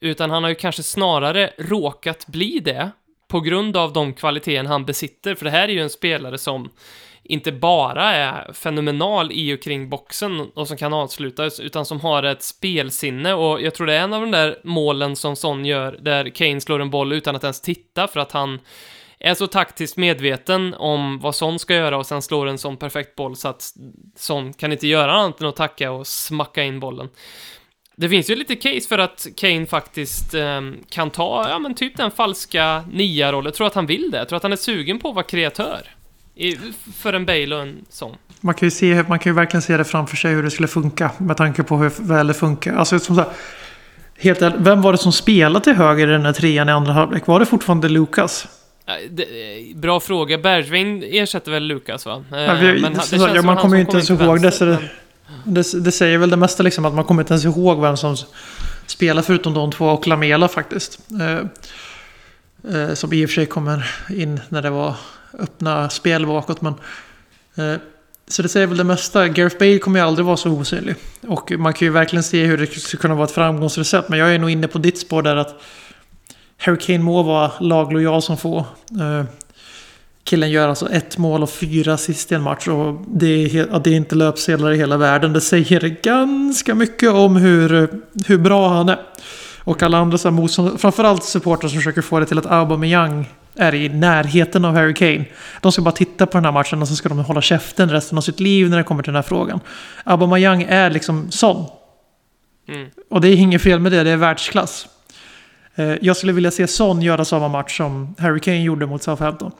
Utan 0.00 0.30
han 0.30 0.42
har 0.42 0.50
ju 0.50 0.54
kanske 0.54 0.82
snarare 0.82 1.50
råkat 1.58 2.26
bli 2.26 2.58
det 2.58 2.90
på 3.28 3.40
grund 3.40 3.76
av 3.76 3.92
de 3.92 4.14
kvaliteter 4.14 4.64
han 4.64 4.84
besitter. 4.84 5.34
För 5.34 5.44
det 5.44 5.50
här 5.50 5.68
är 5.68 5.72
ju 5.72 5.80
en 5.80 5.90
spelare 5.90 6.38
som 6.38 6.70
inte 7.22 7.52
bara 7.52 8.14
är 8.14 8.52
fenomenal 8.52 9.32
i 9.32 9.54
och 9.54 9.62
kring 9.62 9.88
boxen 9.88 10.40
och 10.40 10.68
som 10.68 10.76
kan 10.76 10.92
avslutas, 10.92 11.60
utan 11.60 11.84
som 11.84 12.00
har 12.00 12.22
ett 12.22 12.42
spelsinne 12.42 13.34
och 13.34 13.62
jag 13.62 13.74
tror 13.74 13.86
det 13.86 13.94
är 13.94 14.00
en 14.00 14.12
av 14.12 14.20
de 14.20 14.30
där 14.30 14.58
målen 14.64 15.16
som 15.16 15.36
Son 15.36 15.64
gör, 15.64 15.98
där 16.00 16.28
Kane 16.28 16.60
slår 16.60 16.80
en 16.80 16.90
boll 16.90 17.12
utan 17.12 17.36
att 17.36 17.44
ens 17.44 17.60
titta 17.60 18.08
för 18.08 18.20
att 18.20 18.32
han 18.32 18.58
är 19.22 19.34
så 19.34 19.46
taktiskt 19.46 19.96
medveten 19.96 20.74
om 20.74 21.18
vad 21.18 21.34
Son 21.34 21.58
ska 21.58 21.74
göra 21.74 21.96
och 21.96 22.06
sen 22.06 22.22
slår 22.22 22.46
en 22.46 22.58
sån 22.58 22.76
perfekt 22.76 23.16
boll 23.16 23.36
så 23.36 23.48
att 23.48 23.72
Son 24.16 24.52
kan 24.52 24.72
inte 24.72 24.86
göra 24.86 25.12
annat 25.12 25.40
än 25.40 25.46
att 25.46 25.56
tacka 25.56 25.90
och 25.90 26.06
smacka 26.06 26.62
in 26.62 26.80
bollen. 26.80 27.08
Det 27.96 28.08
finns 28.08 28.30
ju 28.30 28.36
lite 28.36 28.56
case 28.56 28.88
för 28.88 28.98
att 28.98 29.26
Kane 29.36 29.66
faktiskt 29.66 30.34
eh, 30.34 30.60
kan 30.88 31.10
ta, 31.10 31.48
ja 31.48 31.58
men 31.58 31.74
typ 31.74 31.96
den 31.96 32.10
falska 32.10 32.84
nia-rollen. 32.92 33.44
Jag 33.44 33.54
tror 33.54 33.66
att 33.66 33.74
han 33.74 33.86
vill 33.86 34.10
det. 34.10 34.18
Jag 34.18 34.28
tror 34.28 34.36
att 34.36 34.42
han 34.42 34.52
är 34.52 34.56
sugen 34.56 34.98
på 34.98 35.08
att 35.08 35.14
vara 35.14 35.24
kreatör. 35.24 35.80
I, 36.34 36.56
för 36.96 37.12
en 37.12 37.26
Bale 37.26 37.56
och 37.56 37.62
en 37.62 37.84
sån. 37.88 38.16
Man 38.40 38.54
kan, 38.54 38.66
ju 38.66 38.70
se, 38.70 39.04
man 39.08 39.18
kan 39.18 39.30
ju 39.30 39.36
verkligen 39.36 39.62
se 39.62 39.76
det 39.76 39.84
framför 39.84 40.16
sig 40.16 40.34
hur 40.34 40.42
det 40.42 40.50
skulle 40.50 40.68
funka. 40.68 41.10
Med 41.18 41.36
tanke 41.36 41.62
på 41.62 41.76
hur 41.76 41.92
väl 42.08 42.26
det 42.26 42.34
funkar. 42.34 42.74
Alltså, 42.74 42.98
som 42.98 43.16
så 43.16 43.22
här, 43.22 43.30
helt 44.18 44.42
ärligt, 44.42 44.60
vem 44.60 44.82
var 44.82 44.92
det 44.92 44.98
som 44.98 45.12
spelade 45.12 45.64
till 45.64 45.74
höger 45.74 46.08
i 46.08 46.12
den 46.12 46.24
här 46.24 46.32
trean 46.32 46.68
i 46.68 46.72
andra 46.72 46.92
halvlek? 46.92 47.26
Var 47.26 47.40
det 47.40 47.46
fortfarande 47.46 47.88
Lukas? 47.88 48.48
Det, 49.10 49.22
eh, 49.22 49.76
bra 49.76 50.00
fråga. 50.00 50.38
Bergvin 50.38 51.02
ersätter 51.06 51.50
väl 51.52 51.62
Lukas 51.62 52.06
va? 52.06 52.24
Eh, 52.32 52.38
Ja, 52.42 52.54
vi- 52.54 52.80
men 52.80 52.94
han- 52.96 53.04
så- 53.04 53.30
ja, 53.34 53.42
man 53.42 53.56
kommer 53.56 53.76
ju 53.76 53.80
inte 53.80 53.92
ens 53.96 54.10
ihåg 54.10 54.42
det, 54.42 54.58
det- 54.58 54.66
men- 54.66 55.54
Det, 55.54 55.80
det 55.84 55.92
säger 55.92 56.18
väl 56.18 56.30
det 56.30 56.36
mesta 56.36 56.62
liksom 56.62 56.84
att 56.84 56.94
man 56.94 57.04
kommer 57.04 57.22
inte 57.22 57.32
ens 57.32 57.44
ihåg 57.44 57.80
vem 57.80 57.96
som 57.96 58.16
spelar 58.86 59.22
förutom 59.22 59.54
de 59.54 59.72
två 59.72 59.86
och 59.86 60.06
Lamela 60.06 60.48
faktiskt. 60.48 60.98
Eh, 61.20 61.38
eh, 62.74 62.94
som 62.94 63.12
i 63.12 63.24
och 63.24 63.30
för 63.30 63.34
sig 63.34 63.46
kommer 63.46 63.90
in 64.16 64.40
när 64.48 64.62
det 64.62 64.70
var 64.70 64.94
öppna 65.38 65.90
spel 65.90 66.26
bakåt. 66.26 66.60
Men, 66.60 66.74
eh, 67.56 67.80
så 68.28 68.42
det 68.42 68.48
säger 68.48 68.66
väl 68.66 68.76
det 68.76 68.84
mesta. 68.84 69.28
Gareth 69.28 69.58
Bale 69.58 69.78
kommer 69.78 70.00
ju 70.00 70.06
aldrig 70.06 70.26
vara 70.26 70.36
så 70.36 70.50
osynlig. 70.50 70.94
Och 71.26 71.52
man 71.58 71.72
kan 71.72 71.86
ju 71.86 71.92
verkligen 71.92 72.22
se 72.22 72.44
hur 72.44 72.58
det 72.58 72.66
skulle 72.66 73.00
kunna 73.00 73.14
vara 73.14 73.24
ett 73.24 73.30
framgångsrecept. 73.34 74.08
Men 74.08 74.18
jag 74.18 74.34
är 74.34 74.38
nog 74.38 74.50
inne 74.50 74.68
på 74.68 74.78
ditt 74.78 74.98
spår 74.98 75.22
där 75.22 75.36
att 75.36 75.62
Harry 76.62 76.78
Kane 76.78 76.98
må 76.98 77.22
vara 77.22 77.52
laglojal 77.60 78.22
som 78.22 78.36
få. 78.36 78.58
Eh, 79.00 79.24
Killen 80.24 80.50
gör 80.50 80.68
alltså 80.68 80.90
ett 80.90 81.18
mål 81.18 81.42
och 81.42 81.50
fyra 81.50 81.94
assist 81.94 82.32
i 82.32 82.34
en 82.34 82.42
match 82.42 82.68
och 82.68 83.04
det 83.08 83.26
är, 83.26 83.66
ja, 83.72 83.78
det 83.78 83.90
är 83.90 83.94
inte 83.94 84.14
löpsedlar 84.14 84.72
i 84.72 84.76
hela 84.76 84.96
världen. 84.96 85.32
Det 85.32 85.40
säger 85.40 86.02
ganska 86.02 86.74
mycket 86.74 87.10
om 87.10 87.36
hur, 87.36 87.88
hur 88.26 88.38
bra 88.38 88.68
han 88.68 88.88
är. 88.88 88.98
Och 89.64 89.82
alla 89.82 89.98
andra 89.98 90.18
så 90.18 90.28
här 90.28 90.36
motstånd, 90.36 90.80
framförallt 90.80 91.24
supportrar 91.24 91.68
som 91.68 91.78
försöker 91.78 92.02
få 92.02 92.20
det 92.20 92.26
till 92.26 92.38
att 92.38 92.46
Aubameyang 92.46 93.30
är 93.56 93.74
i 93.74 93.88
närheten 93.88 94.64
av 94.64 94.74
Harry 94.74 94.94
Kane. 94.94 95.24
De 95.60 95.72
ska 95.72 95.82
bara 95.82 95.92
titta 95.92 96.26
på 96.26 96.36
den 96.36 96.44
här 96.44 96.52
matchen 96.52 96.82
och 96.82 96.88
så 96.88 96.96
ska 96.96 97.08
de 97.08 97.18
hålla 97.18 97.42
käften 97.42 97.90
resten 97.90 98.18
av 98.18 98.22
sitt 98.22 98.40
liv 98.40 98.70
när 98.70 98.76
det 98.76 98.84
kommer 98.84 99.02
till 99.02 99.12
den 99.12 99.22
här 99.22 99.28
frågan. 99.28 99.60
Aubameyang 100.04 100.66
är 100.68 100.90
liksom 100.90 101.30
sån. 101.30 101.66
Mm. 102.68 102.88
Och 103.10 103.20
det 103.20 103.28
är 103.28 103.36
inget 103.36 103.62
fel 103.62 103.80
med 103.80 103.92
det, 103.92 104.04
det 104.04 104.10
är 104.10 104.16
världsklass. 104.16 104.86
Eh, 105.74 105.94
jag 106.00 106.16
skulle 106.16 106.32
vilja 106.32 106.50
se 106.50 106.66
Son 106.66 107.02
göra 107.02 107.24
samma 107.24 107.48
match 107.48 107.76
som 107.76 108.14
Harry 108.18 108.40
Kane 108.40 108.62
gjorde 108.62 108.86
mot 108.86 109.02
Southampton. 109.02 109.52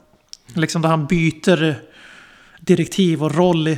Liksom 0.54 0.82
där 0.82 0.88
han 0.88 1.06
byter 1.06 1.74
direktiv 2.60 3.22
och 3.22 3.34
roll 3.34 3.76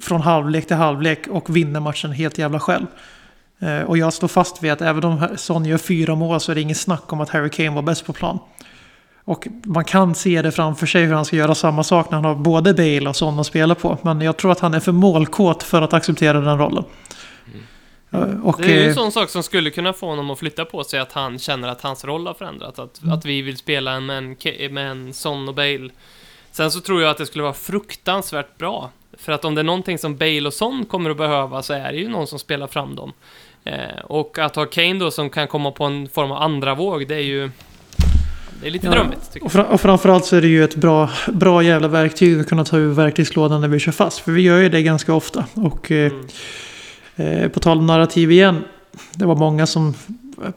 från 0.00 0.20
halvlek 0.20 0.66
till 0.66 0.76
halvlek 0.76 1.26
och 1.26 1.56
vinner 1.56 1.80
matchen 1.80 2.12
helt 2.12 2.38
jävla 2.38 2.60
själv. 2.60 2.86
Eh, 3.58 3.80
och 3.80 3.98
jag 3.98 4.12
står 4.12 4.28
fast 4.28 4.62
vid 4.62 4.72
att 4.72 4.80
även 4.80 5.04
om 5.04 5.28
Son 5.36 5.64
gör 5.64 5.78
fyra 5.78 6.14
mål 6.14 6.40
så 6.40 6.52
är 6.52 6.54
det 6.54 6.60
ingen 6.60 6.76
snack 6.76 7.12
om 7.12 7.20
att 7.20 7.30
Harry 7.30 7.50
Kane 7.50 7.70
var 7.70 7.82
bäst 7.82 8.06
på 8.06 8.12
plan. 8.12 8.38
Och 9.24 9.48
man 9.64 9.84
kan 9.84 10.14
se 10.14 10.42
det 10.42 10.52
framför 10.52 10.86
sig 10.86 11.04
hur 11.04 11.14
han 11.14 11.24
ska 11.24 11.36
göra 11.36 11.54
samma 11.54 11.84
sak 11.84 12.10
när 12.10 12.18
han 12.18 12.24
har 12.24 12.34
både 12.34 12.74
Bale 12.74 13.08
och 13.08 13.16
Son 13.16 13.38
att 13.38 13.46
spela 13.46 13.74
på. 13.74 13.98
Men 14.02 14.20
jag 14.20 14.36
tror 14.36 14.52
att 14.52 14.60
han 14.60 14.74
är 14.74 14.80
för 14.80 14.92
målkåt 14.92 15.62
för 15.62 15.82
att 15.82 15.92
acceptera 15.92 16.40
den 16.40 16.58
rollen. 16.58 16.84
Och, 18.42 18.56
Det 18.62 18.64
är 18.72 18.76
ju 18.76 18.82
en 18.82 18.88
eh, 18.88 18.94
sån 18.94 19.12
sak 19.12 19.30
som 19.30 19.42
skulle 19.42 19.70
kunna 19.70 19.92
få 19.92 20.06
honom 20.06 20.30
att 20.30 20.38
flytta 20.38 20.64
på 20.64 20.84
sig, 20.84 21.00
att 21.00 21.12
han 21.12 21.38
känner 21.38 21.68
att 21.68 21.80
hans 21.82 22.04
roll 22.04 22.26
har 22.26 22.34
förändrats. 22.34 22.78
Att, 22.78 23.02
Mm. 23.02 23.14
att 23.14 23.24
vi 23.24 23.42
vill 23.42 23.56
spela 23.56 24.00
med 24.00 24.18
en, 24.18 24.36
med 24.74 24.90
en 24.90 25.12
Son 25.14 25.48
och 25.48 25.54
Bale. 25.54 25.88
Sen 26.50 26.70
så 26.70 26.80
tror 26.80 27.02
jag 27.02 27.10
att 27.10 27.18
det 27.18 27.26
skulle 27.26 27.42
vara 27.42 27.52
fruktansvärt 27.54 28.58
bra. 28.58 28.90
För 29.18 29.32
att 29.32 29.44
om 29.44 29.54
det 29.54 29.60
är 29.60 29.64
någonting 29.64 29.98
som 29.98 30.16
Bale 30.16 30.46
och 30.46 30.54
Son 30.54 30.84
kommer 30.84 31.10
att 31.10 31.16
behöva 31.16 31.62
så 31.62 31.72
är 31.72 31.92
det 31.92 31.98
ju 31.98 32.08
någon 32.08 32.26
som 32.26 32.38
spelar 32.38 32.66
fram 32.66 32.94
dem. 32.94 33.12
Eh, 33.64 33.74
och 34.04 34.38
att 34.38 34.56
ha 34.56 34.66
Kane 34.66 34.94
då 34.94 35.10
som 35.10 35.30
kan 35.30 35.48
komma 35.48 35.70
på 35.70 35.84
en 35.84 36.08
form 36.08 36.32
av 36.32 36.42
andra 36.42 36.74
våg, 36.74 37.08
det 37.08 37.14
är 37.14 37.18
ju... 37.20 37.50
Det 38.60 38.66
är 38.68 38.70
lite 38.70 38.86
Ja. 38.86 38.92
drömmigt, 38.92 39.36
Och, 39.40 39.52
fra, 39.52 39.64
och 39.64 39.80
framförallt 39.80 40.24
så 40.24 40.36
är 40.36 40.40
det 40.40 40.48
ju 40.48 40.64
ett 40.64 40.74
bra, 40.76 41.10
bra 41.28 41.62
jävla 41.62 41.88
verktyg 41.88 42.40
att 42.40 42.48
kunna 42.48 42.64
ta 42.64 42.76
ur 42.78 42.92
verktygslådan 42.92 43.60
när 43.60 43.68
vi 43.68 43.78
kör 43.78 43.92
fast. 43.92 44.18
För 44.18 44.32
vi 44.32 44.42
gör 44.42 44.58
ju 44.58 44.68
det 44.68 44.82
ganska 44.82 45.14
ofta. 45.14 45.44
Och 45.54 45.90
eh. 45.90 46.12
Mm 46.12 46.26
eh, 47.16 47.48
på 47.48 47.60
tal 47.60 47.78
om 47.78 47.86
narrativ 47.86 48.32
igen. 48.32 48.64
Det 49.14 49.24
var 49.26 49.36
många 49.36 49.66
som 49.66 49.94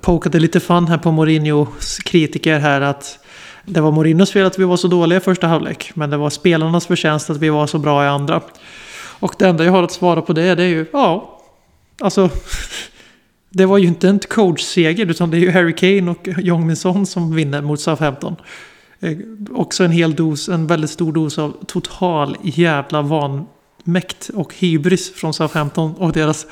pokade 0.01 0.39
lite 0.39 0.59
fan 0.59 0.87
här 0.87 0.97
på 0.97 1.11
Mourinhos 1.11 1.97
kritiker 1.97 2.59
här 2.59 2.81
att 2.81 3.19
det 3.65 3.81
var 3.81 3.91
Mourinhos 3.91 4.31
fel 4.31 4.45
att 4.45 4.59
vi 4.59 4.63
var 4.63 4.77
så 4.77 4.87
dåliga 4.87 5.17
i 5.17 5.21
första 5.21 5.47
halvlek. 5.47 5.91
Men 5.93 6.09
det 6.09 6.17
var 6.17 6.29
spelarnas 6.29 6.85
förtjänst 6.87 7.29
att 7.29 7.37
vi 7.37 7.49
var 7.49 7.67
så 7.67 7.79
bra 7.79 8.05
i 8.05 8.07
andra. 8.07 8.41
Och 9.19 9.35
det 9.39 9.45
enda 9.45 9.65
jag 9.65 9.71
har 9.71 9.83
att 9.83 9.91
svara 9.91 10.21
på 10.21 10.33
det, 10.33 10.55
det 10.55 10.63
är 10.63 10.67
ju 10.67 10.85
ja. 10.93 11.39
Alltså. 12.01 12.29
Det 13.49 13.65
var 13.65 13.77
ju 13.77 13.87
inte 13.87 14.09
en 14.09 14.19
coachseger 14.19 15.05
utan 15.05 15.31
det 15.31 15.37
är 15.37 15.39
ju 15.39 15.51
Harry 15.51 15.75
Kane 15.75 16.11
och 16.11 16.27
Jong 16.37 16.67
Min 16.67 16.75
Son 16.75 17.05
som 17.05 17.35
vinner 17.35 17.61
mot 17.61 17.79
Southampton. 17.79 18.35
Eh, 18.99 19.17
också 19.51 19.83
en 19.83 19.91
hel 19.91 20.15
dos, 20.15 20.49
en 20.49 20.67
väldigt 20.67 20.89
stor 20.89 21.11
dos 21.11 21.39
av 21.39 21.65
total 21.67 22.37
jävla 22.41 23.01
van 23.01 23.45
vanmäkt 23.85 24.29
och 24.33 24.53
hybris 24.55 25.13
från 25.13 25.33
Southampton 25.33 25.93
och 25.95 26.11
deras 26.11 26.45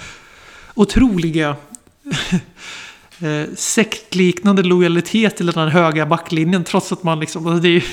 otroliga 0.76 1.56
eh, 3.22 3.56
sektliknande 3.56 4.64
lojalitet 4.64 5.38
till 5.38 5.46
den 5.46 5.56
här 5.56 5.68
höga 5.68 6.06
backlinjen 6.06 6.64
trots 6.64 6.92
att 6.92 7.04
man 7.04 7.20
liksom... 7.20 7.48
Alltså 7.48 7.62
det 7.62 7.70
är 7.70 7.84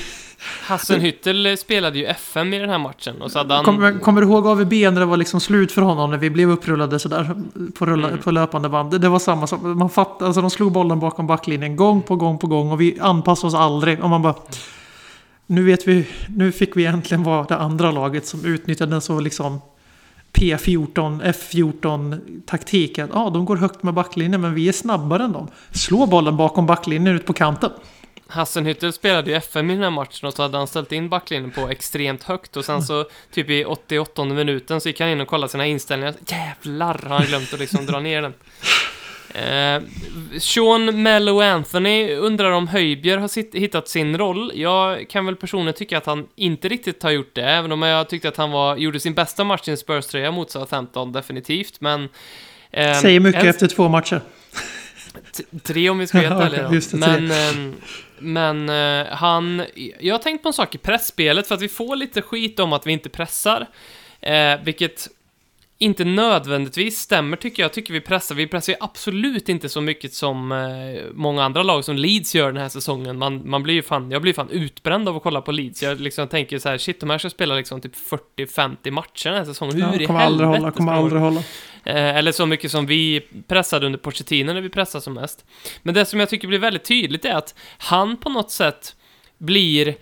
Hassenhüttel 0.67 1.55
spelade 1.55 1.99
ju 1.99 2.05
FM 2.05 2.53
i 2.53 2.59
den 2.59 2.69
här 2.69 2.77
matchen 2.79 3.21
och 3.21 3.31
så 3.31 3.37
hade 3.37 3.53
han... 3.53 3.65
kommer, 3.65 3.99
kommer 3.99 4.21
du 4.21 4.27
ihåg 4.27 4.47
AVB 4.47 4.73
när 4.73 4.99
det 4.99 5.05
var 5.05 5.17
liksom 5.17 5.39
slut 5.39 5.71
för 5.71 5.81
honom 5.81 6.11
när 6.11 6.17
vi 6.17 6.29
blev 6.29 6.49
upprullade 6.49 6.99
sådär 6.99 7.35
på, 7.77 7.85
rulla, 7.85 8.07
Mm. 8.07 8.21
på 8.21 8.31
löpande 8.31 8.69
band? 8.69 8.91
Det, 8.91 8.97
det 8.97 9.09
var 9.09 9.19
samma 9.19 9.47
sak. 9.47 9.61
Man 9.61 9.89
fattade, 9.89 10.25
alltså 10.25 10.41
de 10.41 10.49
slog 10.49 10.71
bollen 10.71 10.99
bakom 10.99 11.27
backlinjen 11.27 11.75
gång 11.75 12.01
på 12.01 12.15
gång 12.15 12.37
på 12.37 12.47
gång 12.47 12.71
och 12.71 12.81
vi 12.81 12.99
anpassade 12.99 13.47
oss 13.47 13.53
aldrig. 13.53 14.03
Och 14.03 14.09
man 14.09 14.21
bara... 14.21 14.35
Nu 15.51 15.63
vet 15.63 15.87
vi, 15.87 16.07
nu 16.27 16.51
fick 16.51 16.77
vi 16.77 16.85
äntligen 16.85 17.23
vara 17.23 17.43
det 17.43 17.57
andra 17.57 17.91
laget 17.91 18.25
som 18.25 18.45
utnyttjade 18.45 18.91
den 18.91 19.01
så 19.01 19.19
liksom 19.19 19.61
P14, 20.33 21.23
F14 21.23 22.41
taktiken. 22.45 23.09
Ja, 23.13 23.29
de 23.29 23.45
går 23.45 23.55
högt 23.55 23.83
med 23.83 23.93
backlinjen 23.93 24.41
men 24.41 24.53
vi 24.53 24.67
är 24.67 24.71
snabbare 24.71 25.23
än 25.23 25.31
dem. 25.31 25.47
Slå 25.71 26.05
bollen 26.05 26.37
bakom 26.37 26.65
backlinjen 26.65 27.15
ut 27.15 27.25
på 27.25 27.33
kanten. 27.33 27.71
Hassenhüttel 28.27 28.91
spelade 28.91 29.31
ju 29.31 29.37
FM 29.37 29.69
i 29.69 29.73
den 29.73 29.83
här 29.83 29.89
matchen 29.89 30.27
och 30.27 30.33
så 30.33 30.41
hade 30.41 30.57
han 30.57 30.67
ställt 30.67 30.91
in 30.91 31.09
backlinjen 31.09 31.51
på 31.51 31.69
extremt 31.69 32.23
högt 32.23 32.57
och 32.57 32.65
sen 32.65 32.83
så 32.83 33.05
typ 33.31 33.49
i 33.49 33.65
88 33.65 34.25
minuten 34.25 34.81
så 34.81 34.89
gick 34.89 34.99
han 34.99 35.09
in 35.09 35.21
och 35.21 35.27
kollade 35.27 35.51
sina 35.51 35.65
inställningar. 35.65 36.15
Jävlar 36.27 36.99
har 37.07 37.17
han 37.17 37.27
glömt 37.27 37.53
att 37.53 37.59
liksom 37.59 37.85
dra 37.85 37.99
ner 37.99 38.21
den. 38.21 38.33
Eh, 39.33 39.81
Sean 40.39 41.03
Mello 41.03 41.41
Anthony 41.41 42.13
undrar 42.15 42.51
om 42.51 42.67
Höjbjer 42.67 43.17
har 43.17 43.27
sitt, 43.27 43.55
hittat 43.55 43.87
sin 43.87 44.17
roll. 44.17 44.51
Jag 44.55 45.09
kan 45.09 45.25
väl 45.25 45.35
personligen 45.35 45.73
tycka 45.73 45.97
att 45.97 46.05
han 46.05 46.27
inte 46.35 46.69
riktigt 46.69 47.03
har 47.03 47.11
gjort 47.11 47.35
det, 47.35 47.43
även 47.43 47.71
om 47.71 47.81
jag 47.81 48.09
tyckte 48.09 48.29
att 48.29 48.37
han 48.37 48.51
var, 48.51 48.75
gjorde 48.77 48.99
sin 48.99 49.13
bästa 49.13 49.43
match 49.43 49.67
i 49.67 49.71
en 49.71 49.77
Spurs-tröja 49.77 50.31
mot 50.31 50.51
Southampton, 50.51 51.11
definitivt, 51.11 51.81
men... 51.81 52.09
eh, 52.71 52.93
Säger 52.93 53.19
mycket 53.19 53.43
efter 53.43 53.67
två 53.67 53.89
matcher. 53.89 54.21
Tre 55.63 55.89
om 55.89 55.97
vi 55.99 56.07
ska 56.07 56.17
vara 56.29 56.43
helt 56.43 56.53
ärliga 56.73 56.81
Men, 56.97 57.31
ehm, 57.31 57.75
men 58.19 58.69
eh, 58.69 59.13
han... 59.13 59.63
Jag 59.99 60.13
har 60.13 60.19
tänkt 60.19 60.43
på 60.43 60.49
en 60.49 60.53
sak 60.53 60.75
i 60.75 60.77
pressspelet 60.77 61.47
för 61.47 61.55
att 61.55 61.61
vi 61.61 61.69
får 61.69 61.95
lite 61.95 62.21
skit 62.21 62.59
om 62.59 62.73
att 62.73 62.87
vi 62.87 62.91
inte 62.91 63.09
pressar. 63.09 63.67
Eh, 64.21 64.59
vilket 64.63 65.07
inte 65.81 66.05
nödvändigtvis 66.05 66.99
stämmer 66.99 67.37
tycker 67.37 67.63
jag. 67.63 67.73
Tycker 67.73 67.93
vi 67.93 68.01
pressar. 68.01 68.35
Vi 68.35 68.47
pressar 68.47 68.73
ju 68.73 68.77
absolut 68.79 69.49
inte 69.49 69.69
så 69.69 69.81
mycket 69.81 70.13
som 70.13 70.51
eh, 70.51 70.57
många 71.13 71.43
andra 71.43 71.63
lag 71.63 71.85
som 71.85 71.95
Leeds 71.95 72.35
gör 72.35 72.51
den 72.51 72.61
här 72.61 72.69
säsongen. 72.69 73.17
Man, 73.17 73.49
man 73.49 73.63
blir 73.63 73.73
ju 73.73 73.81
fan, 73.81 74.11
jag 74.11 74.21
blir 74.21 74.33
fan 74.33 74.49
utbränd 74.49 75.09
av 75.09 75.15
att 75.17 75.23
kolla 75.23 75.41
på 75.41 75.51
Leeds. 75.51 75.83
Jag 75.83 75.99
liksom 75.99 76.27
tänker 76.27 76.59
så 76.59 76.69
här, 76.69 76.77
shit, 76.77 76.99
de 76.99 77.09
här 77.09 77.17
ska 77.17 77.29
spela 77.29 77.55
liksom 77.55 77.81
typ 77.81 77.95
40-50 78.37 78.91
matcher 78.91 79.29
den 79.29 79.37
här 79.37 79.45
säsongen. 79.45 79.75
Hur 79.75 79.81
Ja, 79.81 80.01
i 80.01 80.05
kommer 80.05 80.19
aldrig 80.19 80.49
helvete 80.49 80.63
hålla, 80.63 80.71
kommer 80.71 80.93
aldrig 80.93 81.21
hålla. 81.21 81.39
Eh, 81.83 82.17
eller 82.17 82.31
så 82.31 82.45
mycket 82.45 82.71
som 82.71 82.85
vi 82.85 83.21
pressade 83.47 83.85
under 83.85 83.99
Pochettino 83.99 84.53
när 84.53 84.61
vi 84.61 84.69
pressade 84.69 85.01
som 85.01 85.13
mest. 85.13 85.45
Men 85.83 85.93
det 85.93 86.05
som 86.05 86.19
jag 86.19 86.29
tycker 86.29 86.47
blir 86.47 86.59
väldigt 86.59 86.85
tydligt 86.85 87.25
är 87.25 87.35
att 87.35 87.55
han 87.77 88.17
på 88.17 88.29
något 88.29 88.51
sätt 88.51 88.95
blir... 89.37 89.95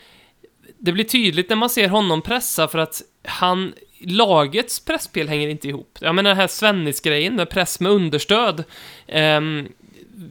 Det 0.79 0.91
blir 0.91 1.03
tydligt 1.03 1.49
när 1.49 1.55
man 1.55 1.69
ser 1.69 1.89
honom 1.89 2.21
pressa 2.21 2.67
för 2.67 2.79
att 2.79 3.01
han... 3.23 3.73
Lagets 3.99 4.79
pressspel 4.79 5.27
hänger 5.27 5.47
inte 5.47 5.67
ihop. 5.67 5.97
Jag 6.01 6.15
menar 6.15 6.29
den 6.29 6.37
här 6.37 6.47
Svennis-grejen 6.47 7.35
med 7.35 7.49
press 7.49 7.79
med 7.79 7.91
understöd. 7.91 8.63
Um, 9.07 9.67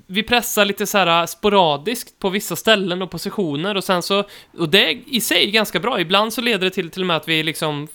vi 0.07 0.23
pressar 0.23 0.65
lite 0.65 0.87
så 0.87 0.99
här 0.99 1.21
äh, 1.21 1.27
sporadiskt 1.27 2.19
på 2.19 2.31
vissa 2.31 2.57
ställen 2.57 3.03
och 3.03 3.11
positioner 3.11 3.75
och 3.75 3.85
sen 3.85 4.03
så, 4.03 4.25
och 4.59 4.69
det 4.69 4.91
är 4.91 4.99
i 5.07 5.21
sig 5.21 5.51
ganska 5.51 5.81
bra. 5.81 6.01
Ibland 6.01 6.33
så 6.33 6.41
leder 6.41 6.65
det 6.65 6.71
till 6.71 6.91
till 6.91 7.03
och 7.03 7.07
med 7.07 7.17
att 7.17 7.29
vi 7.29 7.43
liksom 7.43 7.89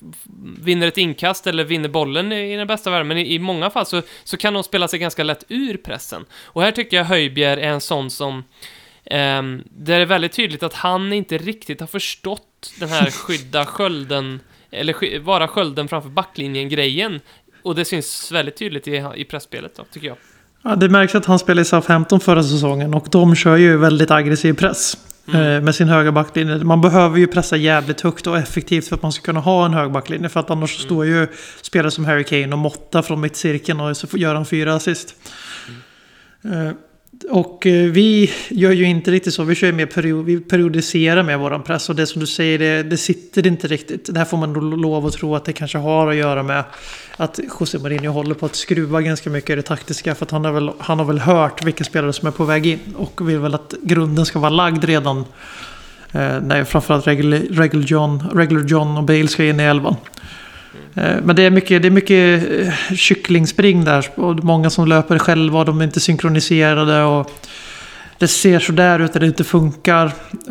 vinner 0.59 0.87
ett 0.87 0.97
inkast 0.97 1.47
eller 1.47 1.63
vinner 1.63 1.89
bollen 1.89 2.31
i 2.31 2.55
den 2.55 2.67
bästa 2.67 2.89
världen, 2.89 3.07
men 3.07 3.17
i, 3.17 3.33
i 3.33 3.39
många 3.39 3.69
fall 3.69 3.85
så, 3.85 4.01
så 4.23 4.37
kan 4.37 4.53
de 4.53 4.63
spela 4.63 4.87
sig 4.87 4.99
ganska 4.99 5.23
lätt 5.23 5.43
ur 5.47 5.77
pressen. 5.77 6.25
Och 6.43 6.61
här 6.61 6.71
tycker 6.71 6.97
jag 6.97 7.05
Höjbjer 7.05 7.57
är 7.57 7.69
en 7.69 7.81
sån 7.81 8.09
som 8.09 8.43
ehm, 9.05 9.63
det 9.65 9.93
är 9.93 10.05
väldigt 10.05 10.33
tydligt 10.33 10.63
att 10.63 10.73
han 10.73 11.13
inte 11.13 11.37
riktigt 11.37 11.79
har 11.79 11.87
förstått 11.87 12.73
den 12.79 12.89
här 12.89 13.11
skydda 13.11 13.65
skölden, 13.65 14.39
eller 14.73 15.19
vara 15.19 15.47
skölden 15.47 15.87
framför 15.87 16.09
backlinjen-grejen. 16.09 17.19
Och 17.63 17.75
det 17.75 17.85
syns 17.85 18.31
väldigt 18.31 18.57
tydligt 18.57 18.87
i, 18.87 19.05
i 19.15 19.25
pressspelet 19.25 19.71
då, 19.75 19.83
tycker 19.91 20.07
jag. 20.07 20.17
Ja, 20.63 20.75
det 20.75 20.89
märks 20.89 21.15
att 21.15 21.25
han 21.25 21.39
spelade 21.39 21.61
i 21.61 21.65
Southampton 21.65 22.19
förra 22.19 22.43
säsongen 22.43 22.93
och 22.93 23.07
de 23.11 23.35
kör 23.35 23.55
ju 23.55 23.77
väldigt 23.77 24.11
aggressiv 24.11 24.53
press. 24.53 24.97
Mm. 25.27 25.41
eh, 25.41 25.61
Med 25.61 25.75
sin 25.75 25.87
höga 25.89 26.11
backlinje. 26.11 26.55
Man 26.57 26.81
behöver 26.81 27.17
ju 27.17 27.27
pressa 27.27 27.57
jävligt 27.57 28.01
högt 28.01 28.27
och 28.27 28.37
effektivt 28.37 28.87
för 28.87 28.95
att 28.95 29.01
man 29.01 29.11
ska 29.11 29.23
kunna 29.23 29.39
ha 29.39 29.65
en 29.65 29.73
hög 29.73 29.91
backlinje. 29.91 30.29
För 30.29 30.39
att 30.39 30.49
annars 30.49 30.75
Mm. 30.77 30.85
står 30.85 31.05
ju 31.05 31.27
spelare 31.61 31.91
som 31.91 32.05
Harry 32.05 32.23
Kane 32.23 32.51
och 32.51 32.57
Motta 32.57 33.03
från 33.03 33.21
mittcirkeln 33.21 33.79
och 33.79 33.97
så 33.97 34.17
gör 34.17 34.35
han 34.35 34.45
fyra 34.45 34.73
assist. 34.73 35.15
Mm. 36.43 36.75
Och 37.29 37.67
eh, 37.67 37.91
vi 37.91 38.31
gör 38.49 38.71
ju 38.71 38.85
inte 38.85 39.11
riktigt 39.11 39.33
så. 39.33 39.43
Vi 39.43 39.55
kör 39.55 39.67
ju 39.67 39.73
mer 39.73 39.85
period, 39.85 40.25
vi 40.25 40.39
periodiserar 40.39 41.23
med 41.23 41.39
våran 41.39 41.63
press. 41.63 41.89
Och 41.89 41.95
det 41.95 42.07
som 42.07 42.19
du 42.19 42.27
säger, 42.27 42.59
det, 42.59 42.83
det 42.83 42.97
sitter 42.97 43.47
inte 43.47 43.67
riktigt. 43.67 44.13
Det 44.13 44.17
här 44.17 44.25
får 44.25 44.37
man 44.37 44.53
nog 44.53 44.77
lov 44.77 45.05
att 45.05 45.13
tro 45.13 45.35
att 45.35 45.45
det 45.45 45.53
kanske 45.53 45.77
har 45.77 46.07
att 46.07 46.15
göra 46.15 46.43
med 46.43 46.63
att 47.17 47.39
José 47.59 47.77
Mourinho 47.77 48.11
håller 48.11 48.35
på 48.35 48.45
att 48.45 48.55
skruva 48.55 49.01
ganska 49.01 49.29
mycket 49.29 49.49
i 49.49 49.55
det 49.55 49.61
taktiska. 49.61 50.15
För 50.15 50.25
att 50.25 50.31
han 50.31 50.45
har 50.45 50.51
väl, 50.51 50.71
han 50.79 50.99
har 50.99 51.05
väl 51.05 51.19
hört 51.19 51.63
vilka 51.63 51.83
spelare 51.83 52.13
som 52.13 52.27
är 52.27 52.31
på 52.31 52.43
väg 52.43 52.65
in. 52.65 52.79
Och 52.95 53.29
vill 53.29 53.39
väl 53.39 53.55
att 53.55 53.73
grunden 53.81 54.25
ska 54.25 54.39
vara 54.39 54.49
lagd 54.49 54.83
redan. 54.83 55.17
Eh, 56.11 56.41
när 56.41 56.63
framförallt 56.63 57.07
Regular, 57.07 57.39
Regular, 57.39 57.85
John, 57.85 58.23
Regular 58.33 58.63
John 58.63 58.97
och 58.97 59.03
Bale 59.03 59.27
ska 59.27 59.43
in 59.43 59.59
i 59.59 59.63
elvan. 59.63 59.95
Eh, 60.95 61.15
men 61.23 61.35
det 61.35 61.43
är 61.43 61.51
mycket, 61.51 61.81
det 61.81 61.87
är 61.87 61.91
mycket 61.91 62.51
eh, 62.51 62.95
kycklingspring 62.95 63.83
där. 63.83 64.09
Och 64.15 64.43
många 64.43 64.69
som 64.69 64.87
löper 64.87 65.19
själva 65.19 65.59
och 65.59 65.65
de 65.65 65.79
är 65.81 65.85
inte 65.85 65.99
synkroniserade. 65.99 67.03
Och 67.03 67.31
det 68.17 68.27
ser 68.27 68.59
sådär 68.59 68.99
ut 68.99 69.13
det 69.13 69.25
inte 69.25 69.43
funkar. 69.43 70.05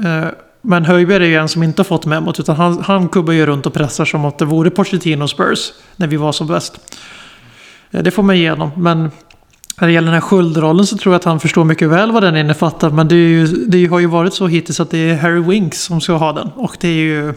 Eh, 0.04 0.26
men 0.62 0.84
Höjberg 0.84 1.24
är 1.24 1.28
ju 1.28 1.36
en 1.36 1.48
som 1.48 1.62
inte 1.62 1.80
har 1.80 1.84
fått 1.84 2.06
memot. 2.06 2.40
Utan 2.40 2.56
han, 2.56 2.82
han 2.82 3.08
kubbar 3.08 3.32
ju 3.32 3.46
runt 3.46 3.66
och 3.66 3.74
pressar 3.74 4.04
som 4.04 4.24
att 4.24 4.38
det 4.38 4.44
vore 4.44 4.70
Pochettino 4.70 5.28
Spurs. 5.28 5.72
När 5.96 6.06
vi 6.06 6.16
var 6.16 6.32
som 6.32 6.46
bäst. 6.46 6.80
Det 7.90 8.10
får 8.10 8.22
man 8.22 8.36
igenom. 8.36 8.70
Men 8.76 9.10
när 9.82 9.88
det 9.88 9.92
gäller 9.92 10.06
den 10.06 10.14
här 10.14 10.20
sköldrollen 10.20 10.86
så 10.86 10.96
tror 10.96 11.14
jag 11.14 11.18
att 11.18 11.24
han 11.24 11.40
förstår 11.40 11.64
mycket 11.64 11.88
väl 11.88 12.12
vad 12.12 12.22
den 12.22 12.36
innefattar. 12.36 12.90
Men 12.90 13.08
det, 13.08 13.14
är 13.14 13.28
ju, 13.28 13.46
det 13.46 13.86
har 13.86 13.98
ju 13.98 14.06
varit 14.06 14.34
så 14.34 14.46
hittills 14.46 14.80
att 14.80 14.90
det 14.90 14.98
är 14.98 15.16
Harry 15.16 15.40
Winks 15.40 15.82
som 15.82 16.00
ska 16.00 16.12
ha 16.12 16.32
den. 16.32 16.48
Och 16.48 16.76
det 16.80 16.88
är 16.88 16.92
ju 16.92 17.34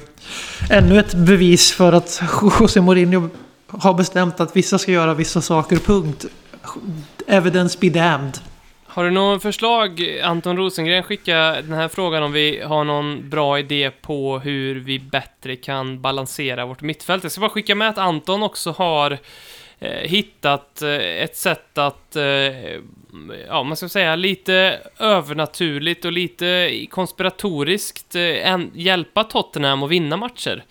ännu 0.70 1.00
ett 1.00 1.14
bevis 1.14 1.72
för 1.72 1.94
att 1.94 2.22
José 2.60 2.82
Mourinho 2.82 3.30
har 3.68 3.94
bestämt 3.94 4.40
att 4.40 4.56
vissa 4.56 4.78
ska 4.78 4.92
göra 4.92 5.14
vissa 5.14 5.42
saker, 5.42 5.78
punkt. 5.78 6.26
Evidence 7.28 7.78
be 7.82 7.90
damned. 7.90 8.38
Har 8.86 9.04
du 9.04 9.12
någon 9.12 9.40
förslag, 9.40 10.20
Anton 10.24 10.58
Rosengren, 10.58 11.04
skicka 11.04 11.36
den 11.62 11.74
här 11.74 11.88
frågan 11.88 12.24
om 12.24 12.32
vi 12.32 12.62
har 12.62 12.84
någon 12.84 13.30
bra 13.30 13.60
idé 13.60 13.92
på 14.02 14.40
hur 14.40 14.76
vi 14.80 15.00
bättre 15.00 15.56
kan 15.56 16.02
balansera 16.02 16.66
vårt 16.66 16.82
mittfält. 16.82 17.24
Jag 17.24 17.32
ska 17.32 17.42
bara 17.42 17.50
skicka 17.50 17.76
med 17.76 17.90
att 17.90 17.98
Anton 17.98 18.44
också 18.44 18.72
har 18.72 19.18
Eh, 19.80 20.10
hittat 20.10 20.82
eh, 20.82 20.90
ett 21.24 21.38
sätt 21.38 21.78
att, 21.78 22.16
eh, 22.16 22.24
ja, 23.48 23.64
man 23.64 23.76
ska 23.76 23.90
säga 23.90 24.16
lite 24.16 24.80
övernaturligt 25.00 26.06
och 26.06 26.12
lite 26.12 26.72
konspiratoriskt 26.90 28.16
hjälpa 28.74 29.24
Tottenham 29.24 29.84
att 29.84 29.90
vinna 29.90 30.18
matcher. 30.18 30.64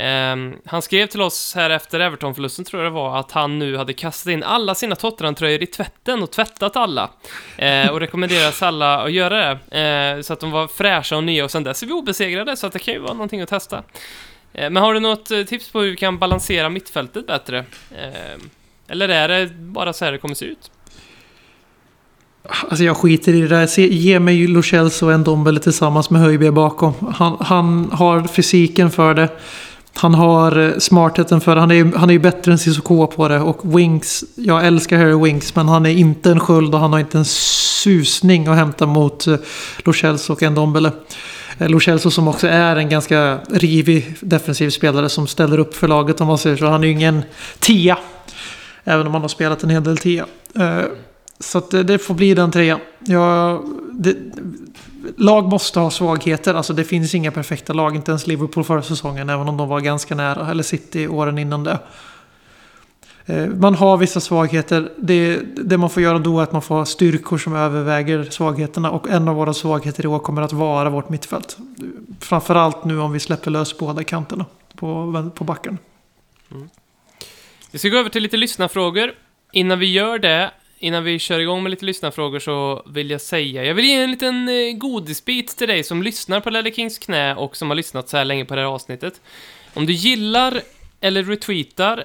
Ehm, 0.00 0.56
han 0.64 0.82
skrev 0.82 1.06
till 1.06 1.20
oss 1.20 1.54
här 1.54 1.70
efter 1.70 2.00
Everton-förlusten, 2.00 2.64
tror 2.64 2.82
jag 2.82 2.92
det 2.92 2.94
var, 2.94 3.18
att 3.18 3.32
han 3.32 3.58
nu 3.58 3.76
hade 3.76 3.92
kastat 3.92 4.30
in 4.30 4.42
alla 4.42 4.74
sina 4.74 4.94
Tottenham-tröjor 4.94 5.62
i 5.62 5.66
tvätten 5.66 6.22
och 6.22 6.30
tvättat 6.30 6.76
alla. 6.76 7.10
Eh, 7.56 7.88
och 7.90 8.00
rekommenderas 8.00 8.62
alla 8.62 9.00
att 9.00 9.12
göra 9.12 9.58
det. 9.70 9.78
Eh, 9.80 10.22
så 10.22 10.32
att 10.32 10.40
de 10.40 10.50
var 10.50 10.66
fräscha 10.68 11.16
och 11.16 11.24
nya 11.24 11.44
och 11.44 11.50
sen 11.50 11.64
dess 11.64 11.82
är 11.82 11.86
vi 11.86 11.92
obesegrade, 11.92 12.56
så 12.56 12.66
att 12.66 12.72
det 12.72 12.78
kan 12.78 12.94
ju 12.94 13.00
vara 13.00 13.12
någonting 13.12 13.40
att 13.40 13.48
testa. 13.48 13.82
Eh, 14.52 14.70
men 14.70 14.76
har 14.76 14.94
du 14.94 15.00
något 15.00 15.30
eh, 15.30 15.42
tips 15.42 15.70
på 15.70 15.80
hur 15.80 15.90
vi 15.90 15.96
kan 15.96 16.18
balansera 16.18 16.68
mittfältet 16.68 17.26
bättre? 17.26 17.58
Eh, 17.90 18.42
eller 18.88 19.08
är 19.08 19.28
det 19.28 19.46
bara 19.54 19.92
så 19.92 20.04
här 20.04 20.12
det 20.12 20.18
kommer 20.18 20.34
se 20.34 20.44
ut? 20.44 20.70
Alltså 22.68 22.84
jag 22.84 22.96
skiter 22.96 23.34
i 23.34 23.40
det 23.40 23.48
där. 23.48 23.66
Se, 23.66 23.94
ge 23.94 24.18
mig 24.20 24.46
Lo 24.46 24.62
Celso 24.62 25.06
och 25.12 25.20
Ndombele 25.20 25.60
tillsammans 25.60 26.10
med 26.10 26.20
Höjbjerg 26.20 26.52
bakom. 26.52 26.92
Han, 27.14 27.36
han 27.40 27.90
har 27.92 28.26
fysiken 28.26 28.90
för 28.90 29.14
det. 29.14 29.28
Han 29.94 30.14
har 30.14 30.74
smartheten 30.80 31.40
för 31.40 31.54
det. 31.54 31.60
Han 31.60 31.70
är, 31.70 31.74
ju- 31.74 31.96
han 31.96 32.08
är 32.08 32.12
ju 32.12 32.18
bättre 32.18 32.52
än 32.52 32.58
Cissoko 32.58 33.06
på 33.06 33.28
det. 33.28 33.40
Och 33.40 33.78
Winks, 33.78 34.24
jag 34.36 34.66
älskar 34.66 34.98
Harry 34.98 35.24
Winks. 35.24 35.54
Men 35.54 35.68
han 35.68 35.86
är 35.86 35.90
inte 35.90 36.30
en 36.30 36.40
sköld 36.40 36.74
och 36.74 36.80
han 36.80 36.92
har 36.92 37.00
inte 37.00 37.18
en 37.18 37.24
susning 37.24 38.46
att 38.46 38.56
hämta 38.56 38.86
mot 38.86 39.26
Lo 39.84 39.92
Celso 39.92 40.32
och 40.32 40.42
Ndombele. 40.42 40.88
Eh, 40.88 40.92
Eh, 41.58 41.68
Lo 41.68 41.80
Celso 41.80 42.10
som 42.10 42.28
också 42.28 42.46
är 42.46 42.76
en 42.76 42.88
ganska 42.88 43.38
rivig 43.50 44.16
defensiv 44.20 44.70
spelare 44.70 45.08
som 45.08 45.26
ställer 45.26 45.58
upp 45.58 45.74
för 45.74 45.88
laget 45.88 46.20
om 46.20 46.26
man 46.26 46.38
säger 46.38 46.56
så. 46.56 46.66
Han 46.66 46.82
är 46.82 46.86
ju 46.86 46.92
ingen 46.92 47.22
tia. 47.58 47.98
Även 48.84 49.06
om 49.06 49.12
han 49.12 49.22
har 49.22 49.28
spelat 49.28 49.62
en 49.62 49.70
hel 49.70 49.84
del 49.84 49.98
tia. 49.98 50.26
Eh, 50.54 50.82
så 51.40 51.58
att 51.58 51.70
det, 51.70 51.82
det 51.82 51.98
får 51.98 52.14
bli 52.14 52.34
den 52.34 52.50
trean. 52.50 52.80
Jag, 52.98 53.62
det, 53.92 54.16
lag 55.16 55.48
måste 55.48 55.80
ha 55.80 55.90
svagheter. 55.90 56.54
Alltså 56.54 56.72
det 56.72 56.84
finns 56.84 57.14
inga 57.14 57.30
perfekta 57.30 57.72
lag. 57.72 57.96
Inte 57.96 58.10
ens 58.10 58.26
Liverpool 58.26 58.64
förra 58.64 58.82
säsongen. 58.82 59.30
Även 59.30 59.48
om 59.48 59.56
de 59.56 59.68
var 59.68 59.80
ganska 59.80 60.14
nära. 60.14 60.50
Eller 60.50 60.62
City 60.62 61.08
åren 61.08 61.38
innan 61.38 61.64
det. 61.64 61.78
Eh, 63.28 63.46
man 63.46 63.74
har 63.74 63.96
vissa 63.96 64.20
svagheter. 64.20 64.92
Det, 64.96 65.40
det 65.56 65.78
man 65.78 65.90
får 65.90 66.02
göra 66.02 66.18
då 66.18 66.38
är 66.38 66.42
att 66.42 66.52
man 66.52 66.62
får 66.62 66.74
ha 66.74 66.84
styrkor 66.84 67.38
som 67.38 67.56
överväger 67.56 68.24
svagheterna. 68.24 68.90
Och 68.90 69.08
en 69.08 69.28
av 69.28 69.36
våra 69.36 69.54
svagheter 69.54 70.04
i 70.04 70.08
år 70.08 70.18
kommer 70.18 70.42
att 70.42 70.52
vara 70.52 70.90
vårt 70.90 71.08
mittfält. 71.08 71.56
Framförallt 72.20 72.84
nu 72.84 73.00
om 73.00 73.12
vi 73.12 73.20
släpper 73.20 73.50
lös 73.50 73.78
båda 73.78 74.04
kanterna 74.04 74.46
på, 74.74 75.30
på 75.34 75.44
backen. 75.44 75.78
Mm. 76.50 76.68
Vi 77.70 77.78
ska 77.78 77.88
gå 77.88 77.98
över 77.98 78.10
till 78.10 78.22
lite 78.22 78.36
lyssnarfrågor. 78.36 79.12
Innan 79.52 79.78
vi 79.78 79.92
gör 79.92 80.18
det, 80.18 80.50
innan 80.78 81.04
vi 81.04 81.18
kör 81.18 81.38
igång 81.38 81.62
med 81.62 81.70
lite 81.70 81.84
lyssnarfrågor 81.84 82.38
så 82.38 82.82
vill 82.86 83.10
jag 83.10 83.20
säga, 83.20 83.64
jag 83.64 83.74
vill 83.74 83.84
ge 83.84 84.02
en 84.02 84.10
liten 84.10 84.48
eh, 84.48 84.72
godisbit 84.76 85.56
till 85.56 85.68
dig 85.68 85.84
som 85.84 86.02
lyssnar 86.02 86.40
på 86.40 86.50
Lelle 86.50 86.72
Kings 86.72 86.98
knä 86.98 87.34
och 87.34 87.56
som 87.56 87.68
har 87.68 87.76
lyssnat 87.76 88.08
så 88.08 88.16
här 88.16 88.24
länge 88.24 88.44
på 88.44 88.54
det 88.54 88.60
här 88.60 88.68
avsnittet. 88.68 89.20
Om 89.74 89.86
du 89.86 89.92
gillar 89.92 90.60
eller 91.00 91.22
retweetar 91.22 92.04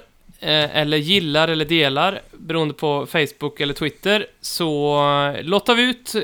eller 0.50 0.96
gillar 0.96 1.48
eller 1.48 1.64
delar, 1.64 2.20
beroende 2.32 2.74
på 2.74 3.06
Facebook 3.06 3.60
eller 3.60 3.74
Twitter, 3.74 4.26
så 4.40 4.96
eh, 5.36 5.42
lottar 5.42 5.74
vi 5.74 5.82
ut 5.82 6.14
eh, 6.14 6.22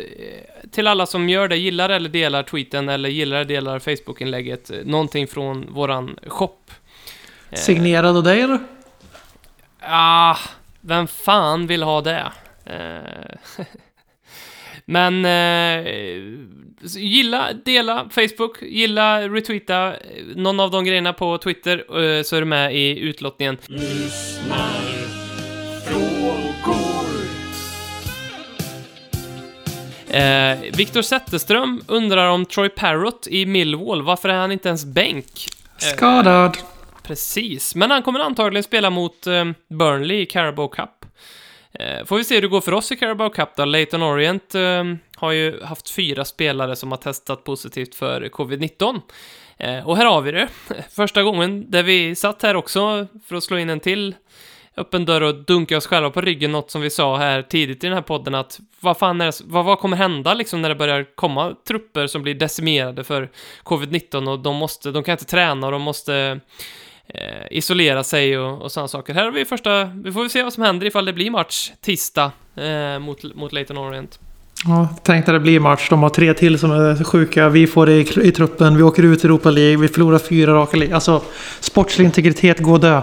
till 0.70 0.86
alla 0.86 1.06
som 1.06 1.28
gör 1.28 1.48
det, 1.48 1.56
gillar 1.56 1.88
eller 1.88 2.08
delar 2.08 2.42
tweeten 2.42 2.88
eller 2.88 3.08
gillar 3.08 3.36
eller 3.36 3.48
delar 3.48 3.78
Facebook-inlägget, 3.78 4.70
eh, 4.70 4.76
någonting 4.84 5.26
från 5.26 5.72
våran 5.72 6.18
shop. 6.26 6.70
Eh, 7.50 7.58
Signerad 7.58 8.16
av 8.16 8.22
dig 8.22 8.40
eller? 8.40 8.58
Ah, 9.80 10.36
vem 10.80 11.06
fan 11.06 11.66
vill 11.66 11.82
ha 11.82 12.00
det? 12.00 12.32
Men 14.90 15.24
eh, 15.24 15.92
gilla, 16.82 17.52
dela 17.64 18.08
Facebook, 18.10 18.62
gilla, 18.62 19.28
retweeta 19.28 19.94
eh, 19.94 19.96
någon 20.36 20.60
av 20.60 20.70
de 20.70 20.84
grejerna 20.84 21.12
på 21.12 21.38
Twitter 21.38 21.76
eh, 21.78 22.22
så 22.22 22.36
är 22.36 22.40
du 22.40 22.44
med 22.46 22.76
i 22.76 22.98
utlottningen. 22.98 23.58
Eh, 30.08 30.58
Viktor 30.76 31.02
Zetterström 31.02 31.82
undrar 31.86 32.28
om 32.28 32.46
Troy 32.46 32.68
Parrott 32.68 33.26
i 33.30 33.46
Millwall, 33.46 34.02
varför 34.02 34.28
är 34.28 34.38
han 34.38 34.52
inte 34.52 34.68
ens 34.68 34.84
bänk? 34.84 35.46
Eh, 35.82 35.96
Skadad. 35.96 36.56
Precis, 37.02 37.74
men 37.74 37.90
han 37.90 38.02
kommer 38.02 38.20
antagligen 38.20 38.62
spela 38.62 38.90
mot 38.90 39.26
eh, 39.26 39.44
Burnley 39.68 40.20
i 40.20 40.26
Carabao 40.26 40.68
Cup. 40.68 40.99
Eh, 41.72 42.04
får 42.04 42.16
vi 42.16 42.24
se 42.24 42.34
hur 42.34 42.42
det 42.42 42.48
går 42.48 42.60
för 42.60 42.72
oss 42.72 42.92
i 42.92 42.96
Carabao 42.96 43.30
Cup 43.30 43.48
då. 43.56 43.64
Leighton 43.64 44.02
Orient 44.02 44.54
eh, 44.54 44.84
har 45.16 45.32
ju 45.32 45.62
haft 45.62 45.90
fyra 45.90 46.24
spelare 46.24 46.76
som 46.76 46.90
har 46.90 46.98
testat 46.98 47.44
positivt 47.44 47.94
för 47.94 48.22
covid-19. 48.22 49.00
Eh, 49.56 49.88
och 49.88 49.96
här 49.96 50.06
har 50.06 50.20
vi 50.20 50.32
det. 50.32 50.48
Första 50.90 51.22
gången 51.22 51.70
där 51.70 51.82
vi 51.82 52.14
satt 52.14 52.42
här 52.42 52.56
också 52.56 53.06
för 53.26 53.36
att 53.36 53.44
slå 53.44 53.58
in 53.58 53.70
en 53.70 53.80
till 53.80 54.14
öppen 54.76 55.04
dörr 55.04 55.20
och 55.20 55.34
dunka 55.34 55.76
oss 55.76 55.86
själva 55.86 56.10
på 56.10 56.20
ryggen, 56.20 56.52
något 56.52 56.70
som 56.70 56.80
vi 56.80 56.90
sa 56.90 57.16
här 57.16 57.42
tidigt 57.42 57.84
i 57.84 57.86
den 57.86 57.94
här 57.96 58.02
podden 58.02 58.34
att 58.34 58.60
vad 58.80 58.98
fan 58.98 59.20
är 59.20 59.26
det, 59.26 59.40
vad, 59.44 59.64
vad 59.64 59.78
kommer 59.78 59.96
hända 59.96 60.34
liksom 60.34 60.62
när 60.62 60.68
det 60.68 60.74
börjar 60.74 61.06
komma 61.14 61.54
trupper 61.68 62.06
som 62.06 62.22
blir 62.22 62.34
decimerade 62.34 63.04
för 63.04 63.30
covid-19 63.64 64.28
och 64.28 64.38
de 64.38 64.56
måste, 64.56 64.90
de 64.90 65.02
kan 65.02 65.12
inte 65.12 65.24
träna 65.24 65.66
och 65.66 65.72
de 65.72 65.82
måste 65.82 66.40
eh, 67.14 67.46
isolera 67.50 68.04
sig 68.04 68.38
och, 68.38 68.62
och 68.62 68.72
sådana 68.72 68.88
saker. 68.88 69.14
Här 69.14 69.24
har 69.24 69.32
vi 69.32 69.44
första, 69.44 69.84
vi 69.84 70.12
får 70.12 70.28
se 70.28 70.42
vad 70.42 70.52
som 70.52 70.62
händer 70.62 70.86
ifall 70.86 71.04
det 71.04 71.12
blir 71.12 71.30
match 71.30 71.70
tisdag 71.80 72.32
eh, 72.56 72.98
mot, 72.98 73.34
mot 73.34 73.52
Leighton 73.52 73.78
Orient. 73.78 74.18
Ja, 74.64 74.88
tänk 75.02 75.26
när 75.26 75.34
det 75.34 75.40
blir 75.40 75.60
match. 75.60 75.88
De 75.90 76.02
har 76.02 76.10
tre 76.10 76.34
till 76.34 76.58
som 76.58 76.70
är 76.70 77.04
sjuka. 77.04 77.48
Vi 77.48 77.66
får 77.66 77.86
det 77.86 77.92
i, 77.92 78.28
i 78.28 78.32
truppen. 78.32 78.76
Vi 78.76 78.82
åker 78.82 79.02
ut 79.02 79.24
i 79.24 79.26
Europa 79.26 79.50
League. 79.50 79.76
Vi 79.76 79.88
förlorar 79.88 80.18
fyra 80.18 80.54
raka 80.54 80.76
League. 80.76 80.94
Alltså, 80.94 81.22
sportslig 81.60 82.04
integritet, 82.04 82.58
gå 82.58 82.78
dö. 82.78 83.02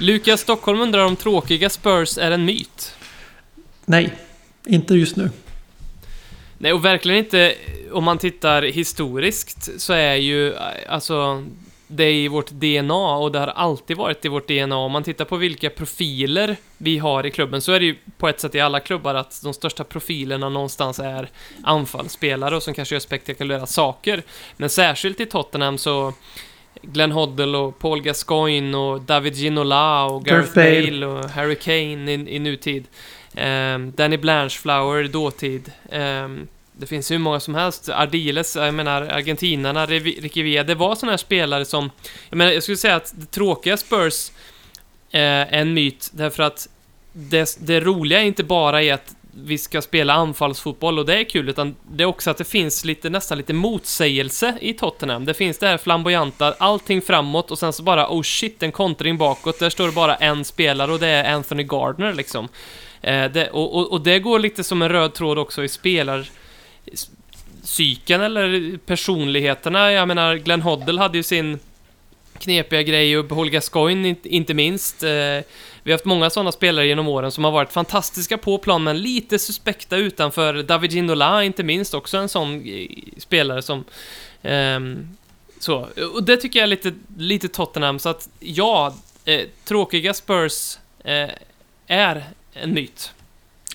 Lukas 0.00 0.40
Stockholm 0.40 0.80
undrar 0.80 1.04
om 1.04 1.16
tråkiga 1.16 1.70
Spurs 1.70 2.18
är 2.18 2.30
en 2.30 2.44
myt. 2.44 2.94
Nej, 3.84 4.12
inte 4.66 4.94
just 4.94 5.16
nu. 5.16 5.30
Nej, 6.58 6.72
och 6.72 6.84
verkligen 6.84 7.18
inte 7.18 7.54
om 7.92 8.04
man 8.04 8.18
tittar 8.18 8.62
historiskt 8.62 9.80
så 9.80 9.92
är 9.92 10.14
ju 10.14 10.54
alltså 10.88 11.44
det 11.88 12.04
är 12.04 12.12
i 12.12 12.28
vårt 12.28 12.50
DNA 12.50 13.16
och 13.16 13.32
det 13.32 13.38
har 13.38 13.46
alltid 13.46 13.96
varit 13.96 14.24
i 14.24 14.28
vårt 14.28 14.48
DNA. 14.48 14.76
Om 14.76 14.92
man 14.92 15.02
tittar 15.02 15.24
på 15.24 15.36
vilka 15.36 15.70
profiler 15.70 16.56
vi 16.78 16.98
har 16.98 17.26
i 17.26 17.30
klubben 17.30 17.60
så 17.60 17.72
är 17.72 17.80
det 17.80 17.86
ju 17.86 17.96
på 18.18 18.28
ett 18.28 18.40
sätt 18.40 18.54
i 18.54 18.60
alla 18.60 18.80
klubbar 18.80 19.14
att 19.14 19.40
de 19.42 19.54
största 19.54 19.84
profilerna 19.84 20.48
någonstans 20.48 20.98
är 20.98 21.28
anfallsspelare 21.64 22.56
och 22.56 22.62
som 22.62 22.74
kanske 22.74 22.94
gör 22.94 23.00
spektakulära 23.00 23.66
saker. 23.66 24.22
Men 24.56 24.70
särskilt 24.70 25.20
i 25.20 25.26
Tottenham 25.26 25.78
så 25.78 26.12
Glenn 26.82 27.12
Hoddle 27.12 27.58
och 27.58 27.78
Paul 27.78 28.02
Gascoigne 28.02 28.76
och 28.76 29.00
David 29.00 29.34
Ginola 29.34 30.04
och 30.04 30.24
Gareth 30.24 30.54
Bale. 30.54 31.06
Och 31.06 31.30
Harry 31.30 31.54
Kane 31.54 32.12
i, 32.12 32.36
i 32.36 32.38
nutid. 32.38 32.84
Um, 33.36 33.92
Danny 33.92 34.16
Blanchflower 34.16 35.04
i 35.04 35.08
dåtid. 35.08 35.72
Um, 35.92 36.48
det 36.78 36.86
finns 36.86 37.10
hur 37.10 37.18
många 37.18 37.40
som 37.40 37.54
helst. 37.54 37.88
Ardiles, 37.88 38.56
jag 38.56 38.74
menar 38.74 39.02
argentinarna, 39.02 39.86
Revi- 39.86 40.62
Det 40.62 40.74
var 40.74 40.94
sådana 40.94 41.12
här 41.12 41.16
spelare 41.16 41.64
som... 41.64 41.90
Jag 42.30 42.36
menar, 42.36 42.52
jag 42.52 42.62
skulle 42.62 42.76
säga 42.76 42.96
att 42.96 43.12
det 43.16 43.26
tråkiga 43.26 43.76
Spurs 43.76 44.30
eh, 45.10 45.20
är 45.20 45.46
en 45.52 45.74
myt, 45.74 46.10
därför 46.12 46.42
att 46.42 46.68
det, 47.12 47.58
det 47.60 47.80
roliga 47.80 48.20
är 48.20 48.24
inte 48.24 48.44
bara 48.44 48.82
i 48.82 48.90
att 48.90 49.14
vi 49.44 49.58
ska 49.58 49.82
spela 49.82 50.12
anfallsfotboll 50.12 50.98
och 50.98 51.06
det 51.06 51.18
är 51.18 51.24
kul, 51.24 51.48
utan 51.48 51.76
det 51.90 52.02
är 52.02 52.06
också 52.06 52.30
att 52.30 52.36
det 52.38 52.44
finns 52.44 52.84
lite, 52.84 53.10
nästan 53.10 53.38
lite 53.38 53.52
motsägelse 53.52 54.58
i 54.60 54.72
Tottenham. 54.72 55.24
Det 55.24 55.34
finns 55.34 55.58
det 55.58 55.66
här 55.66 55.78
flamboyanta, 55.78 56.54
allting 56.58 57.02
framåt 57.02 57.50
och 57.50 57.58
sen 57.58 57.72
så 57.72 57.82
bara 57.82 58.08
oh 58.08 58.22
shit, 58.22 58.62
en 58.62 58.72
kontring 58.72 59.18
bakåt. 59.18 59.58
Där 59.58 59.70
står 59.70 59.86
det 59.86 59.92
bara 59.92 60.14
en 60.14 60.44
spelare 60.44 60.92
och 60.92 60.98
det 60.98 61.08
är 61.08 61.34
Anthony 61.34 61.62
Gardner 61.62 62.12
liksom. 62.12 62.48
Eh, 63.00 63.30
det, 63.30 63.50
och, 63.50 63.76
och, 63.76 63.92
och 63.92 64.00
det 64.00 64.18
går 64.18 64.38
lite 64.38 64.64
som 64.64 64.82
en 64.82 64.88
röd 64.88 65.14
tråd 65.14 65.38
också 65.38 65.64
i 65.64 65.68
spelar 65.68 66.28
psyken 67.62 68.20
eller 68.20 68.78
personligheterna. 68.78 69.92
Jag 69.92 70.08
menar, 70.08 70.34
Glenn 70.34 70.62
Hoddle 70.62 71.00
hade 71.00 71.18
ju 71.18 71.22
sin 71.22 71.58
knepiga 72.38 72.82
grej 72.82 73.18
och 73.18 73.28
Paul 73.28 73.50
Gascoigne 73.50 74.14
inte, 74.24 74.54
minst. 74.54 75.02
Eh, 75.02 75.08
vi 75.82 75.90
har 75.90 75.92
haft 75.92 76.04
många 76.04 76.30
sådana 76.30 76.52
spelare 76.52 76.86
genom 76.86 77.08
åren 77.08 77.30
som 77.30 77.44
har 77.44 77.50
varit 77.50 77.72
fantastiska 77.72 78.38
på 78.38 78.58
plan 78.58 78.84
men 78.84 79.02
lite 79.02 79.38
suspekta 79.38 79.96
utanför. 79.96 80.62
David 80.62 80.92
Ginola 80.92 81.44
inte 81.44 81.62
minst, 81.62 81.94
också 81.94 82.16
en 82.16 82.28
sån 82.28 82.66
eh, 82.66 82.86
spelare 83.18 83.62
som... 83.62 83.84
Um, 84.42 85.08
så, 85.60 85.88
och 86.14 86.22
det 86.22 86.36
tycker 86.36 86.58
jag 86.58 86.64
är 86.64 86.70
lite, 86.70 86.92
lite 87.18 87.48
Tottenham, 87.48 87.98
så 87.98 88.08
att 88.08 88.28
ja, 88.40 88.94
eh, 89.24 89.40
tråkiga 89.64 90.14
Spurs 90.14 90.78
eh, 91.04 91.28
är 91.86 92.24
en 92.52 92.74
myt. 92.74 93.12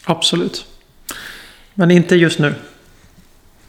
Absolut. 0.03 0.65
Men 1.73 1.91
inte 1.91 2.15
just 2.15 2.39
nu. 2.39 2.55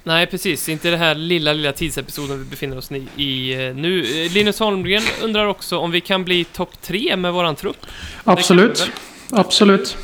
Nej, 0.07 0.27
precis. 0.27 0.69
Inte 0.69 0.91
det 0.91 0.97
här 0.97 1.15
lilla, 1.15 1.53
lilla 1.53 1.73
tidsepisoden 1.73 2.39
vi 2.39 2.45
befinner 2.45 2.79
oss 2.79 2.91
i, 2.93 3.23
i 3.23 3.53
eh, 3.69 3.75
nu. 3.75 4.25
Eh, 4.25 4.33
Linus 4.33 4.59
Holmgren 4.59 5.03
undrar 5.23 5.47
också 5.47 5.79
om 5.79 5.91
vi 5.91 6.01
kan 6.01 6.25
bli 6.25 6.45
topp 6.45 6.71
tre 6.83 7.17
med 7.17 7.33
våran 7.33 7.57
trupp. 7.57 7.87
Absolut. 8.25 8.91
Absolut. 9.31 9.97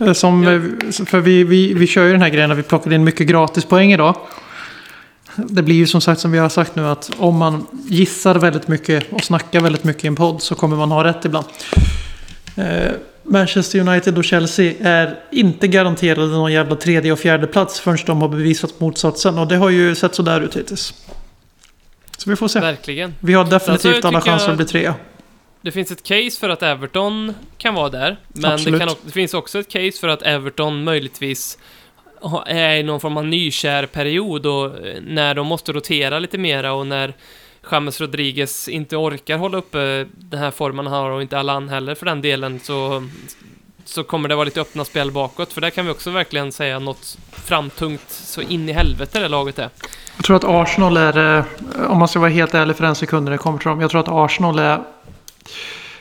Eh, 0.00 0.12
Som, 0.12 0.42
Ja. 0.42 0.60
för 1.06 1.20
vi, 1.20 1.44
vi, 1.44 1.74
vi 1.74 1.86
kör 1.86 2.04
ju 2.06 2.12
den 2.12 2.22
här 2.22 2.28
grejen 2.28 2.50
att 2.50 2.58
vi 2.58 2.62
plockade 2.62 2.94
in 2.94 3.04
mycket 3.04 3.26
gratispoäng 3.26 3.92
idag. 3.92 4.16
Det 5.36 5.62
blir 5.62 5.74
ju 5.76 5.86
som 5.86 6.00
sagt 6.00 6.20
som 6.20 6.32
vi 6.32 6.38
har 6.38 6.48
sagt 6.48 6.76
nu 6.76 6.86
att 6.86 7.10
om 7.18 7.36
man 7.36 7.66
gissar 7.88 8.34
väldigt 8.34 8.68
mycket 8.68 9.12
och 9.12 9.24
snackar 9.24 9.60
väldigt 9.60 9.84
mycket 9.84 10.04
i 10.04 10.06
en 10.06 10.16
podd 10.16 10.42
så 10.42 10.54
kommer 10.54 10.76
man 10.76 10.90
ha 10.90 11.04
rätt 11.04 11.24
ibland. 11.24 11.46
Manchester 13.30 13.78
United 13.78 14.18
och 14.18 14.24
Chelsea 14.24 14.74
är 14.80 15.18
inte 15.30 15.68
garanterade 15.68 16.26
någon 16.26 16.52
jävla 16.52 16.76
tredje 16.76 17.12
och 17.12 17.18
fjärde 17.18 17.46
plats 17.46 17.80
förrän 17.80 17.98
de 18.06 18.20
har 18.20 18.28
bevisat 18.28 18.80
motsatsen. 18.80 19.38
Och 19.38 19.48
det 19.48 19.56
har 19.56 19.70
ju 19.70 19.94
sett 19.94 20.14
sådär 20.14 20.40
ut 20.40 20.56
hittills. 20.56 20.94
Så 22.16 22.30
vi 22.30 22.36
får 22.36 22.48
se. 22.48 22.60
Verkligen. 22.60 23.14
Vi 23.20 23.34
har 23.34 23.44
definitivt 23.44 23.94
Alltså, 23.94 24.08
alla 24.08 24.20
chanser 24.20 24.50
att 24.50 24.56
bli 24.56 24.66
trea. 24.66 24.94
Det 25.62 25.70
finns 25.70 25.90
ett 25.90 26.02
case 26.02 26.40
för 26.40 26.48
att 26.48 26.62
Everton 26.62 27.34
kan 27.58 27.74
vara 27.74 27.88
där, 27.88 28.16
men 28.28 28.64
det, 28.64 28.78
kan, 28.78 28.88
det 29.02 29.12
finns 29.12 29.34
också 29.34 29.58
ett 29.58 29.68
case 29.68 29.92
för 30.00 30.08
att 30.08 30.22
Everton 30.22 30.84
möjligtvis 30.84 31.58
är 32.46 32.76
i 32.76 32.82
någon 32.82 33.00
form 33.00 33.16
av 33.16 33.26
nykär 33.26 33.86
period 33.86 34.46
och 34.46 34.72
när 35.02 35.34
de 35.34 35.46
måste 35.46 35.72
rotera 35.72 36.18
lite 36.18 36.38
mera 36.38 36.72
och 36.72 36.86
när 36.86 37.14
James 37.72 38.00
Rodriguez 38.00 38.68
inte 38.68 38.96
orkar 38.96 39.38
hålla 39.38 39.58
uppe 39.58 40.06
den 40.12 40.40
här 40.40 40.50
formen 40.50 40.86
han 40.86 40.94
har 40.94 41.10
och 41.10 41.22
inte 41.22 41.38
Allan 41.38 41.68
heller 41.68 41.94
för 41.94 42.06
den 42.06 42.22
delen 42.22 42.60
så, 42.62 43.08
så 43.84 44.04
kommer 44.04 44.28
det 44.28 44.34
vara 44.34 44.44
lite 44.44 44.60
öppna 44.60 44.84
spel 44.84 45.10
bakåt 45.10 45.52
för 45.52 45.60
där 45.60 45.70
kan 45.70 45.84
vi 45.86 45.92
också 45.92 46.10
verkligen 46.10 46.52
säga 46.52 46.78
något 46.78 47.18
framtungt 47.32 48.10
så 48.10 48.42
in 48.42 48.68
i 48.68 48.72
helvete 48.72 49.20
det 49.20 49.28
laget 49.28 49.58
är. 49.58 49.68
Jag 50.16 50.24
tror 50.24 50.36
att 50.36 50.44
Arsenal 50.44 50.96
är, 50.96 51.38
eh, 51.38 51.44
om 51.90 51.98
man 51.98 52.08
ska 52.08 52.18
vara 52.18 52.30
helt 52.30 52.54
ärlig 52.54 52.76
för 52.76 52.84
en 52.84 52.94
sekund 52.94 53.24
när 53.24 53.32
det 53.32 53.38
kommer 53.38 53.58
till 53.58 53.68
dem. 53.68 53.80
Jag 53.80 53.90
tror 53.90 54.00
att 54.00 54.08
Arsenal 54.08 54.58
är 54.58 54.80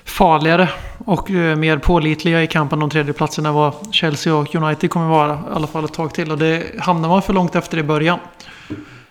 farligare 0.04 0.70
och 1.06 1.32
eh, 1.32 1.56
mer 1.56 1.78
pålitliga 1.78 2.44
i 2.44 2.48
kampen 2.48 2.82
om 2.82 2.90
tredjeplatsen 2.90 3.46
än 3.46 3.54
vad 3.54 3.74
Chelsea 3.92 4.36
och 4.36 4.56
United 4.56 4.90
kommer 4.90 5.08
vara. 5.08 5.34
I 5.34 5.54
alla 5.54 5.68
fall 5.68 5.86
ett 5.86 5.94
tag 5.94 6.14
till. 6.14 6.32
Och 6.32 6.38
det 6.38 6.64
hamnar 6.80 7.10
man 7.10 7.22
för 7.22 7.34
långt 7.34 7.56
efter 7.56 7.78
i 7.78 7.84
början. 7.84 8.20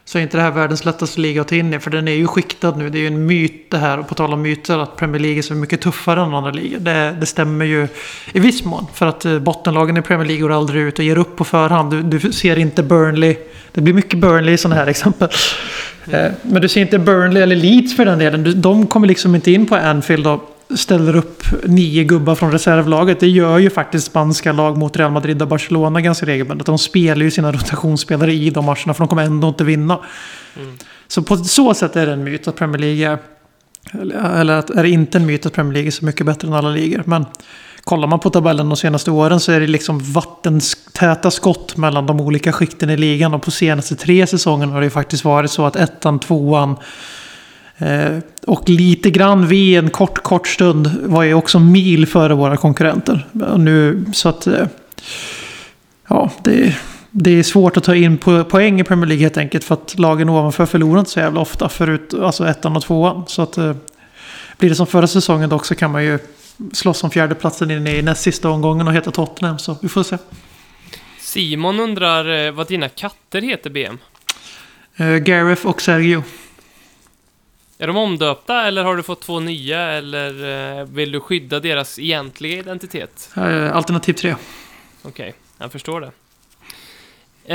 Så 0.08 0.18
är 0.18 0.22
inte 0.22 0.36
det 0.36 0.42
här 0.42 0.50
världens 0.50 0.84
lättaste 0.84 1.20
liga 1.20 1.40
att 1.40 1.48
ta 1.48 1.54
in 1.54 1.74
i. 1.74 1.78
För 1.78 1.90
den 1.90 2.08
är 2.08 2.12
ju 2.12 2.26
skiktad 2.26 2.70
nu. 2.70 2.90
Det 2.90 2.98
är 2.98 3.00
ju 3.00 3.06
en 3.06 3.26
myt 3.26 3.70
det 3.70 3.78
här. 3.78 3.98
Och 3.98 4.08
på 4.08 4.14
tal 4.14 4.32
om 4.32 4.42
myter 4.42 4.78
att 4.78 4.96
Premier 4.96 5.20
League 5.20 5.38
är 5.38 5.42
så 5.42 5.54
mycket 5.54 5.80
tuffare 5.80 6.22
än 6.22 6.34
andra 6.34 6.50
ligor. 6.50 6.78
Det, 6.78 7.16
det 7.20 7.26
stämmer 7.26 7.64
ju 7.64 7.88
i 8.32 8.40
viss 8.40 8.64
mån. 8.64 8.86
För 8.94 9.06
att 9.06 9.24
eh, 9.24 9.38
bottenlagen 9.38 9.96
i 9.96 10.02
Premier 10.02 10.26
League 10.26 10.42
går 10.42 10.52
aldrig 10.52 10.82
ut 10.82 10.98
och 10.98 11.04
ger 11.04 11.18
upp 11.18 11.36
på 11.36 11.44
förhand. 11.44 11.90
Du, 11.90 12.18
du 12.18 12.32
ser 12.32 12.58
inte 12.58 12.82
Burnley. 12.82 13.36
Det 13.72 13.80
blir 13.80 13.94
mycket 13.94 14.18
Burnley 14.18 14.54
i 14.54 14.58
sådana 14.58 14.80
här 14.80 14.86
exempel. 14.86 15.28
Eh, 16.10 16.30
Men 16.42 16.62
du 16.62 16.68
ser 16.68 16.80
inte 16.80 16.98
Burnley 16.98 17.42
eller 17.42 17.56
Leeds 17.56 17.96
för 17.96 18.04
den 18.04 18.18
delen. 18.18 18.60
De 18.60 18.86
kommer 18.86 19.08
liksom 19.08 19.34
inte 19.34 19.50
in 19.50 19.66
på 19.66 19.76
Anfield 19.76 20.26
och 20.26 20.57
ställer 20.76 21.16
upp 21.16 21.42
nio 21.64 22.04
gubbar 22.04 22.34
från 22.34 22.52
reservlaget. 22.52 23.20
Det 23.20 23.28
gör 23.28 23.58
ju 23.58 23.70
faktiskt 23.70 24.06
spanska 24.06 24.52
lag 24.52 24.78
mot 24.78 24.96
Real 24.96 25.12
Madrid 25.12 25.42
och 25.42 25.48
Barcelona 25.48 26.00
ganska 26.00 26.26
regelbundet. 26.26 26.66
De 26.66 26.78
spelar 26.78 27.24
ju 27.24 27.30
sina 27.30 27.52
rotationsspelare 27.52 28.32
i 28.32 28.50
de 28.50 28.64
matcherna 28.64 28.94
för 28.94 28.98
de 28.98 29.08
kommer 29.08 29.22
ändå 29.22 29.48
inte 29.48 29.64
vinna. 29.64 29.98
Mm. 30.56 30.76
Så 31.08 31.22
på 31.22 31.36
så 31.36 31.74
sätt 31.74 31.96
är 31.96 32.06
det 32.06 32.12
en 32.12 32.24
myt 32.24 32.48
att 32.48 32.56
Premier 32.56 32.78
League 32.78 33.06
är... 33.12 33.18
Eller 34.40 34.54
att, 34.58 34.70
är 34.70 34.82
det 34.82 34.88
inte 34.88 35.18
en 35.18 35.26
myt 35.26 35.46
att 35.46 35.52
Premier 35.52 35.72
League 35.72 35.88
är 35.88 35.90
så 35.90 36.04
mycket 36.04 36.26
bättre 36.26 36.48
än 36.48 36.54
alla 36.54 36.70
ligor. 36.70 37.02
Men 37.06 37.26
kollar 37.84 38.08
man 38.08 38.20
på 38.20 38.30
tabellen 38.30 38.68
de 38.68 38.76
senaste 38.76 39.10
åren 39.10 39.40
så 39.40 39.52
är 39.52 39.60
det 39.60 39.66
liksom 39.66 40.12
vattentäta 40.12 41.30
skott 41.30 41.76
mellan 41.76 42.06
de 42.06 42.20
olika 42.20 42.52
skikten 42.52 42.90
i 42.90 42.96
ligan. 42.96 43.34
Och 43.34 43.42
på 43.42 43.50
senaste 43.50 43.96
tre 43.96 44.26
säsongerna 44.26 44.72
har 44.72 44.80
det 44.80 44.86
ju 44.86 44.90
faktiskt 44.90 45.24
varit 45.24 45.50
så 45.50 45.66
att 45.66 45.76
ettan, 45.76 46.18
tvåan 46.18 46.76
och 48.46 48.68
lite 48.68 49.10
grann 49.10 49.46
vid 49.46 49.78
en 49.78 49.90
kort, 49.90 50.18
kort 50.18 50.48
stund 50.48 50.90
var 51.02 51.22
ju 51.22 51.34
också 51.34 51.58
mil 51.58 52.06
före 52.06 52.34
våra 52.34 52.56
konkurrenter. 52.56 53.26
Nu, 53.56 54.04
så 54.12 54.28
att... 54.28 54.46
Eh, 54.46 54.66
ja, 56.08 56.30
det, 56.44 56.76
det 57.10 57.30
är 57.30 57.42
svårt 57.42 57.76
att 57.76 57.84
ta 57.84 57.94
in 57.94 58.18
po 58.18 58.44
poäng 58.44 58.80
i 58.80 58.84
Premier 58.84 59.06
League 59.06 59.22
helt 59.22 59.36
enkelt. 59.36 59.64
För 59.64 59.74
att 59.74 59.98
lagen 59.98 60.28
ovanför 60.28 60.66
förlorar 60.66 60.98
inte 60.98 61.10
så 61.10 61.20
jävla 61.20 61.40
ofta. 61.40 61.68
Förut, 61.68 62.14
alltså 62.14 62.46
ettan 62.46 62.76
och 62.76 62.82
tvåan. 62.82 63.24
Så 63.26 63.42
att... 63.42 63.58
Eh, 63.58 63.74
blir 64.58 64.70
det 64.70 64.76
som 64.76 64.86
förra 64.86 65.06
säsongen 65.06 65.48
dock 65.48 65.64
så 65.64 65.74
kan 65.74 65.90
man 65.90 66.04
ju 66.04 66.18
slåss 66.72 67.04
om 67.04 67.10
fjärdeplatsen 67.10 67.70
in 67.70 67.86
i 67.86 68.02
näst 68.02 68.22
sista 68.22 68.50
omgången 68.50 68.88
och 68.88 68.94
heta 68.94 69.10
Tottenham. 69.10 69.58
Så 69.58 69.76
vi 69.82 69.88
får 69.88 70.02
se. 70.02 70.18
Simon 71.20 71.80
undrar 71.80 72.46
eh, 72.46 72.52
vad 72.52 72.68
dina 72.68 72.88
katter 72.88 73.42
heter 73.42 73.70
BM? 73.70 73.98
Uh, 75.00 75.16
Gareth 75.16 75.66
och 75.66 75.82
Sergio. 75.82 76.22
Är 77.80 77.86
de 77.86 77.96
omdöpta 77.96 78.66
eller 78.66 78.84
har 78.84 78.96
du 78.96 79.02
fått 79.02 79.20
två 79.20 79.40
nya 79.40 79.80
eller 79.80 80.78
eh, 80.80 80.84
vill 80.84 81.12
du 81.12 81.20
skydda 81.20 81.60
deras 81.60 81.98
egentliga 81.98 82.58
identitet? 82.58 83.30
Eh, 83.36 83.76
Alternativ 83.76 84.12
tre. 84.12 84.34
Okej, 85.02 85.34
jag 85.58 85.72
förstår 85.72 86.00
det. 86.00 86.10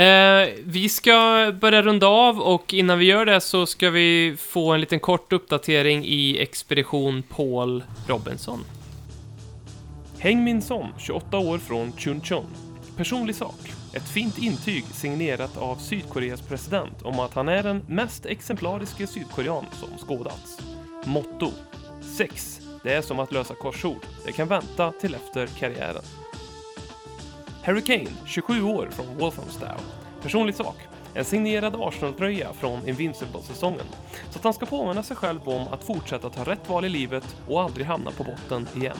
Eh, 0.00 0.48
vi 0.64 0.88
ska 0.88 1.52
börja 1.60 1.82
runda 1.82 2.06
av 2.06 2.40
och 2.40 2.74
innan 2.74 2.98
vi 2.98 3.04
gör 3.04 3.26
det 3.26 3.40
så 3.40 3.66
ska 3.66 3.90
vi 3.90 4.36
få 4.38 4.72
en 4.72 4.80
liten 4.80 5.00
kort 5.00 5.32
uppdatering 5.32 6.04
i 6.04 6.38
Expedition 6.38 7.22
Paul 7.22 7.84
Robinson. 8.08 8.64
Heng 10.18 10.44
Min 10.44 10.62
Son, 10.62 10.88
28 10.98 11.38
år 11.38 11.58
från 11.58 11.92
Chuncheon. 11.98 12.46
Personlig 12.96 13.36
sak. 13.36 13.83
Ett 13.94 14.08
fint 14.08 14.38
intyg 14.38 14.84
signerat 14.84 15.56
av 15.56 15.76
Sydkoreas 15.76 16.40
president 16.40 17.02
om 17.02 17.20
att 17.20 17.34
han 17.34 17.48
är 17.48 17.62
den 17.62 17.82
mest 17.88 18.26
exemplariske 18.26 19.06
sydkorean 19.06 19.64
som 19.72 19.88
skådats. 19.98 20.58
Motto. 21.04 21.50
Sex. 22.16 22.60
Det 22.82 22.94
är 22.94 23.02
som 23.02 23.20
att 23.20 23.32
lösa 23.32 23.54
korsord. 23.54 24.06
Det 24.26 24.32
kan 24.32 24.48
vänta 24.48 24.92
till 24.92 25.14
efter 25.14 25.46
karriären. 25.46 26.02
Harry 27.62 27.82
Kane, 27.82 28.10
27 28.26 28.62
år 28.62 28.88
från 28.92 29.18
Walthamstow. 29.18 29.80
Personlig 30.22 30.54
sak. 30.54 30.76
En 31.14 31.24
signerad 31.24 31.76
Arsenal-tröja 31.76 32.52
från 32.52 32.88
Invincible-säsongen. 32.88 33.86
Så 34.30 34.38
att 34.38 34.44
han 34.44 34.54
ska 34.54 34.66
påminna 34.66 35.02
sig 35.02 35.16
själv 35.16 35.48
om 35.48 35.68
att 35.68 35.84
fortsätta 35.84 36.30
ta 36.30 36.44
rätt 36.44 36.68
val 36.68 36.84
i 36.84 36.88
livet 36.88 37.36
och 37.48 37.62
aldrig 37.62 37.86
hamna 37.86 38.10
på 38.10 38.24
botten 38.24 38.68
igen. 38.76 38.96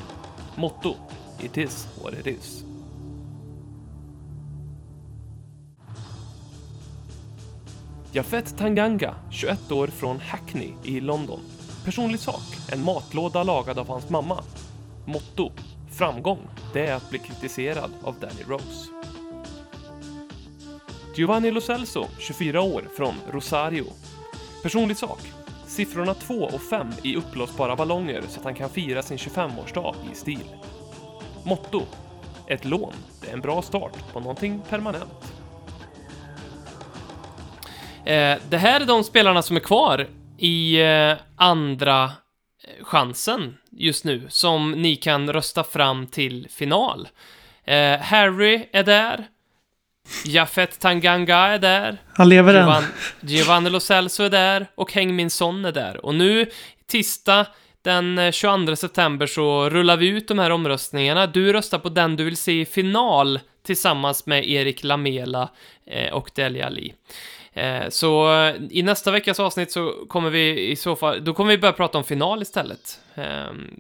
Motto. 0.57 0.95
It 1.41 1.57
is 1.57 1.89
what 2.03 2.15
it 2.15 2.27
is. 2.27 2.74
Jafet 8.15 8.59
Tanganga, 8.59 9.15
21 9.31 9.73
år 9.73 9.87
från 9.87 10.21
Hackney 10.21 10.73
i 10.83 11.01
London. 11.01 11.41
Personlig 11.85 12.21
sak, 12.21 12.43
en 12.73 12.85
matlåda 12.85 13.43
lagad 13.43 13.79
av 13.79 13.89
hans 13.89 14.11
mamma. 14.11 14.45
Motto, 15.05 15.53
framgång, 15.91 16.39
det 16.73 16.87
är 16.87 16.95
att 16.95 17.11
bli 17.11 17.19
kritiserad 17.19 17.91
av 18.03 18.15
Danny 18.21 18.43
Rose. 18.49 18.91
Giovanni 21.17 21.51
Lo 21.51 21.61
Celso, 21.61 22.07
24 22.19 22.63
år, 22.63 22.89
från 22.97 23.15
Rosario. 23.31 23.85
Personlig 24.63 24.97
sak, 24.97 25.21
siffrorna 25.67 26.15
2 26.15 26.35
och 26.35 26.63
5 26.63 26.89
i 27.03 27.17
uppblåsbara 27.17 27.77
ballonger 27.77 28.23
så 28.29 28.39
att 28.39 28.45
han 28.45 28.55
kan 28.55 28.71
fira 28.71 29.03
sin 29.03 29.17
25-årsdag 29.17 29.95
i 30.13 30.15
stil. 30.15 30.55
Motto, 31.45 31.83
ett 32.47 32.65
lån, 32.65 32.95
det 33.21 33.29
är 33.29 33.33
en 33.33 33.41
bra 33.41 33.63
start 33.63 34.13
på 34.13 34.21
någonting 34.21 34.63
permanent. 34.69 35.34
Eh, 38.05 38.39
det 38.49 38.59
här 38.59 38.81
är 38.81 38.85
de 38.85 39.05
spelarna 39.05 39.43
som 39.43 39.57
är 39.57 39.61
kvar 39.61 40.07
i 40.39 40.81
eh, 40.81 41.13
andra 41.37 42.05
eh, 42.05 42.85
chansen 42.85 43.57
just 43.71 44.05
nu, 44.05 44.27
som 44.29 44.73
ni 44.73 44.97
kan 44.97 45.33
rösta 45.33 45.65
fram 45.65 46.07
till 46.07 46.49
final. 46.51 47.09
Eh, 47.65 47.99
Harry 48.01 48.69
är 48.73 48.83
där. 48.83 49.27
Jafet 50.25 50.81
Tanganga 50.81 51.37
är 51.37 51.59
där. 51.59 51.97
Han 52.15 52.29
lever 52.29 52.55
än. 52.55 52.61
Giovan, 52.61 52.85
Giovanni 53.21 53.71
Lo 53.71 53.81
Celso 53.81 54.23
är 54.23 54.31
där 54.31 54.67
och 54.75 54.93
Heng 54.93 55.17
Min 55.17 55.31
Son 55.31 55.65
är 55.65 55.73
där. 55.73 56.05
Och 56.05 56.15
nu, 56.15 56.47
tisdag 56.87 57.47
den 57.85 58.19
eh, 58.19 58.33
22 58.33 58.77
september 58.77 59.27
så 59.27 59.71
rullar 59.71 59.97
vi 59.97 60.09
ut 60.09 60.29
de 60.29 60.39
här 60.39 60.51
omröstningarna. 60.51 61.27
Du 61.27 61.53
röstar 61.53 61.79
på 61.79 61.89
den 61.89 62.17
du 62.17 62.25
vill 62.25 62.37
se 62.37 62.61
i 62.61 62.67
final 62.67 63.41
tillsammans 63.67 64.27
med 64.27 64.49
Erik 64.49 64.85
Lamela 64.85 65.49
eh, 65.87 66.13
och 66.13 66.31
Deli 66.35 66.63
Ali. 66.63 66.95
Eh, 67.55 67.89
så 67.89 68.43
eh, 68.45 68.55
i 68.71 68.83
nästa 68.83 69.11
veckas 69.11 69.41
avsnitt 69.41 69.73
så 69.73 69.95
kommer 70.09 70.31
vi 70.31 70.71
i 70.71 70.77
så 70.77 70.97
fall, 70.97 71.25
då 71.25 71.35
kommer 71.35 71.51
vi 71.51 71.59
börja 71.59 71.73
prata 71.73 71.99
om 71.99 72.05
final 72.05 72.43
istället. 72.43 73.01
Ehm, 73.15 73.71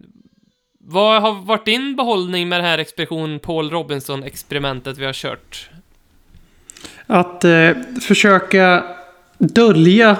vad 0.78 1.22
har 1.22 1.32
varit 1.32 1.64
din 1.64 1.96
behållning 1.96 2.48
med 2.48 2.60
det 2.60 2.64
här 2.64 2.78
Expedition 2.78 3.38
Paul 3.38 3.70
Robinson-experimentet 3.70 4.98
vi 4.98 5.04
har 5.04 5.12
kört? 5.12 5.70
Att 7.06 7.44
eh, 7.44 7.70
försöka 8.02 8.84
dölja 9.38 10.10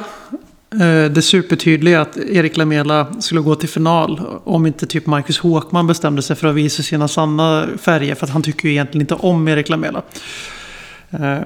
eh, 0.72 1.10
det 1.10 1.22
supertydliga 1.22 2.00
att 2.00 2.16
Erik 2.16 2.56
Lamela 2.56 3.20
skulle 3.20 3.40
gå 3.40 3.54
till 3.54 3.68
final. 3.68 4.40
Om 4.44 4.66
inte 4.66 4.86
typ 4.86 5.06
Marcus 5.06 5.38
Håkman 5.38 5.86
bestämde 5.86 6.22
sig 6.22 6.36
för 6.36 6.48
att 6.48 6.54
visa 6.54 6.82
sina 6.82 7.08
sanna 7.08 7.68
färger. 7.78 8.14
För 8.14 8.26
att 8.26 8.32
han 8.32 8.42
tycker 8.42 8.68
ju 8.68 8.74
egentligen 8.74 9.00
inte 9.00 9.14
om 9.14 9.48
Erik 9.48 9.68
Lamela. 9.68 10.02
Eh, 11.20 11.40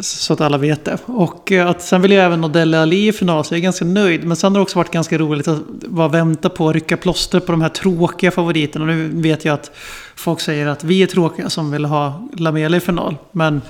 så 0.00 0.32
att 0.32 0.40
alla 0.40 0.58
vet 0.58 0.84
det. 0.84 0.98
Och 1.06 1.52
eh, 1.52 1.66
att 1.66 1.82
sen 1.82 2.02
vill 2.02 2.12
jag 2.12 2.24
även 2.24 2.40
nå 2.40 2.48
Dele 2.48 2.80
Ali 2.80 3.08
i 3.08 3.12
final, 3.12 3.44
så 3.44 3.54
jag 3.54 3.58
är 3.58 3.62
ganska 3.62 3.84
nöjd. 3.84 4.24
Men 4.24 4.36
sen 4.36 4.52
har 4.52 4.58
det 4.58 4.62
också 4.62 4.78
varit 4.78 4.90
ganska 4.90 5.18
roligt 5.18 5.48
att 5.48 5.66
bara 5.88 6.08
vänta 6.08 6.48
på 6.48 6.68
att 6.68 6.74
rycka 6.74 6.96
plåster 6.96 7.40
på 7.40 7.52
de 7.52 7.62
här 7.62 7.68
tråkiga 7.68 8.30
favoriterna. 8.30 8.84
Nu 8.84 9.08
vet 9.08 9.44
jag 9.44 9.54
att 9.54 9.70
folk 10.16 10.40
säger 10.40 10.66
att 10.66 10.84
vi 10.84 11.02
är 11.02 11.06
tråkiga 11.06 11.50
som 11.50 11.70
vill 11.70 11.84
ha 11.84 12.28
Lamela 12.36 12.76
i 12.76 12.80
final. 12.80 13.16
Men 13.32 13.62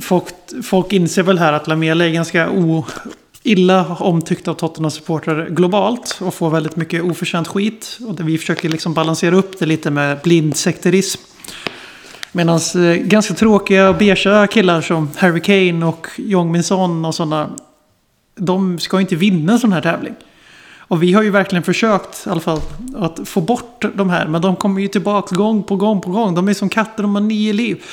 folk, 0.00 0.24
folk 0.62 0.92
inser 0.92 1.22
väl 1.22 1.38
här 1.38 1.52
att 1.52 1.66
Lamela 1.66 2.06
är 2.06 2.10
ganska 2.10 2.50
o, 2.50 2.84
illa 3.42 3.96
omtyckt 4.00 4.48
av 4.48 4.54
Tottenham-supportrar 4.54 5.48
globalt. 5.50 6.18
Och 6.20 6.34
får 6.34 6.50
väldigt 6.50 6.76
mycket 6.76 7.02
oförtjänt 7.02 7.48
skit. 7.48 7.98
Och 8.08 8.28
vi 8.28 8.38
försöker 8.38 8.68
liksom 8.68 8.94
balansera 8.94 9.36
upp 9.36 9.58
det 9.58 9.66
lite 9.66 9.90
med 9.90 10.18
blind 10.22 10.56
sekterism. 10.56 11.29
Medan 12.32 12.60
eh, 12.74 12.94
ganska 12.94 13.34
tråkiga 13.34 13.88
och 13.88 13.96
beiga 13.96 14.46
killar 14.46 14.80
som 14.80 15.10
Harry 15.16 15.40
Kane 15.40 15.86
och 15.86 16.06
Jong 16.16 16.52
Min 16.52 16.62
Son 16.62 17.04
och 17.04 17.14
sådana. 17.14 17.50
De 18.36 18.78
ska 18.78 18.96
ju 18.96 19.00
inte 19.00 19.16
vinna 19.16 19.52
en 19.52 19.58
sån 19.58 19.72
här 19.72 19.82
tävling. 19.82 20.14
Och 20.78 21.02
vi 21.02 21.12
har 21.12 21.22
ju 21.22 21.30
verkligen 21.30 21.62
försökt 21.62 22.26
i 22.26 22.30
alla 22.30 22.40
fall 22.40 22.60
att 22.96 23.28
få 23.28 23.40
bort 23.40 23.84
de 23.94 24.10
här. 24.10 24.26
Men 24.26 24.42
de 24.42 24.56
kommer 24.56 24.80
ju 24.80 24.88
tillbaka 24.88 25.36
gång 25.36 25.62
på 25.62 25.76
gång 25.76 26.00
på 26.00 26.10
gång. 26.10 26.34
De 26.34 26.48
är 26.48 26.54
som 26.54 26.68
katter, 26.68 27.02
de 27.02 27.14
har 27.14 27.22
nio 27.22 27.52
liv. 27.52 27.84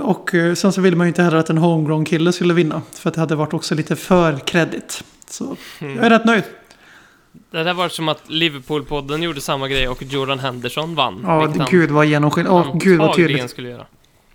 Och 0.00 0.34
eh, 0.34 0.54
sen 0.54 0.72
så 0.72 0.80
ville 0.80 0.96
man 0.96 1.06
ju 1.06 1.08
inte 1.08 1.22
heller 1.22 1.36
att 1.36 1.50
en 1.50 1.58
homegrown 1.58 2.04
kille 2.04 2.32
skulle 2.32 2.54
vinna. 2.54 2.82
För 2.92 3.08
att 3.08 3.14
det 3.14 3.20
hade 3.20 3.34
varit 3.34 3.54
också 3.54 3.74
lite 3.74 3.96
för 3.96 4.38
kredit. 4.38 5.04
Så 5.30 5.56
jag 5.78 6.06
är 6.06 6.10
rätt 6.10 6.24
nöjd. 6.24 6.44
Det 7.32 7.62
där 7.62 7.74
var 7.74 7.88
som 7.88 8.08
att 8.08 8.28
Liverpool-podden 8.28 9.22
gjorde 9.22 9.40
samma 9.40 9.68
grej 9.68 9.88
och 9.88 10.02
Jordan 10.02 10.38
Henderson 10.38 10.94
vann. 10.94 11.20
Ja, 11.26 11.52
gud 11.70 11.90
vad 11.90 12.06
genomskinligt. 12.06 12.52
Åh, 12.52 12.76
gud 12.78 12.98
vad 12.98 13.16
tydligt. 13.16 13.50
skulle 13.50 13.68
göra. 13.68 13.86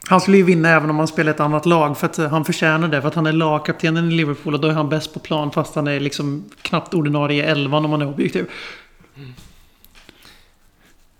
Han 0.10 0.22
skulle 0.22 0.38
ju 0.38 0.44
vinna 0.44 0.70
även 0.70 0.90
om 0.90 0.98
han 0.98 1.08
spelar 1.08 1.32
ett 1.32 1.40
annat 1.40 1.66
lag. 1.66 1.98
För 1.98 2.06
att 2.06 2.20
eh, 2.20 2.28
han 2.28 2.46
förtjänar 2.46 2.88
det. 2.88 3.02
För 3.02 3.08
att 3.08 3.16
han 3.16 3.26
är 3.26 3.32
lagkaptenen 3.32 4.12
i 4.12 4.16
Liverpool. 4.16 4.54
Och 4.54 4.60
då 4.60 4.68
är 4.68 4.72
han 4.72 4.90
bäst 4.90 5.14
på 5.14 5.20
plan. 5.20 5.52
Fast 5.52 5.76
han 5.76 5.88
är 5.88 6.00
liksom 6.00 6.50
knappt 6.62 6.94
ordinarie 6.94 7.44
i 7.44 7.48
elvan 7.48 7.86
om 7.86 7.92
man 7.92 8.02
är 8.02 8.08
objektiv. 8.08 8.46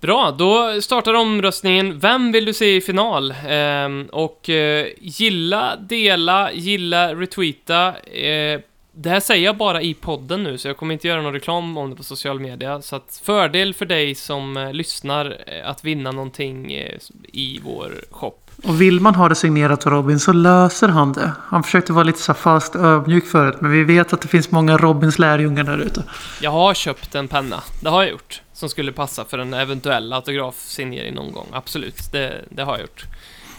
Bra, 0.00 0.30
då 0.38 0.80
startar 0.82 1.14
omröstningen. 1.14 1.98
Vem 1.98 2.32
vill 2.32 2.44
du 2.44 2.54
se 2.54 2.76
i 2.76 2.80
final? 2.80 3.34
Ehm, 3.48 4.06
och 4.12 4.50
eh, 4.50 4.86
gilla, 5.00 5.76
dela, 5.76 6.52
gilla, 6.52 7.14
retweeta. 7.14 7.96
Eh, 7.96 8.60
det 8.98 9.10
här 9.10 9.20
säger 9.20 9.44
jag 9.44 9.56
bara 9.56 9.82
i 9.82 9.94
podden 9.94 10.42
nu, 10.42 10.58
så 10.58 10.68
jag 10.68 10.76
kommer 10.76 10.92
inte 10.92 11.08
göra 11.08 11.22
någon 11.22 11.32
reklam 11.32 11.78
om 11.78 11.90
det 11.90 11.96
på 11.96 12.02
social 12.02 12.40
media. 12.40 12.82
Så 12.82 12.96
att 12.96 13.20
fördel 13.24 13.74
för 13.74 13.86
dig 13.86 14.14
som 14.14 14.56
eh, 14.56 14.72
lyssnar 14.72 15.36
eh, 15.46 15.70
att 15.70 15.84
vinna 15.84 16.12
någonting 16.12 16.72
eh, 16.72 16.98
i 17.32 17.60
vår 17.64 18.04
shop. 18.10 18.34
Och 18.64 18.80
vill 18.80 19.00
man 19.00 19.14
ha 19.14 19.28
det 19.28 19.34
signerat 19.34 19.86
av 19.86 19.92
Robin 19.92 20.20
så 20.20 20.32
löser 20.32 20.88
han 20.88 21.12
det. 21.12 21.32
Han 21.42 21.62
försökte 21.62 21.92
vara 21.92 22.04
lite 22.04 22.18
så 22.18 22.34
fast 22.34 22.76
ödmjuk 22.76 23.26
förut. 23.26 23.56
Men 23.60 23.70
vi 23.70 23.84
vet 23.84 24.12
att 24.12 24.20
det 24.20 24.28
finns 24.28 24.50
många 24.50 24.76
Robins 24.76 25.18
lärjungar 25.18 25.64
där 25.64 25.78
ute. 25.78 26.02
Jag 26.40 26.50
har 26.50 26.74
köpt 26.74 27.14
en 27.14 27.28
penna, 27.28 27.62
det 27.82 27.88
har 27.88 28.02
jag 28.02 28.10
gjort. 28.10 28.42
Som 28.52 28.68
skulle 28.68 28.92
passa 28.92 29.24
för 29.24 29.38
en 29.38 29.54
eventuell 29.54 30.12
autografsignering 30.12 31.14
någon 31.14 31.32
gång. 31.32 31.46
Absolut, 31.52 32.12
det, 32.12 32.44
det 32.50 32.62
har 32.62 32.72
jag 32.72 32.80
gjort. 32.80 33.04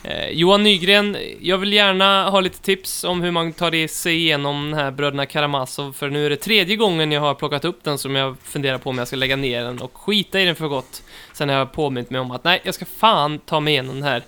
Eh, 0.08 0.30
Johan 0.30 0.64
Nygren, 0.64 1.18
jag 1.42 1.58
vill 1.58 1.74
gärna 1.74 2.30
ha 2.30 2.40
lite 2.40 2.62
tips 2.62 3.04
om 3.04 3.22
hur 3.22 3.32
man 3.32 3.54
tar 3.54 3.88
sig 3.88 4.16
igenom 4.16 4.72
den 4.72 4.80
här 4.80 4.92
Bröderna 4.92 5.26
Karamazov. 5.26 5.94
För 5.94 6.10
nu 6.10 6.26
är 6.26 6.30
det 6.30 6.36
tredje 6.36 6.76
gången 6.76 7.12
jag 7.12 7.22
har 7.22 7.34
plockat 7.34 7.66
upp 7.66 7.84
den 7.84 7.98
som 7.98 8.16
jag 8.16 8.36
funderar 8.44 8.78
på 8.78 8.90
om 8.90 8.98
jag 8.98 9.08
ska 9.08 9.16
lägga 9.16 9.36
ner 9.36 9.64
den 9.64 9.82
och 9.82 9.98
skita 9.98 10.42
i 10.42 10.46
den 10.46 10.56
för 10.56 10.68
gott. 10.68 11.04
Sen 11.34 11.50
har 11.50 11.56
jag 11.56 11.72
påmint 11.72 12.10
mig 12.10 12.22
om 12.22 12.32
att 12.32 12.44
nej, 12.44 12.62
jag 12.64 12.74
ska 12.74 12.86
fan 12.86 13.40
ta 13.40 13.60
mig 13.60 13.74
igenom 13.74 14.02
den 14.02 14.04
här. 14.04 14.24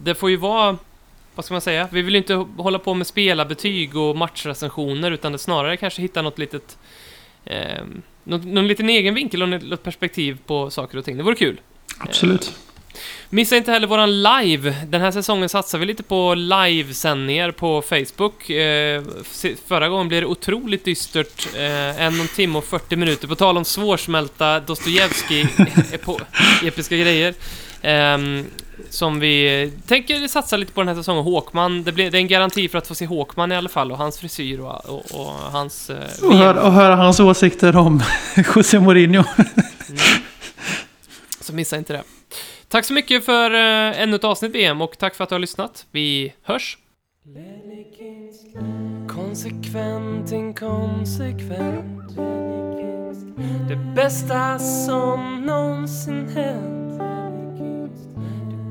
det 0.03 0.15
får 0.15 0.29
ju 0.29 0.37
vara... 0.37 0.77
Vad 1.35 1.45
ska 1.45 1.53
man 1.53 1.61
säga? 1.61 1.87
Vi 1.91 2.01
vill 2.01 2.13
ju 2.13 2.17
inte 2.17 2.33
hålla 2.57 2.79
på 2.79 2.93
med 2.93 3.07
spelarbetyg 3.07 3.97
och 3.97 4.17
matchrecensioner, 4.17 5.11
utan 5.11 5.31
det 5.31 5.37
snarare 5.37 5.77
kanske 5.77 6.01
hitta 6.01 6.21
något 6.21 6.39
litet... 6.39 6.77
Eh, 7.45 7.83
någon, 8.23 8.53
någon 8.53 8.67
liten 8.67 8.89
egen 8.89 9.13
vinkel 9.15 9.41
och 9.41 9.49
något 9.49 9.83
perspektiv 9.83 10.37
på 10.45 10.69
saker 10.69 10.97
och 10.97 11.05
ting. 11.05 11.17
Det 11.17 11.23
vore 11.23 11.35
kul. 11.35 11.59
Absolut. 11.97 12.53
Missa 13.29 13.57
inte 13.57 13.71
heller 13.71 13.87
våran 13.87 14.23
live. 14.23 14.75
Den 14.87 15.01
här 15.01 15.11
säsongen 15.11 15.49
satsar 15.49 15.77
vi 15.79 15.85
lite 15.85 16.03
på 16.03 16.33
livesändningar 16.33 17.51
på 17.51 17.81
Facebook. 17.81 18.49
Eh, 18.49 19.03
förra 19.67 19.89
gången 19.89 20.07
blev 20.07 20.21
det 20.21 20.27
otroligt 20.27 20.85
dystert. 20.85 21.47
Eh, 21.55 22.01
en 22.01 22.27
timme 22.27 22.57
och 22.57 22.65
40 22.65 22.95
minuter. 22.95 23.27
På 23.27 23.35
tal 23.35 23.57
om 23.57 23.65
svårsmälta 23.65 24.59
Dostojevskij 24.59 25.43
epo- 25.91 26.21
episka 26.63 26.97
grejer. 26.97 27.33
Ehm, 27.83 28.45
som 28.89 29.19
vi 29.19 29.71
tänker 29.87 30.27
satsa 30.27 30.57
lite 30.57 30.73
på 30.73 30.81
den 30.81 30.87
här 30.87 30.95
säsongen. 30.95 31.23
Håkman, 31.23 31.83
det, 31.83 31.91
blir, 31.91 32.11
det 32.11 32.17
är 32.17 32.19
en 32.19 32.27
garanti 32.27 32.69
för 32.69 32.77
att 32.77 32.87
få 32.87 32.95
se 32.95 33.05
Håkman 33.05 33.51
i 33.51 33.55
alla 33.55 33.69
fall 33.69 33.91
och 33.91 33.97
hans 33.97 34.19
frisyr 34.19 34.59
och, 34.59 34.85
och, 34.85 35.05
och 35.11 35.27
hans... 35.27 35.89
Eh, 35.89 35.97
Och 35.97 36.31
VM. 36.31 36.37
höra, 36.37 36.63
och 36.63 36.71
höra 36.71 36.95
hans 36.95 37.19
åsikter 37.19 37.75
om 37.75 38.03
José 38.55 38.79
Mourinho. 38.79 39.23
Så 41.41 41.53
missa 41.53 41.77
inte 41.77 41.93
det. 41.93 42.03
Tack 42.67 42.85
så 42.85 42.93
mycket 42.93 43.25
för 43.25 43.51
eh, 43.53 44.01
ännu 44.01 44.15
ett 44.15 44.23
avsnitt 44.23 44.55
VM 44.55 44.81
och 44.81 44.97
tack 44.97 45.15
för 45.15 45.23
att 45.23 45.29
du 45.29 45.35
har 45.35 45.39
lyssnat. 45.39 45.85
Vi 45.91 46.33
hörs! 46.43 46.77
Konsekvent, 49.07 50.31
inkonsekvent 50.31 52.15
Det 53.69 53.75
bästa 53.95 54.59
som 54.59 55.41
någonsin 55.45 56.27
hänt 56.35 56.92